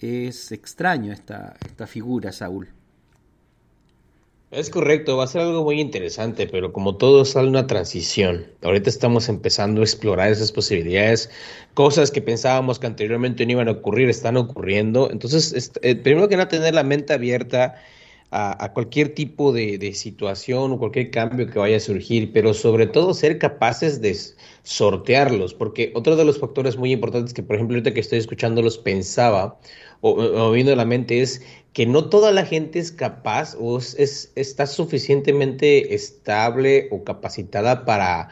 es 0.00 0.52
extraño 0.52 1.12
esta, 1.12 1.56
esta 1.64 1.86
figura, 1.86 2.32
Saúl. 2.32 2.75
Es 4.56 4.70
correcto, 4.70 5.18
va 5.18 5.24
a 5.24 5.26
ser 5.26 5.42
algo 5.42 5.64
muy 5.64 5.78
interesante, 5.82 6.46
pero 6.46 6.72
como 6.72 6.96
todo 6.96 7.26
sale 7.26 7.46
una 7.46 7.66
transición. 7.66 8.46
Ahorita 8.62 8.88
estamos 8.88 9.28
empezando 9.28 9.82
a 9.82 9.84
explorar 9.84 10.30
esas 10.32 10.50
posibilidades, 10.50 11.28
cosas 11.74 12.10
que 12.10 12.22
pensábamos 12.22 12.78
que 12.78 12.86
anteriormente 12.86 13.44
no 13.44 13.52
iban 13.52 13.68
a 13.68 13.72
ocurrir, 13.72 14.08
están 14.08 14.38
ocurriendo. 14.38 15.10
Entonces, 15.10 15.72
eh, 15.82 15.94
primero 15.96 16.30
que 16.30 16.38
nada, 16.38 16.48
tener 16.48 16.72
la 16.72 16.84
mente 16.84 17.12
abierta 17.12 17.74
a, 18.30 18.72
cualquier 18.72 19.14
tipo 19.14 19.52
de, 19.52 19.76
de, 19.76 19.92
situación 19.92 20.72
o 20.72 20.78
cualquier 20.78 21.10
cambio 21.10 21.46
que 21.46 21.58
vaya 21.58 21.76
a 21.76 21.80
surgir, 21.80 22.32
pero 22.32 22.54
sobre 22.54 22.86
todo 22.86 23.12
ser 23.14 23.38
capaces 23.38 24.00
de 24.00 24.16
sortearlos, 24.62 25.52
porque 25.54 25.92
otro 25.94 26.16
de 26.16 26.24
los 26.24 26.38
factores 26.38 26.76
muy 26.76 26.92
importantes 26.92 27.34
que, 27.34 27.42
por 27.42 27.56
ejemplo, 27.56 27.76
ahorita 27.76 27.92
que 27.94 28.00
estoy 28.00 28.18
escuchándolos 28.18 28.78
pensaba 28.78 29.58
o, 30.00 30.10
o 30.12 30.50
viendo 30.50 30.74
la 30.74 30.84
mente 30.84 31.20
es 31.20 31.42
que 31.76 31.84
no 31.84 32.08
toda 32.08 32.32
la 32.32 32.46
gente 32.46 32.78
es 32.78 32.90
capaz 32.90 33.54
o 33.60 33.76
es, 33.76 34.32
está 34.34 34.66
suficientemente 34.66 35.94
estable 35.94 36.88
o 36.90 37.04
capacitada 37.04 37.84
para 37.84 38.30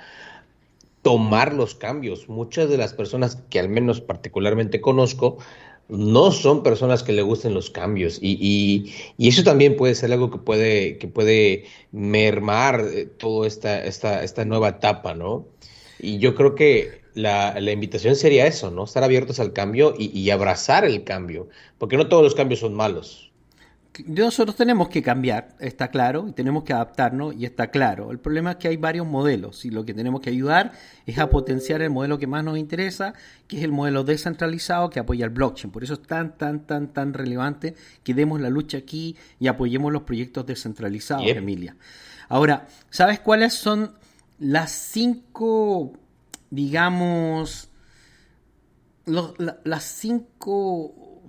tomar 1.02 1.52
los 1.52 1.74
cambios. 1.74 2.30
Muchas 2.30 2.70
de 2.70 2.78
las 2.78 2.94
personas 2.94 3.36
que 3.50 3.60
al 3.60 3.68
menos 3.68 4.00
particularmente 4.00 4.80
conozco 4.80 5.36
no 5.88 6.32
son 6.32 6.62
personas 6.62 7.02
que 7.02 7.12
le 7.12 7.20
gusten 7.20 7.52
los 7.52 7.68
cambios 7.68 8.18
y, 8.22 8.88
y, 9.18 9.28
eso 9.28 9.44
también 9.44 9.76
puede 9.76 9.94
ser 9.94 10.10
algo 10.10 10.30
que 10.30 10.38
puede, 10.38 10.96
que 10.96 11.08
puede 11.08 11.66
mermar 11.92 12.80
eh, 12.80 13.04
toda 13.04 13.46
esta, 13.46 13.84
esta, 13.84 14.24
esta 14.24 14.46
nueva 14.46 14.70
etapa, 14.70 15.12
¿no? 15.12 15.44
Y 15.98 16.16
yo 16.16 16.34
creo 16.34 16.54
que 16.54 17.02
la, 17.12 17.60
la, 17.60 17.72
invitación 17.72 18.16
sería 18.16 18.46
eso, 18.46 18.70
¿no? 18.70 18.84
Estar 18.84 19.04
abiertos 19.04 19.38
al 19.38 19.52
cambio 19.52 19.94
y, 19.98 20.30
abrazar 20.30 20.86
el 20.86 21.04
cambio, 21.04 21.50
porque 21.76 21.98
no 21.98 22.08
todos 22.08 22.22
los 22.22 22.34
cambios 22.34 22.60
son 22.60 22.72
malos. 22.72 23.33
Nosotros 24.06 24.56
tenemos 24.56 24.88
que 24.88 25.02
cambiar, 25.02 25.54
está 25.60 25.88
claro, 25.88 26.26
y 26.28 26.32
tenemos 26.32 26.64
que 26.64 26.72
adaptarnos, 26.72 27.34
y 27.36 27.44
está 27.44 27.70
claro. 27.70 28.10
El 28.10 28.18
problema 28.18 28.52
es 28.52 28.56
que 28.56 28.68
hay 28.68 28.76
varios 28.76 29.06
modelos, 29.06 29.64
y 29.64 29.70
lo 29.70 29.84
que 29.84 29.94
tenemos 29.94 30.20
que 30.20 30.30
ayudar 30.30 30.72
es 31.06 31.18
a 31.18 31.30
potenciar 31.30 31.80
el 31.80 31.90
modelo 31.90 32.18
que 32.18 32.26
más 32.26 32.42
nos 32.42 32.58
interesa, 32.58 33.14
que 33.46 33.58
es 33.58 33.62
el 33.62 33.70
modelo 33.70 34.02
descentralizado 34.02 34.90
que 34.90 34.98
apoya 34.98 35.24
el 35.24 35.30
blockchain. 35.30 35.70
Por 35.70 35.84
eso 35.84 35.94
es 35.94 36.02
tan, 36.02 36.36
tan, 36.36 36.66
tan, 36.66 36.92
tan 36.92 37.14
relevante 37.14 37.76
que 38.02 38.14
demos 38.14 38.40
la 38.40 38.50
lucha 38.50 38.78
aquí 38.78 39.16
y 39.38 39.46
apoyemos 39.46 39.92
los 39.92 40.02
proyectos 40.02 40.44
descentralizados, 40.44 41.24
yep. 41.24 41.36
Emilia. 41.36 41.76
Ahora, 42.28 42.66
¿sabes 42.90 43.20
cuáles 43.20 43.54
son 43.54 43.92
las 44.40 44.72
cinco, 44.72 45.92
digamos, 46.50 47.68
los, 49.06 49.38
la, 49.38 49.58
las 49.62 49.84
cinco, 49.84 51.22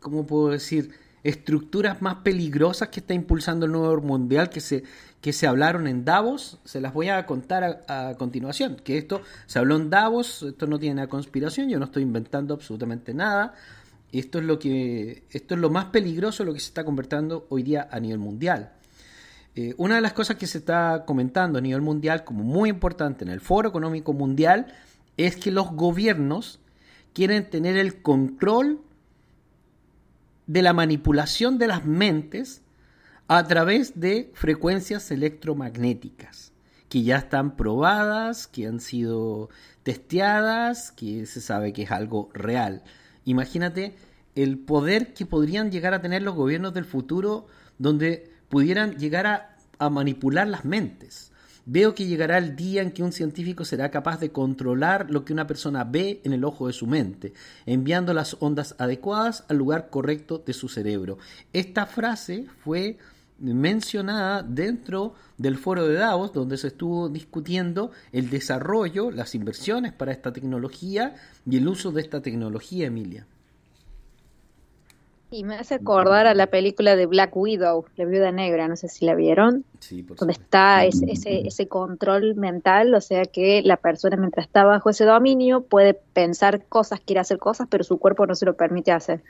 ¿cómo 0.00 0.26
puedo 0.26 0.48
decir? 0.48 0.92
Estructuras 1.22 2.00
más 2.00 2.16
peligrosas 2.16 2.88
que 2.88 3.00
está 3.00 3.14
impulsando 3.14 3.66
el 3.66 3.72
nuevo 3.72 4.00
mundial 4.00 4.48
que 4.48 4.60
se, 4.60 4.84
que 5.20 5.32
se 5.32 5.46
hablaron 5.46 5.86
en 5.86 6.04
Davos, 6.04 6.58
se 6.64 6.80
las 6.80 6.94
voy 6.94 7.08
a 7.08 7.26
contar 7.26 7.84
a, 7.88 8.14
continuación, 8.16 8.76
que 8.82 8.96
esto 8.96 9.22
se 9.46 9.58
habló 9.58 9.76
en 9.76 9.90
Davos, 9.90 10.42
esto 10.42 10.66
no 10.66 10.78
tiene 10.78 10.94
una 10.94 11.08
conspiración, 11.08 11.68
yo 11.68 11.78
no 11.78 11.86
estoy 11.86 12.02
inventando 12.02 12.54
absolutamente 12.54 13.12
nada, 13.12 13.54
esto 14.12 14.38
es 14.38 14.44
lo 14.44 14.58
que 14.58 15.22
esto 15.30 15.54
es 15.54 15.60
lo 15.60 15.70
más 15.70 15.86
peligroso 15.86 16.44
lo 16.44 16.52
que 16.52 16.58
se 16.58 16.66
está 16.66 16.84
convirtiendo 16.84 17.46
hoy 17.48 17.62
día 17.62 17.88
a 17.90 18.00
nivel 18.00 18.18
mundial. 18.18 18.72
Eh, 19.54 19.74
una 19.76 19.96
de 19.96 20.00
las 20.00 20.12
cosas 20.12 20.36
que 20.36 20.46
se 20.46 20.58
está 20.58 21.04
comentando 21.06 21.58
a 21.58 21.60
nivel 21.60 21.80
mundial 21.80 22.24
como 22.24 22.44
muy 22.44 22.70
importante 22.70 23.24
en 23.24 23.30
el 23.30 23.40
Foro 23.40 23.68
Económico 23.68 24.12
Mundial 24.12 24.74
es 25.16 25.36
que 25.36 25.50
los 25.50 25.72
gobiernos 25.72 26.60
quieren 27.12 27.48
tener 27.50 27.76
el 27.76 28.00
control 28.00 28.80
de 30.50 30.62
la 30.62 30.72
manipulación 30.72 31.58
de 31.58 31.68
las 31.68 31.84
mentes 31.84 32.62
a 33.28 33.46
través 33.46 34.00
de 34.00 34.32
frecuencias 34.34 35.12
electromagnéticas 35.12 36.50
que 36.88 37.04
ya 37.04 37.18
están 37.18 37.56
probadas, 37.56 38.48
que 38.48 38.66
han 38.66 38.80
sido 38.80 39.48
testeadas, 39.84 40.90
que 40.90 41.24
se 41.26 41.40
sabe 41.40 41.72
que 41.72 41.84
es 41.84 41.92
algo 41.92 42.30
real. 42.34 42.82
Imagínate 43.24 43.94
el 44.34 44.58
poder 44.58 45.14
que 45.14 45.24
podrían 45.24 45.70
llegar 45.70 45.94
a 45.94 46.02
tener 46.02 46.22
los 46.22 46.34
gobiernos 46.34 46.74
del 46.74 46.84
futuro 46.84 47.46
donde 47.78 48.32
pudieran 48.48 48.98
llegar 48.98 49.28
a, 49.28 49.56
a 49.78 49.88
manipular 49.88 50.48
las 50.48 50.64
mentes. 50.64 51.29
Veo 51.72 51.94
que 51.94 52.06
llegará 52.06 52.36
el 52.38 52.56
día 52.56 52.82
en 52.82 52.90
que 52.90 53.04
un 53.04 53.12
científico 53.12 53.64
será 53.64 53.92
capaz 53.92 54.18
de 54.18 54.32
controlar 54.32 55.08
lo 55.08 55.24
que 55.24 55.32
una 55.32 55.46
persona 55.46 55.84
ve 55.84 56.20
en 56.24 56.32
el 56.32 56.42
ojo 56.42 56.66
de 56.66 56.72
su 56.72 56.84
mente, 56.88 57.32
enviando 57.64 58.12
las 58.12 58.36
ondas 58.40 58.74
adecuadas 58.78 59.44
al 59.46 59.58
lugar 59.58 59.88
correcto 59.88 60.42
de 60.44 60.52
su 60.52 60.68
cerebro. 60.68 61.18
Esta 61.52 61.86
frase 61.86 62.46
fue 62.64 62.98
mencionada 63.38 64.42
dentro 64.42 65.14
del 65.38 65.58
foro 65.58 65.86
de 65.86 65.94
Davos, 65.94 66.32
donde 66.32 66.56
se 66.56 66.66
estuvo 66.66 67.08
discutiendo 67.08 67.92
el 68.10 68.30
desarrollo, 68.30 69.12
las 69.12 69.36
inversiones 69.36 69.92
para 69.92 70.10
esta 70.10 70.32
tecnología 70.32 71.14
y 71.48 71.56
el 71.56 71.68
uso 71.68 71.92
de 71.92 72.00
esta 72.00 72.20
tecnología, 72.20 72.88
Emilia. 72.88 73.28
Y 75.30 75.44
me 75.44 75.54
hace 75.54 75.74
acordar 75.74 76.26
a 76.26 76.34
la 76.34 76.48
película 76.48 76.96
de 76.96 77.06
Black 77.06 77.36
Widow, 77.36 77.84
la 77.96 78.04
viuda 78.04 78.32
negra, 78.32 78.66
no 78.66 78.76
sé 78.76 78.88
si 78.88 79.04
la 79.04 79.14
vieron, 79.14 79.64
sí, 79.78 80.02
por 80.02 80.16
donde 80.16 80.32
está 80.32 80.84
ese, 80.84 81.10
ese, 81.10 81.46
ese, 81.46 81.68
control 81.68 82.34
mental, 82.34 82.92
o 82.94 83.00
sea 83.00 83.24
que 83.24 83.62
la 83.64 83.76
persona 83.76 84.16
mientras 84.16 84.46
está 84.46 84.64
bajo 84.64 84.90
ese 84.90 85.04
dominio 85.04 85.62
puede 85.62 85.94
pensar 85.94 86.64
cosas, 86.66 87.00
quiere 87.00 87.20
hacer 87.20 87.38
cosas, 87.38 87.68
pero 87.70 87.84
su 87.84 87.98
cuerpo 87.98 88.26
no 88.26 88.34
se 88.34 88.44
lo 88.44 88.56
permite 88.56 88.90
hacer. 88.90 89.22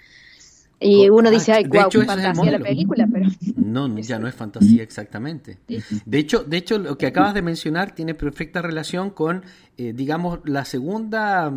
Y 0.83 1.11
uno 1.11 1.31
dice, 1.31 1.53
ay, 1.53 1.65
guau, 1.65 1.91
wow, 1.93 2.05
fantasía 2.07 2.53
la 2.53 2.59
película, 2.59 3.07
pero... 3.13 3.29
No, 3.57 3.99
ya 3.99 4.19
no 4.19 4.27
es 4.27 4.35
fantasía 4.37 4.83
exactamente. 4.83 5.59
De 5.69 6.19
hecho, 6.19 6.43
de 6.43 6.57
hecho, 6.57 6.79
lo 6.79 6.97
que 6.97 7.07
acabas 7.07 7.35
de 7.35 7.43
mencionar 7.43 7.95
tiene 7.95 8.15
perfecta 8.15 8.63
relación 8.63 9.11
con, 9.11 9.45
eh, 9.77 9.93
digamos, 9.95 10.41
la 10.47 10.65
segunda, 10.65 11.53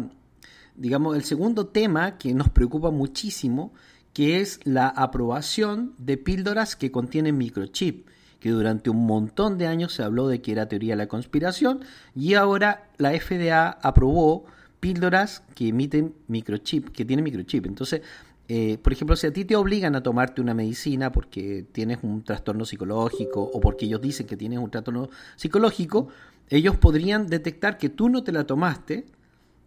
digamos, 0.76 1.16
el 1.16 1.24
segundo 1.24 1.68
tema 1.68 2.18
que 2.18 2.34
nos 2.34 2.50
preocupa 2.50 2.91
muchísimo, 2.91 3.72
que 4.14 4.39
es 4.39 4.59
la 4.64 4.88
aprobación 4.88 5.93
de 5.97 6.18
píldoras 6.18 6.76
que 6.76 6.91
contienen 6.91 7.38
microchip, 7.38 8.07
que 8.39 8.51
durante 8.51 8.89
un 8.89 9.05
montón 9.05 9.57
de 9.57 9.68
años 9.68 9.93
se 9.93 10.03
habló 10.03 10.28
de 10.28 10.41
que 10.41 10.51
era 10.51 10.68
teoría 10.68 10.93
de 10.93 10.97
la 10.97 11.07
conspiración 11.07 11.82
y 12.16 12.36
ahora 12.36 12.89
la 12.97 13.11
FDA 13.11 13.70
aprobó 13.70 14.45
píldoras 14.80 15.43
que 15.55 15.70
emiten 15.70 16.14
microchip, 16.28 16.89
que 16.89 17.05
tienen 17.05 17.24
microchip. 17.24 17.66
Entonces, 17.66 18.01
eh, 18.49 18.78
por 18.78 18.91
ejemplo, 18.91 19.16
si 19.16 19.28
a 19.28 19.34
ti 19.34 19.45
te 19.45 19.55
obligan 19.55 19.95
a 19.95 20.03
tomarte 20.03 20.41
una 20.41 20.53
medicina 20.53 21.11
porque 21.11 21.66
tienes 21.72 21.99
un 22.01 22.24
trastorno 22.24 22.66
psicológico 22.66 23.41
o 23.41 23.61
porque 23.61 23.86
ellos 23.86 24.01
dicen 24.01 24.28
que 24.28 24.36
tienes 24.36 24.59
un 24.59 24.70
trastorno 24.70 25.09
psicológico, 25.38 26.09
ellos 26.49 26.76
podrían 26.76 27.28
detectar 27.28 27.78
que 27.78 27.89
tú 27.89 28.09
no 28.09 28.24
te 28.24 28.34
la 28.34 28.45
tomaste 28.45 29.05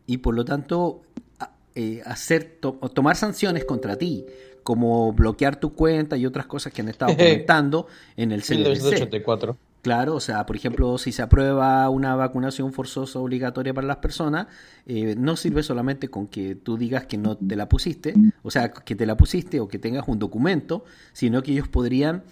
y 0.06 0.18
por 0.18 0.34
lo 0.34 0.44
tanto 0.44 1.02
eh, 1.76 2.02
hacer 2.04 2.56
to 2.60 2.72
tomar 2.94 3.16
sanciones 3.16 3.64
contra 3.64 3.96
ti, 3.96 4.24
como 4.62 5.12
bloquear 5.12 5.60
tu 5.60 5.74
cuenta 5.74 6.16
y 6.16 6.26
otras 6.26 6.46
cosas 6.46 6.72
que 6.72 6.80
han 6.80 6.88
estado 6.88 7.12
comentando 7.16 7.86
en 8.16 8.32
el. 8.32 8.42
1984. 8.48 9.56
Claro, 9.86 10.16
o 10.16 10.20
sea, 10.20 10.44
por 10.46 10.56
ejemplo, 10.56 10.98
si 10.98 11.12
se 11.12 11.22
aprueba 11.22 11.88
una 11.90 12.16
vacunación 12.16 12.72
forzosa 12.72 13.20
obligatoria 13.20 13.72
para 13.72 13.86
las 13.86 13.98
personas, 13.98 14.48
eh, 14.84 15.14
no 15.16 15.36
sirve 15.36 15.62
solamente 15.62 16.08
con 16.08 16.26
que 16.26 16.56
tú 16.56 16.76
digas 16.76 17.06
que 17.06 17.16
no 17.16 17.36
te 17.36 17.54
la 17.54 17.68
pusiste, 17.68 18.12
o 18.42 18.50
sea, 18.50 18.72
que 18.72 18.96
te 18.96 19.06
la 19.06 19.16
pusiste 19.16 19.60
o 19.60 19.68
que 19.68 19.78
tengas 19.78 20.08
un 20.08 20.18
documento, 20.18 20.84
sino 21.12 21.40
que 21.40 21.52
ellos 21.52 21.68
podrían, 21.68 22.24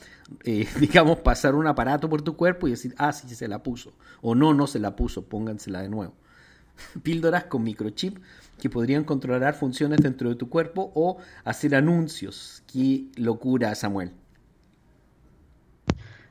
eh, 0.42 0.66
digamos, 0.80 1.18
pasar 1.18 1.54
un 1.54 1.68
aparato 1.68 2.08
por 2.08 2.22
tu 2.22 2.34
cuerpo 2.34 2.66
y 2.66 2.72
decir, 2.72 2.92
ah, 2.98 3.12
sí, 3.12 3.32
se 3.32 3.46
la 3.46 3.62
puso, 3.62 3.92
o 4.20 4.34
no, 4.34 4.52
no 4.52 4.66
se 4.66 4.80
la 4.80 4.96
puso, 4.96 5.22
póngansela 5.26 5.80
de 5.80 5.90
nuevo. 5.90 6.14
Píldoras 7.04 7.44
con 7.44 7.62
microchip 7.62 8.18
que 8.60 8.70
podrían 8.70 9.04
controlar 9.04 9.54
funciones 9.54 10.00
dentro 10.00 10.28
de 10.28 10.36
tu 10.36 10.48
cuerpo 10.48 10.92
o 10.94 11.18
hacer 11.44 11.74
anuncios. 11.74 12.62
Qué 12.72 13.06
locura, 13.16 13.74
Samuel. 13.74 14.12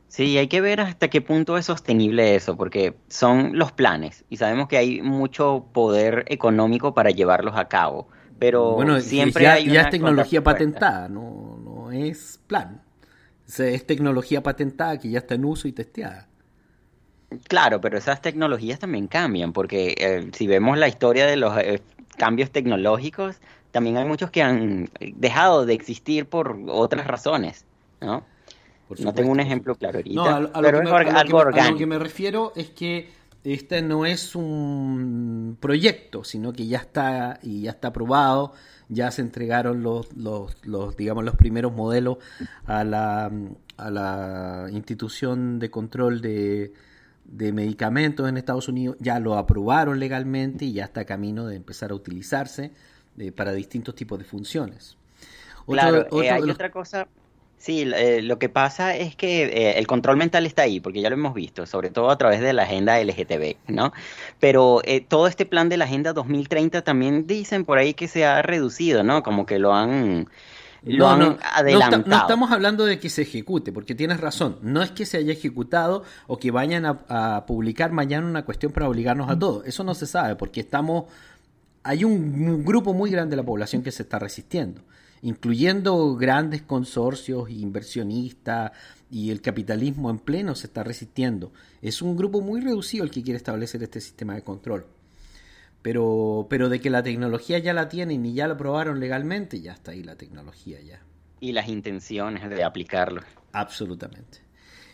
Sí, 0.08 0.38
hay 0.38 0.48
que 0.48 0.62
ver 0.62 0.80
hasta 0.80 1.08
qué 1.08 1.22
punto 1.22 1.58
es 1.58 1.66
sostenible 1.66 2.36
eso, 2.36 2.56
porque 2.56 2.96
son 3.08 3.58
los 3.58 3.72
planes 3.72 4.26
y 4.30 4.38
sabemos 4.38 4.68
que 4.68 4.78
hay 4.78 5.02
mucho 5.02 5.66
poder 5.74 6.26
económico 6.28 6.94
para 6.94 7.10
llevarlos 7.10 7.56
a 7.58 7.68
cabo, 7.68 8.10
pero 8.38 8.74
bueno, 8.74 9.00
siempre 9.00 9.44
ya, 9.44 9.54
hay 9.54 9.64
una 9.64 9.74
ya 9.74 9.82
es 9.82 9.90
tecnología 9.90 10.44
patentada, 10.44 11.10
no, 11.10 11.60
no 11.64 11.92
es 11.92 12.40
plan. 12.46 12.84
Es 13.58 13.88
tecnología 13.88 14.44
patentada 14.44 15.00
que 15.00 15.10
ya 15.10 15.20
está 15.20 15.36
en 15.36 15.46
uso 15.46 15.68
y 15.68 15.72
testeada. 15.72 16.28
Claro, 17.48 17.82
pero 17.82 17.98
esas 17.98 18.22
tecnologías 18.22 18.80
también 18.80 19.08
cambian, 19.08 19.54
porque 19.54 19.96
eh, 19.98 20.30
si 20.34 20.48
vemos 20.48 20.78
la 20.78 20.88
historia 20.88 21.26
de 21.26 21.38
los 21.38 21.58
eh, 21.58 21.82
cambios 22.16 22.52
tecnológicos, 22.52 23.38
también 23.72 23.98
hay 23.98 24.06
muchos 24.06 24.32
que 24.32 24.42
han 24.42 24.90
dejado 25.16 25.66
de 25.66 25.74
existir 25.74 26.28
por 26.28 26.58
otras 26.68 27.08
razones, 27.08 27.66
¿no? 28.02 28.24
no 29.00 29.14
tengo 29.14 29.32
un 29.32 29.40
ejemplo 29.40 29.76
claro 29.76 29.98
ahorita, 29.98 30.16
no, 30.16 30.26
a, 30.26 30.38
a 30.38 30.62
pero 30.62 30.78
es 30.80 30.84
me, 30.84 30.92
algo 30.92 31.16
a 31.16 31.24
lo, 31.24 31.30
que, 31.30 31.34
orgánico. 31.34 31.62
a 31.62 31.72
lo 31.72 31.78
que 31.78 31.86
me 31.86 32.00
refiero 32.00 32.54
es 32.56 32.70
que 32.70 33.10
este 33.44 33.82
no 33.82 34.06
es 34.06 34.36
un 34.36 35.58
proyecto, 35.60 36.24
sino 36.24 36.54
que 36.54 36.68
ya 36.68 36.78
está 36.78 37.40
y 37.42 37.64
ya 37.64 37.72
está 37.72 37.90
aprobado, 37.90 38.54
ya 38.90 39.12
se 39.12 39.22
entregaron 39.22 39.84
los, 39.84 40.14
los, 40.16 40.56
los 40.66 40.96
digamos 40.96 41.24
los 41.24 41.36
primeros 41.36 41.74
modelos 41.74 42.18
a 42.66 42.84
la, 42.84 43.32
a 43.78 43.92
la 43.92 44.68
institución 44.72 45.60
de 45.60 45.70
control 45.70 46.22
de, 46.22 46.74
de 47.38 47.52
medicamentos 47.52 48.30
en 48.30 48.38
Estados 48.38 48.68
Unidos, 48.68 48.96
ya 49.00 49.20
lo 49.20 49.38
aprobaron 49.38 50.00
legalmente 50.00 50.66
y 50.66 50.74
ya 50.74 50.86
está 50.86 51.06
camino 51.06 51.48
de 51.48 51.56
empezar 51.56 51.92
a 51.92 51.96
utilizarse 51.96 52.72
eh, 53.18 53.32
para 53.32 53.54
distintos 53.54 53.96
tipos 53.96 54.20
de 54.20 54.26
funciones. 54.26 54.98
Otro, 55.66 55.74
claro, 55.74 56.00
otro 56.12 56.24
eh, 56.24 56.30
hay 56.30 56.42
los... 56.42 56.52
otra 56.52 56.70
cosa, 56.70 57.08
sí, 57.58 57.90
eh, 57.96 58.22
lo 58.22 58.38
que 58.38 58.50
pasa 58.50 58.96
es 58.96 59.16
que 59.16 59.74
el 59.78 59.88
control 59.88 60.18
mental 60.18 60.46
está 60.46 60.64
ahí, 60.64 60.80
porque 60.80 61.02
ya 61.02 61.10
lo 61.10 61.16
hemos 61.16 61.34
visto, 61.34 61.66
sobre 61.66 61.90
todo 61.90 62.12
a 62.12 62.18
través 62.18 62.40
de 62.40 62.54
la 62.54 62.64
agenda 62.64 63.02
LGTB, 63.04 63.56
¿no? 63.68 63.94
Pero 64.40 64.82
todo 65.08 65.28
este 65.28 65.46
plan 65.48 65.70
de 65.70 65.78
la 65.78 65.86
agenda 65.86 66.14
2030 66.14 66.84
también 66.84 67.26
dicen 67.26 67.66
por 67.66 67.80
ahí 67.80 67.96
que 67.96 68.08
se 68.08 68.26
ha 68.26 68.44
reducido, 68.44 69.04
¿no? 69.04 69.24
Como 69.24 69.48
que 69.48 69.58
lo 69.58 69.74
han 69.74 70.28
lo 70.86 71.08
han 71.08 71.38
adelantado. 71.42 72.04
No, 72.06 72.18
estamos 72.18 72.52
hablando 72.52 72.86
de 72.86 73.00
que 73.00 73.10
se 73.10 73.24
ejecute, 73.24 73.72
porque 73.72 73.96
tienes 73.96 74.20
razón. 74.20 74.58
No 74.62 74.82
es 74.82 74.92
que 74.92 75.06
se 75.06 75.18
haya 75.18 75.34
ejecutado 75.34 76.04
o 76.28 76.38
que 76.38 76.52
vayan 76.52 76.86
a, 76.86 77.46
publicar 77.46 77.92
mañana 77.92 78.28
una 78.28 78.46
cuestión 78.46 78.72
para 78.72 78.88
obligarnos 78.90 79.30
a 79.30 79.38
todos. 79.38 79.66
Eso 79.66 79.84
no 79.84 79.94
se 79.94 80.06
sabe, 80.06 80.36
porque 80.36 80.62
estamos. 80.62 81.06
Hay 81.84 82.04
un, 82.04 82.64
grupo 82.64 82.94
muy 82.94 83.10
grande 83.12 83.32
de 83.32 83.42
la 83.42 83.46
población 83.46 83.84
que 83.84 83.92
se 83.92 84.04
está 84.04 84.20
resistiendo, 84.20 84.82
incluyendo 85.22 86.16
grandes 86.16 86.62
consorcios, 86.62 87.50
inversionistas 87.50 88.72
y 89.10 89.32
el 89.32 89.42
capitalismo 89.42 90.10
en 90.10 90.20
pleno 90.20 90.56
se 90.56 90.68
está 90.68 90.84
resistiendo. 90.84 91.52
Es 91.82 92.02
un 92.02 92.16
grupo 92.16 92.42
muy 92.42 92.62
reducido 92.62 93.04
el 93.04 93.12
que 93.12 93.22
quiere 93.22 93.38
establecer 93.38 93.84
este 93.84 94.00
sistema 94.00 94.36
de 94.36 94.44
control. 94.44 94.86
Pero, 95.84 96.48
pero 96.50 96.70
de 96.70 96.80
que 96.80 96.90
la 96.90 97.04
tecnología 97.04 97.60
ya 97.60 97.74
la 97.74 97.90
tienen 97.90 98.26
y 98.26 98.34
ya 98.34 98.48
lo 98.48 98.58
probaron 98.58 99.02
legalmente, 99.02 99.62
ya 99.62 99.74
está 99.74 99.92
ahí 99.92 100.02
la 100.02 100.16
tecnología 100.16 100.80
ya. 100.82 101.02
Y 101.42 101.52
las 101.52 101.68
intenciones 101.68 102.50
de 102.50 102.64
aplicarlo. 102.64 103.22
Absolutamente. 103.52 104.40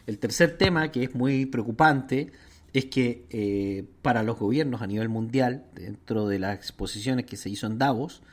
El 0.07 0.17
tercer 0.17 0.57
tema, 0.57 0.91
que 0.91 1.03
es 1.03 1.13
muy 1.13 1.45
preocupante, 1.45 2.31
es 2.73 2.85
que 2.85 3.27
eh, 3.29 3.85
para 4.01 4.23
los 4.23 4.39
gobiernos 4.39 4.81
a 4.81 4.87
nivel 4.87 5.09
mundial, 5.09 5.65
dentro 5.75 6.27
de 6.27 6.39
las 6.39 6.55
exposiciones 6.55 7.27
que 7.27 7.37
se 7.37 7.51
hizo 7.51 7.67
en 7.67 7.77
Davos, 7.77 8.23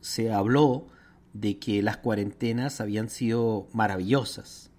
se 0.00 0.32
habló 0.32 0.86
de 1.34 1.58
que 1.58 1.82
las 1.82 1.98
cuarentenas 1.98 2.80
habían 2.80 3.10
sido 3.10 3.68
maravillosas 3.74 4.70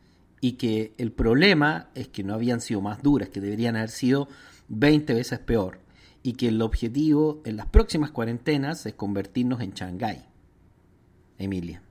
y 0.41 0.53
que 0.53 0.93
el 0.97 1.11
problema 1.11 1.89
es 1.93 2.07
que 2.07 2.23
no 2.23 2.33
habían 2.33 2.59
sido 2.59 2.81
más 2.81 3.03
duras, 3.03 3.29
que 3.29 3.39
deberían 3.39 3.75
haber 3.75 3.89
sido 3.89 4.27
20 4.69 5.13
veces 5.13 5.37
peor 5.37 5.88
y 6.23 6.33
que 6.33 6.49
el 6.49 6.61
objetivo 6.61 7.41
en 7.45 7.57
las 7.57 7.67
próximas 7.67 8.11
cuarentenas 8.11 8.85
es 8.85 8.93
convertirnos 8.93 9.61
en 9.61 9.71
Shanghái. 9.71 10.25
Emilia. 11.37 11.81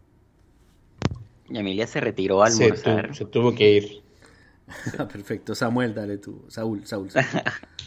Y 1.48 1.58
Emilia 1.58 1.86
se 1.86 2.00
retiró 2.00 2.42
al 2.42 2.52
se, 2.52 2.76
se 2.76 3.24
tuvo 3.24 3.54
que 3.54 3.72
ir. 3.72 4.02
Perfecto, 5.12 5.54
Samuel, 5.54 5.94
dale 5.94 6.18
tú. 6.18 6.44
Saúl, 6.48 6.86
Saúl. 6.86 7.08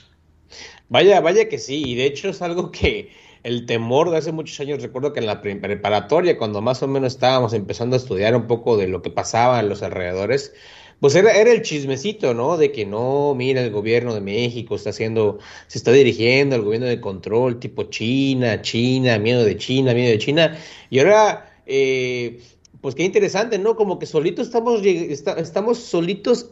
vaya, 0.90 1.22
vaya 1.22 1.48
que 1.48 1.60
sí, 1.60 1.84
y 1.86 1.96
de 1.96 2.06
hecho 2.06 2.30
es 2.30 2.42
algo 2.42 2.72
que 2.72 3.12
el 3.44 3.66
temor 3.66 4.12
de 4.12 4.18
hace 4.18 4.32
muchos 4.32 4.60
años, 4.60 4.82
recuerdo 4.82 5.14
que 5.14 5.20
en 5.20 5.26
la 5.26 5.42
preparatoria, 5.42 6.38
cuando 6.38 6.62
más 6.62 6.84
o 6.84 6.88
menos 6.88 7.14
estábamos 7.14 7.54
empezando 7.54 7.96
a 7.96 7.98
estudiar 7.98 8.36
un 8.36 8.48
poco 8.48 8.78
de 8.78 8.88
lo 8.88 9.02
que 9.02 9.10
pasaba 9.10 9.60
en 9.60 9.70
los 9.70 9.82
alrededores, 9.84 10.54
pues 11.02 11.16
era, 11.16 11.32
era 11.32 11.52
el 11.52 11.64
chismecito, 11.64 12.36
¿no? 12.36 12.58
De 12.58 12.72
que 12.72 12.86
no, 12.86 13.34
mira, 13.36 13.62
el 13.62 13.72
gobierno 13.72 14.14
de 14.14 14.22
México 14.22 14.76
está 14.76 14.92
haciendo, 14.92 15.40
se 15.66 15.80
está 15.80 15.92
dirigiendo 15.92 16.56
al 16.56 16.62
gobierno 16.62 16.86
de 16.86 17.02
control 17.02 17.60
tipo 17.60 17.86
China, 17.86 18.62
China, 18.62 19.18
miedo 19.18 19.44
de 19.44 19.58
China, 19.58 19.96
miedo 19.96 20.12
de 20.12 20.20
China. 20.20 20.56
Y 20.92 21.00
ahora, 21.00 21.52
eh, 21.66 22.40
pues 22.82 22.94
qué 22.94 23.04
interesante, 23.04 23.58
¿no? 23.58 23.76
Como 23.76 23.98
que 23.98 24.06
solitos 24.06 24.46
estamos, 24.46 24.86
estamos 24.86 25.80
solitos 25.80 26.52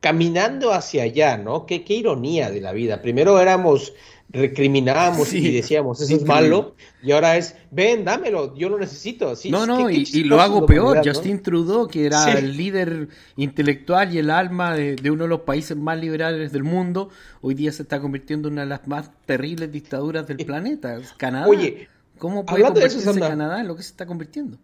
caminando 0.00 0.70
hacia 0.70 1.04
allá, 1.04 1.38
¿no? 1.38 1.64
Qué, 1.64 1.82
qué 1.82 1.94
ironía 1.94 2.50
de 2.50 2.60
la 2.60 2.72
vida. 2.72 3.00
Primero 3.00 3.40
éramos 3.40 3.94
recriminábamos 4.30 5.32
y 5.32 5.50
decíamos, 5.52 6.00
eso 6.00 6.16
es 6.16 6.24
malo, 6.24 6.74
y 7.02 7.12
ahora 7.12 7.36
es, 7.36 7.56
ven, 7.70 8.04
dámelo, 8.04 8.54
yo 8.56 8.68
lo 8.68 8.78
necesito. 8.78 9.32
no, 9.50 9.66
no, 9.66 9.90
y, 9.90 10.04
lo 10.24 10.40
hago 10.40 10.66
peor, 10.66 11.00
Justin 11.04 11.42
Trudeau, 11.42 11.88
que 11.88 12.06
era 12.06 12.32
el 12.32 12.56
líder 12.56 13.08
intelectual 13.36 14.14
y 14.14 14.18
el 14.18 14.30
alma 14.30 14.74
de, 14.74 14.96
uno 15.10 15.24
de 15.24 15.28
los 15.28 15.40
países 15.40 15.76
más 15.76 15.98
liberales 15.98 16.52
del 16.52 16.64
mundo, 16.64 17.08
hoy 17.40 17.54
día 17.54 17.72
se 17.72 17.82
está 17.82 18.00
convirtiendo 18.00 18.48
en 18.48 18.54
una 18.54 18.62
de 18.62 18.68
las 18.68 18.86
más 18.86 19.10
terribles 19.24 19.72
dictaduras 19.72 20.26
del 20.26 20.38
planeta, 20.38 21.00
Canadá. 21.16 21.48
Oye, 21.48 21.88
¿cómo 22.18 22.44
puede 22.44 22.64
convertirse 22.64 23.18
Canadá 23.18 23.60
en 23.60 23.68
lo 23.68 23.76
que 23.76 23.82
se 23.82 23.90
está 23.90 24.06
convirtiendo? 24.06 24.58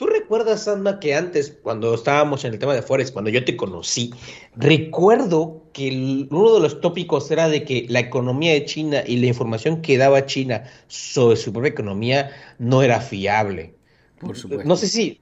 ¿Tú 0.00 0.06
recuerdas, 0.06 0.64
Sandra, 0.64 0.98
que 0.98 1.14
antes, 1.14 1.58
cuando 1.62 1.92
estábamos 1.92 2.46
en 2.46 2.54
el 2.54 2.58
tema 2.58 2.72
de 2.72 2.80
Forex, 2.80 3.10
cuando 3.10 3.28
yo 3.28 3.44
te 3.44 3.54
conocí, 3.54 4.14
recuerdo 4.56 5.62
que 5.74 6.26
uno 6.30 6.54
de 6.54 6.60
los 6.60 6.80
tópicos 6.80 7.30
era 7.30 7.50
de 7.50 7.66
que 7.66 7.84
la 7.86 8.00
economía 8.00 8.54
de 8.54 8.64
China 8.64 9.02
y 9.06 9.18
la 9.18 9.26
información 9.26 9.82
que 9.82 9.98
daba 9.98 10.24
China 10.24 10.64
sobre 10.88 11.36
su 11.36 11.52
propia 11.52 11.68
economía 11.68 12.30
no 12.58 12.82
era 12.82 12.98
fiable? 13.02 13.74
Por 14.18 14.38
supuesto. 14.38 14.66
No 14.66 14.74
sé 14.74 14.88
si. 14.88 15.20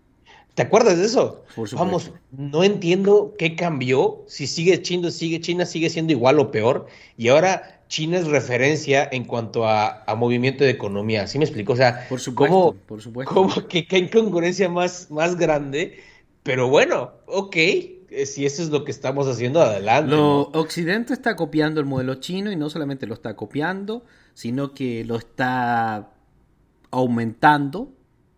¿Te 0.54 0.62
acuerdas 0.62 0.96
de 0.96 1.06
eso? 1.06 1.42
Por 1.56 1.68
supuesto. 1.68 1.76
Vamos, 1.78 2.12
no 2.30 2.62
entiendo 2.62 3.34
qué 3.36 3.56
cambió. 3.56 4.22
Si 4.28 4.46
sigue 4.46 4.80
China, 4.80 5.10
sigue 5.10 5.40
China, 5.40 5.66
sigue 5.66 5.90
siendo 5.90 6.12
igual 6.12 6.38
o 6.38 6.52
peor. 6.52 6.86
Y 7.16 7.30
ahora 7.30 7.77
China 7.88 8.18
es 8.18 8.26
referencia 8.26 9.08
en 9.10 9.24
cuanto 9.24 9.66
a, 9.66 10.04
movimiento 10.16 10.62
de 10.62 10.70
economía. 10.70 11.26
¿Sí 11.26 11.38
me 11.38 11.44
explico? 11.44 11.72
O 11.72 11.76
sea, 11.76 12.06
por 12.08 12.20
supuesto, 12.20 12.54
¿cómo, 12.54 12.74
por 12.74 13.00
supuesto. 13.00 13.34
¿cómo 13.34 13.66
que 13.66 13.86
qué 13.86 13.98
incongruencia 13.98 14.68
más, 14.68 15.10
más 15.10 15.36
grande? 15.36 15.98
Pero 16.42 16.68
bueno, 16.68 17.12
ok, 17.26 17.56
eh, 17.56 18.26
si 18.26 18.46
eso 18.46 18.62
es 18.62 18.70
lo 18.70 18.84
que 18.84 18.90
estamos 18.90 19.26
haciendo, 19.26 19.60
adelante. 19.60 20.10
Lo, 20.14 20.42
Occidente 20.52 21.12
está 21.12 21.34
copiando 21.36 21.80
el 21.80 21.86
modelo 21.86 22.16
chino 22.16 22.52
y 22.52 22.56
no 22.56 22.70
solamente 22.70 23.06
lo 23.06 23.14
está 23.14 23.36
copiando, 23.36 24.04
sino 24.34 24.74
que 24.74 25.04
lo 25.04 25.16
está 25.16 26.10
aumentando. 26.90 27.92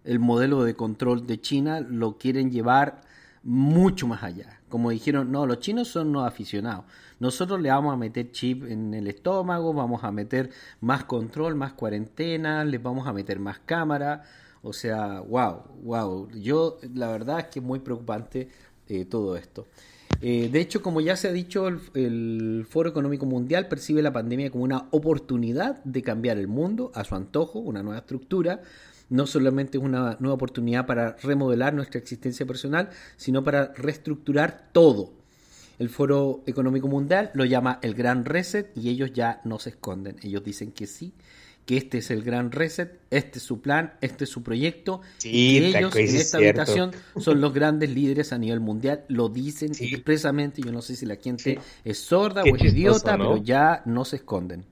El 0.04 0.18
modelo 0.18 0.64
de 0.64 0.74
control 0.74 1.26
de 1.26 1.40
China 1.40 1.80
lo 1.80 2.16
quieren 2.18 2.50
llevar 2.50 3.02
mucho 3.42 4.06
más 4.06 4.22
allá. 4.22 4.59
Como 4.70 4.90
dijeron, 4.90 5.30
no, 5.30 5.44
los 5.44 5.58
chinos 5.58 5.88
son 5.88 6.12
no 6.12 6.24
aficionados. 6.24 6.86
Nosotros 7.18 7.60
le 7.60 7.68
vamos 7.68 7.92
a 7.92 7.96
meter 7.98 8.30
chip 8.30 8.64
en 8.64 8.94
el 8.94 9.06
estómago, 9.08 9.74
vamos 9.74 10.02
a 10.04 10.10
meter 10.10 10.48
más 10.80 11.04
control, 11.04 11.54
más 11.54 11.74
cuarentena, 11.74 12.64
les 12.64 12.82
vamos 12.82 13.06
a 13.06 13.12
meter 13.12 13.38
más 13.38 13.58
cámara. 13.58 14.22
O 14.62 14.72
sea, 14.72 15.20
wow, 15.20 15.64
wow. 15.82 16.30
Yo, 16.30 16.78
la 16.94 17.08
verdad 17.08 17.40
es 17.40 17.46
que 17.46 17.58
es 17.58 17.64
muy 17.64 17.80
preocupante 17.80 18.48
eh, 18.88 19.04
todo 19.04 19.36
esto. 19.36 19.66
Eh, 20.22 20.50
de 20.52 20.60
hecho, 20.60 20.82
como 20.82 21.00
ya 21.00 21.16
se 21.16 21.28
ha 21.28 21.32
dicho, 21.32 21.66
el, 21.94 22.66
Foro 22.68 22.90
Económico 22.90 23.24
Mundial 23.24 23.68
percibe 23.68 24.02
la 24.02 24.12
pandemia 24.12 24.50
como 24.50 24.64
una 24.64 24.86
oportunidad 24.90 25.82
de 25.84 26.02
cambiar 26.02 26.38
el 26.38 26.46
mundo 26.46 26.92
a 26.94 27.04
su 27.04 27.14
antojo, 27.14 27.58
una 27.58 27.82
nueva 27.82 28.00
estructura. 28.00 28.62
No 29.10 29.26
solamente 29.26 29.76
es 29.76 29.84
una 29.84 30.16
nueva 30.20 30.34
oportunidad 30.34 30.86
para 30.86 31.16
remodelar 31.22 31.74
nuestra 31.74 31.98
existencia 31.98 32.46
personal, 32.46 32.88
sino 33.16 33.44
para 33.44 33.72
reestructurar 33.74 34.70
todo, 34.72 35.12
el 35.80 35.88
Foro 35.88 36.42
Económico 36.46 36.88
Mundial 36.88 37.30
lo 37.32 37.46
llama 37.46 37.78
el 37.82 37.94
Gran 37.94 38.26
Reset 38.26 38.70
y 38.76 38.90
ellos 38.90 39.12
ya 39.14 39.40
no 39.44 39.58
se 39.58 39.70
esconden. 39.70 40.16
Ellos 40.22 40.44
dicen 40.44 40.72
que 40.72 40.86
sí, 40.86 41.14
que 41.64 41.78
este 41.78 41.98
es 41.98 42.10
el 42.10 42.22
Gran 42.22 42.52
Reset, 42.52 43.00
este 43.10 43.38
es 43.38 43.44
su 43.44 43.62
plan, 43.62 43.94
este 44.02 44.24
es 44.24 44.30
su 44.30 44.42
proyecto. 44.42 45.00
y 45.24 45.56
ellos 45.56 45.96
en 45.96 46.16
esta 46.16 46.36
habitación 46.36 46.90
son 47.16 47.40
los 47.40 47.54
grandes 47.54 47.88
líderes 47.90 48.34
a 48.34 48.38
nivel 48.38 48.60
mundial. 48.60 49.04
Lo 49.08 49.30
dicen 49.30 49.72
expresamente. 49.80 50.60
Yo 50.60 50.70
no 50.70 50.82
sé 50.82 50.96
si 50.96 51.06
la 51.06 51.16
gente 51.16 51.58
es 51.82 51.98
sorda 51.98 52.42
o 52.42 52.56
es 52.56 52.62
idiota, 52.62 53.16
pero 53.16 53.38
ya 53.38 53.82
no 53.86 54.04
se 54.04 54.16
esconden. 54.16 54.66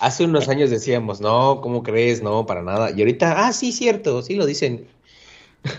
Hace 0.00 0.24
unos 0.24 0.48
años 0.48 0.70
decíamos, 0.70 1.20
no, 1.20 1.60
¿cómo 1.60 1.82
crees? 1.82 2.22
No, 2.22 2.46
para 2.46 2.62
nada. 2.62 2.90
Y 2.90 3.00
ahorita, 3.00 3.46
ah, 3.46 3.52
sí, 3.52 3.72
cierto, 3.72 4.22
sí 4.22 4.34
lo 4.34 4.46
dicen. 4.46 4.86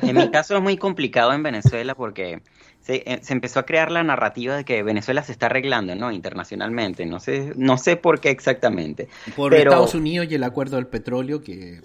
En 0.01 0.15
mi 0.17 0.31
caso 0.31 0.55
es 0.55 0.63
muy 0.63 0.77
complicado 0.77 1.33
en 1.33 1.43
Venezuela 1.43 1.95
porque 1.95 2.41
eh, 2.87 3.19
se, 3.21 3.33
empezó 3.33 3.59
a 3.59 3.65
crear 3.65 3.91
la 3.91 4.03
narrativa 4.03 4.55
de 4.55 4.63
que 4.63 4.83
Venezuela 4.83 5.23
se 5.23 5.31
está 5.31 5.47
arreglando, 5.47 5.95
¿no? 5.95 6.11
Internacionalmente. 6.11 7.05
No 7.05 7.19
sé, 7.19 7.53
no 7.55 7.77
sé 7.77 7.95
por 7.95 8.19
qué 8.19 8.29
exactamente. 8.29 9.09
Por 9.35 9.53
Estados 9.53 9.95
Unidos 9.95 10.27
y 10.29 10.35
el 10.35 10.43
acuerdo 10.43 10.77
del 10.77 10.87
petróleo 10.87 11.41
que 11.41 11.81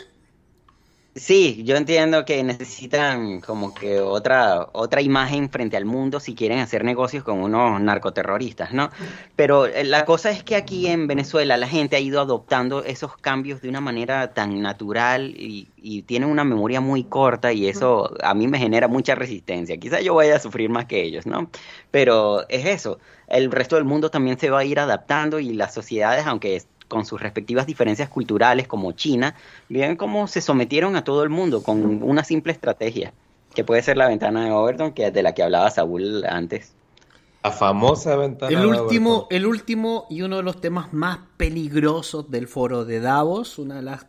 Sí, 1.16 1.64
yo 1.64 1.76
entiendo 1.76 2.24
que 2.24 2.40
necesitan 2.44 3.40
como 3.40 3.74
que 3.74 3.98
otra, 3.98 4.68
otra 4.72 5.02
imagen 5.02 5.50
frente 5.50 5.76
al 5.76 5.84
mundo 5.84 6.20
si 6.20 6.36
quieren 6.36 6.61
hacer 6.61 6.84
negocios 6.84 7.24
con 7.24 7.40
unos 7.42 7.80
narcoterroristas, 7.80 8.72
¿no? 8.72 8.90
Pero 9.34 9.66
eh, 9.66 9.82
la 9.82 10.04
cosa 10.04 10.30
es 10.30 10.44
que 10.44 10.54
aquí 10.54 10.86
en 10.86 11.08
Venezuela 11.08 11.56
la 11.56 11.66
gente 11.66 11.96
ha 11.96 12.00
ido 12.00 12.20
adoptando 12.20 12.84
esos 12.84 13.16
cambios 13.16 13.61
de 13.61 13.68
una 13.68 13.80
manera 13.80 14.34
tan 14.34 14.62
natural 14.62 15.34
y, 15.36 15.68
y 15.76 16.02
tienen 16.02 16.30
una 16.30 16.44
memoria 16.44 16.80
muy 16.80 17.02
corta 17.02 17.52
y 17.52 17.66
eso 17.66 18.14
a 18.22 18.32
mí 18.35 18.47
me 18.47 18.60
genera 18.60 18.86
mucha 18.86 19.16
resistencia. 19.16 19.78
Quizá 19.78 20.01
yo 20.01 20.14
vaya 20.14 20.36
a 20.36 20.40
sufrir 20.40 20.70
más 20.70 20.86
que 20.86 21.02
ellos, 21.02 21.26
¿no? 21.26 21.51
Pero 21.90 22.48
es 22.48 22.66
eso, 22.66 23.01
el 23.26 23.51
resto 23.51 23.74
del 23.74 23.85
mundo 23.85 24.10
también 24.10 24.39
se 24.39 24.48
va 24.48 24.60
a 24.60 24.64
ir 24.64 24.78
adaptando 24.78 25.40
y 25.40 25.55
las 25.55 25.74
sociedades, 25.74 26.24
aunque 26.26 26.62
con 26.90 27.06
sus 27.06 27.22
respectivas 27.22 27.66
diferencias 27.66 28.08
culturales 28.08 28.66
como 28.66 28.90
China, 28.92 29.36
miren 29.68 29.96
cómo 29.96 30.26
se 30.26 30.40
sometieron 30.40 30.96
a 30.96 31.04
todo 31.04 31.22
el 31.22 31.30
mundo 31.30 31.62
con 31.62 32.02
una 32.02 32.24
simple 32.24 32.52
estrategia, 32.52 33.14
que 33.54 33.62
puede 33.62 33.80
ser 33.82 33.96
la 33.96 34.08
ventana 34.08 34.44
de 34.44 34.50
Overton, 34.50 34.92
que 34.92 35.06
es 35.06 35.14
de 35.14 35.22
la 35.22 35.32
que 35.32 35.44
hablaba 35.44 35.70
Saúl 35.70 36.24
antes. 36.26 36.72
La 37.44 37.52
famosa 37.52 38.16
ventana. 38.16 38.52
El 38.52 38.66
último, 38.66 39.28
el 39.30 39.46
último 39.46 40.06
y 40.10 40.22
uno 40.22 40.38
de 40.38 40.42
los 40.42 40.60
temas 40.60 40.92
más 40.92 41.20
peligrosos 41.36 42.28
del 42.28 42.48
foro 42.48 42.84
de 42.84 42.98
Davos, 42.98 43.60
una 43.60 43.76
de 43.76 43.82
las, 43.82 44.06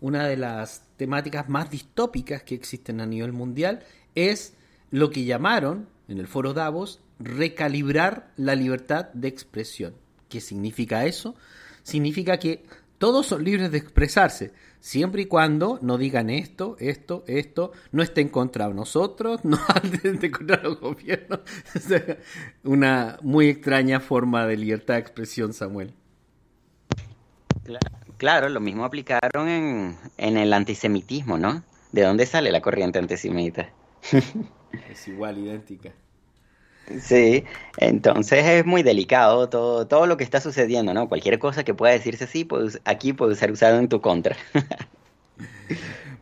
una 0.00 0.26
de 0.26 0.36
las 0.36 0.82
temáticas 0.96 1.48
más 1.48 1.70
distópicas 1.70 2.42
que 2.42 2.56
existen 2.56 3.00
a 3.00 3.06
nivel 3.06 3.32
mundial, 3.32 3.84
es 4.16 4.54
lo 4.90 5.10
que 5.10 5.24
llamaron 5.24 5.86
en 6.08 6.18
el 6.18 6.26
foro 6.26 6.54
Davos 6.54 6.98
recalibrar 7.20 8.32
la 8.36 8.56
libertad 8.56 9.10
de 9.12 9.28
expresión. 9.28 9.94
¿Qué 10.28 10.40
significa 10.40 11.04
eso? 11.04 11.36
Significa 11.90 12.38
que 12.38 12.64
todos 12.98 13.26
son 13.26 13.44
libres 13.44 13.70
de 13.70 13.78
expresarse, 13.78 14.52
siempre 14.78 15.22
y 15.22 15.26
cuando 15.26 15.78
no 15.82 15.98
digan 15.98 16.30
esto, 16.30 16.76
esto, 16.78 17.24
esto, 17.26 17.72
no 17.92 18.02
estén 18.02 18.28
contra 18.28 18.68
nosotros, 18.68 19.40
no 19.44 19.58
estén 20.04 20.30
contra 20.30 20.62
los 20.62 20.80
gobiernos. 20.80 21.40
Una 22.64 23.18
muy 23.22 23.48
extraña 23.48 24.00
forma 24.00 24.46
de 24.46 24.56
libertad 24.56 24.94
de 24.94 25.00
expresión, 25.00 25.52
Samuel. 25.52 25.94
Claro, 28.16 28.48
lo 28.48 28.60
mismo 28.60 28.84
aplicaron 28.84 29.48
en, 29.48 29.96
en 30.18 30.36
el 30.36 30.52
antisemitismo, 30.52 31.38
¿no? 31.38 31.62
¿De 31.92 32.02
dónde 32.02 32.26
sale 32.26 32.52
la 32.52 32.60
corriente 32.60 32.98
antisemita? 32.98 33.70
es 34.90 35.08
igual, 35.08 35.38
idéntica. 35.38 35.92
Sí, 37.00 37.44
entonces 37.76 38.44
es 38.44 38.66
muy 38.66 38.82
delicado 38.82 39.48
todo, 39.48 39.86
todo 39.86 40.06
lo 40.06 40.16
que 40.16 40.24
está 40.24 40.40
sucediendo, 40.40 40.92
¿no? 40.92 41.08
Cualquier 41.08 41.38
cosa 41.38 41.62
que 41.62 41.72
pueda 41.72 41.92
decirse 41.92 42.24
así, 42.24 42.44
pues 42.44 42.80
aquí 42.84 43.12
puede 43.12 43.36
ser 43.36 43.52
usado 43.52 43.78
en 43.78 43.88
tu 43.88 44.00
contra. 44.00 44.36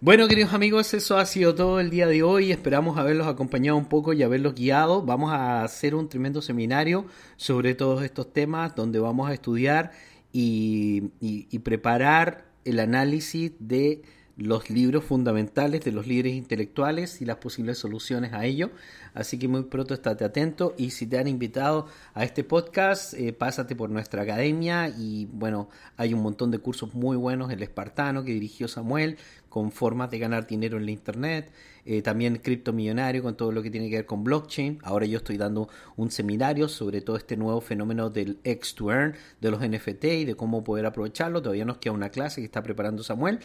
Bueno, 0.01 0.29
queridos 0.29 0.55
amigos, 0.55 0.95
eso 0.95 1.19
ha 1.19 1.27
sido 1.27 1.57
todo 1.57 1.81
el 1.81 1.91
día 1.91 2.07
de 2.07 2.23
hoy. 2.23 2.53
Esperamos 2.53 2.97
haberlos 2.99 3.27
acompañado 3.27 3.77
un 3.77 3.87
poco 3.87 4.13
y 4.13 4.23
haberlos 4.23 4.55
guiado. 4.55 5.03
Vamos 5.03 5.33
a 5.33 5.65
hacer 5.65 5.97
un 5.97 6.09
tremendo 6.09 6.41
seminario 6.41 7.07
sobre 7.37 7.75
todos 7.75 8.05
estos 8.05 8.33
temas 8.33 8.77
donde 8.77 9.01
vamos 9.01 9.29
a 9.29 9.35
estudiar 9.35 9.91
y, 10.33 11.11
y 11.21 11.59
preparar 11.59 12.45
el 12.65 12.79
análisis 12.79 13.51
de 13.59 14.03
los 14.39 14.70
libros 14.70 15.05
fundamentales 15.05 15.85
de 15.85 15.90
los 15.90 16.06
líderes 16.06 16.35
intelectuales 16.35 17.20
y 17.20 17.24
las 17.24 17.39
posibles 17.39 17.77
soluciones 17.77 18.32
a 18.32 18.47
ello. 18.47 18.70
Así 19.12 19.36
que 19.36 19.48
muy 19.48 19.65
pronto 19.65 19.94
estate 19.94 20.24
atento 20.24 20.74
y 20.78 20.90
si 20.90 21.06
te 21.06 21.19
han 21.19 21.27
invitado 21.27 21.86
a 22.15 22.23
este 22.23 22.44
podcast, 22.44 23.15
eh, 23.15 23.32
pásate 23.32 23.74
por 23.74 23.90
nuestra 23.90 24.23
academia 24.23 24.89
y 24.89 25.27
bueno, 25.32 25.69
hay 25.97 26.15
un 26.15 26.23
montón 26.23 26.52
de 26.52 26.59
cursos 26.59 26.94
muy 26.94 27.16
buenos, 27.16 27.51
el 27.51 27.62
espartano 27.62 28.23
que 28.23 28.32
dirigió 28.32 28.69
Samuel, 28.69 29.19
con 29.48 29.73
formas 29.73 30.10
de 30.10 30.19
ganar 30.19 30.47
dinero 30.47 30.77
en 30.77 30.85
la 30.85 30.93
internet, 30.93 31.51
eh, 31.85 32.02
también 32.02 32.36
criptomillonario 32.36 33.23
con 33.23 33.36
todo 33.36 33.51
lo 33.51 33.62
que 33.62 33.70
tiene 33.70 33.89
que 33.89 33.97
ver 33.97 34.06
con 34.06 34.23
blockchain. 34.23 34.78
Ahora 34.82 35.06
yo 35.06 35.19
estoy 35.19 35.39
dando 35.39 35.69
un 35.97 36.10
seminario 36.10 36.69
sobre 36.69 37.01
todo 37.01 37.16
este 37.16 37.36
nuevo 37.36 37.60
fenómeno 37.60 38.10
del 38.10 38.39
X 38.44 38.74
to 38.74 38.93
Earn, 38.93 39.15
de 39.40 39.51
los 39.51 39.60
NFT 39.66 40.05
y 40.05 40.24
de 40.27 40.35
cómo 40.35 40.62
poder 40.62 40.86
aprovecharlo. 40.86 41.40
Todavía 41.40 41.65
nos 41.65 41.78
queda 41.78 41.94
una 41.94 42.10
clase 42.10 42.40
que 42.40 42.44
está 42.44 42.62
preparando 42.62 43.02
Samuel. 43.02 43.40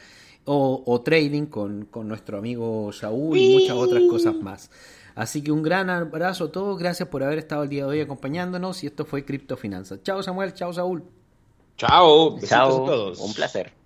O, 0.46 1.02
trading 1.06 1.46
con, 1.46 1.86
con, 1.86 2.08
nuestro 2.08 2.38
amigo 2.38 2.92
Saúl 2.92 3.38
y 3.38 3.54
muchas 3.54 3.78
otras 3.78 4.04
cosas 4.10 4.36
más. 4.36 4.70
Así 5.16 5.42
que 5.42 5.52
un 5.52 5.64
gran 5.64 5.90
abrazo 5.90 6.46
a 6.46 6.52
todos, 6.52 6.78
gracias 6.78 7.08
por 7.08 7.24
haber 7.24 7.40
estado 7.40 7.64
el 7.64 7.70
día 7.70 7.84
de 7.86 7.90
hoy 7.90 8.02
acompañándonos 8.02 8.84
y 8.84 8.88
esto 8.88 9.06
fue 9.06 9.24
Criptofinanzas. 9.24 10.02
Chao 10.04 10.22
Samuel, 10.24 10.54
chao 10.54 10.74
Saúl. 10.74 11.04
Chao, 11.78 12.40
chao 12.40 12.84
a 12.84 12.86
todos. 12.86 13.20
Un 13.20 13.34
placer. 13.34 13.83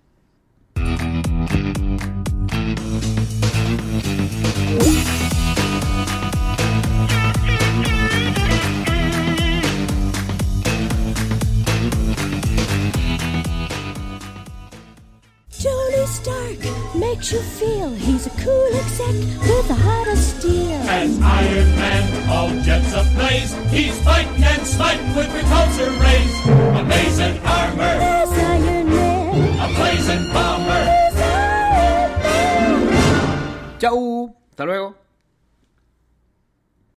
Stark 17.20 17.32
makes 17.32 17.32
you 17.32 17.40
feel 17.40 17.90
he's 17.94 18.26
a 18.26 18.30
cool 18.30 18.66
exec 18.74 19.14
with 19.40 19.70
a 19.70 19.74
heart 19.74 20.08
of 20.08 20.18
steel. 20.18 20.80
As 20.88 21.20
Iron 21.20 21.74
Man, 21.76 22.30
all 22.30 22.50
jets 22.62 22.92
ablaze, 22.92 23.54
he's 23.70 24.00
fighting 24.02 24.42
and 24.42 24.66
smiting 24.66 25.14
with 25.16 25.26
repulsor 25.28 25.90
rays. 26.00 26.46
Amazing 26.78 27.38
armor. 27.44 27.98
There's 27.98 28.30
Iron 28.30 28.88
Man. 28.90 29.58
A 29.58 29.74
blazing 29.74 30.32
bomber. 30.32 30.84
There's 30.84 31.16
Iron 31.16 32.90
Man. 32.90 33.78
Chau, 33.80 34.34
hasta 34.50 34.64
luego. 34.64 34.94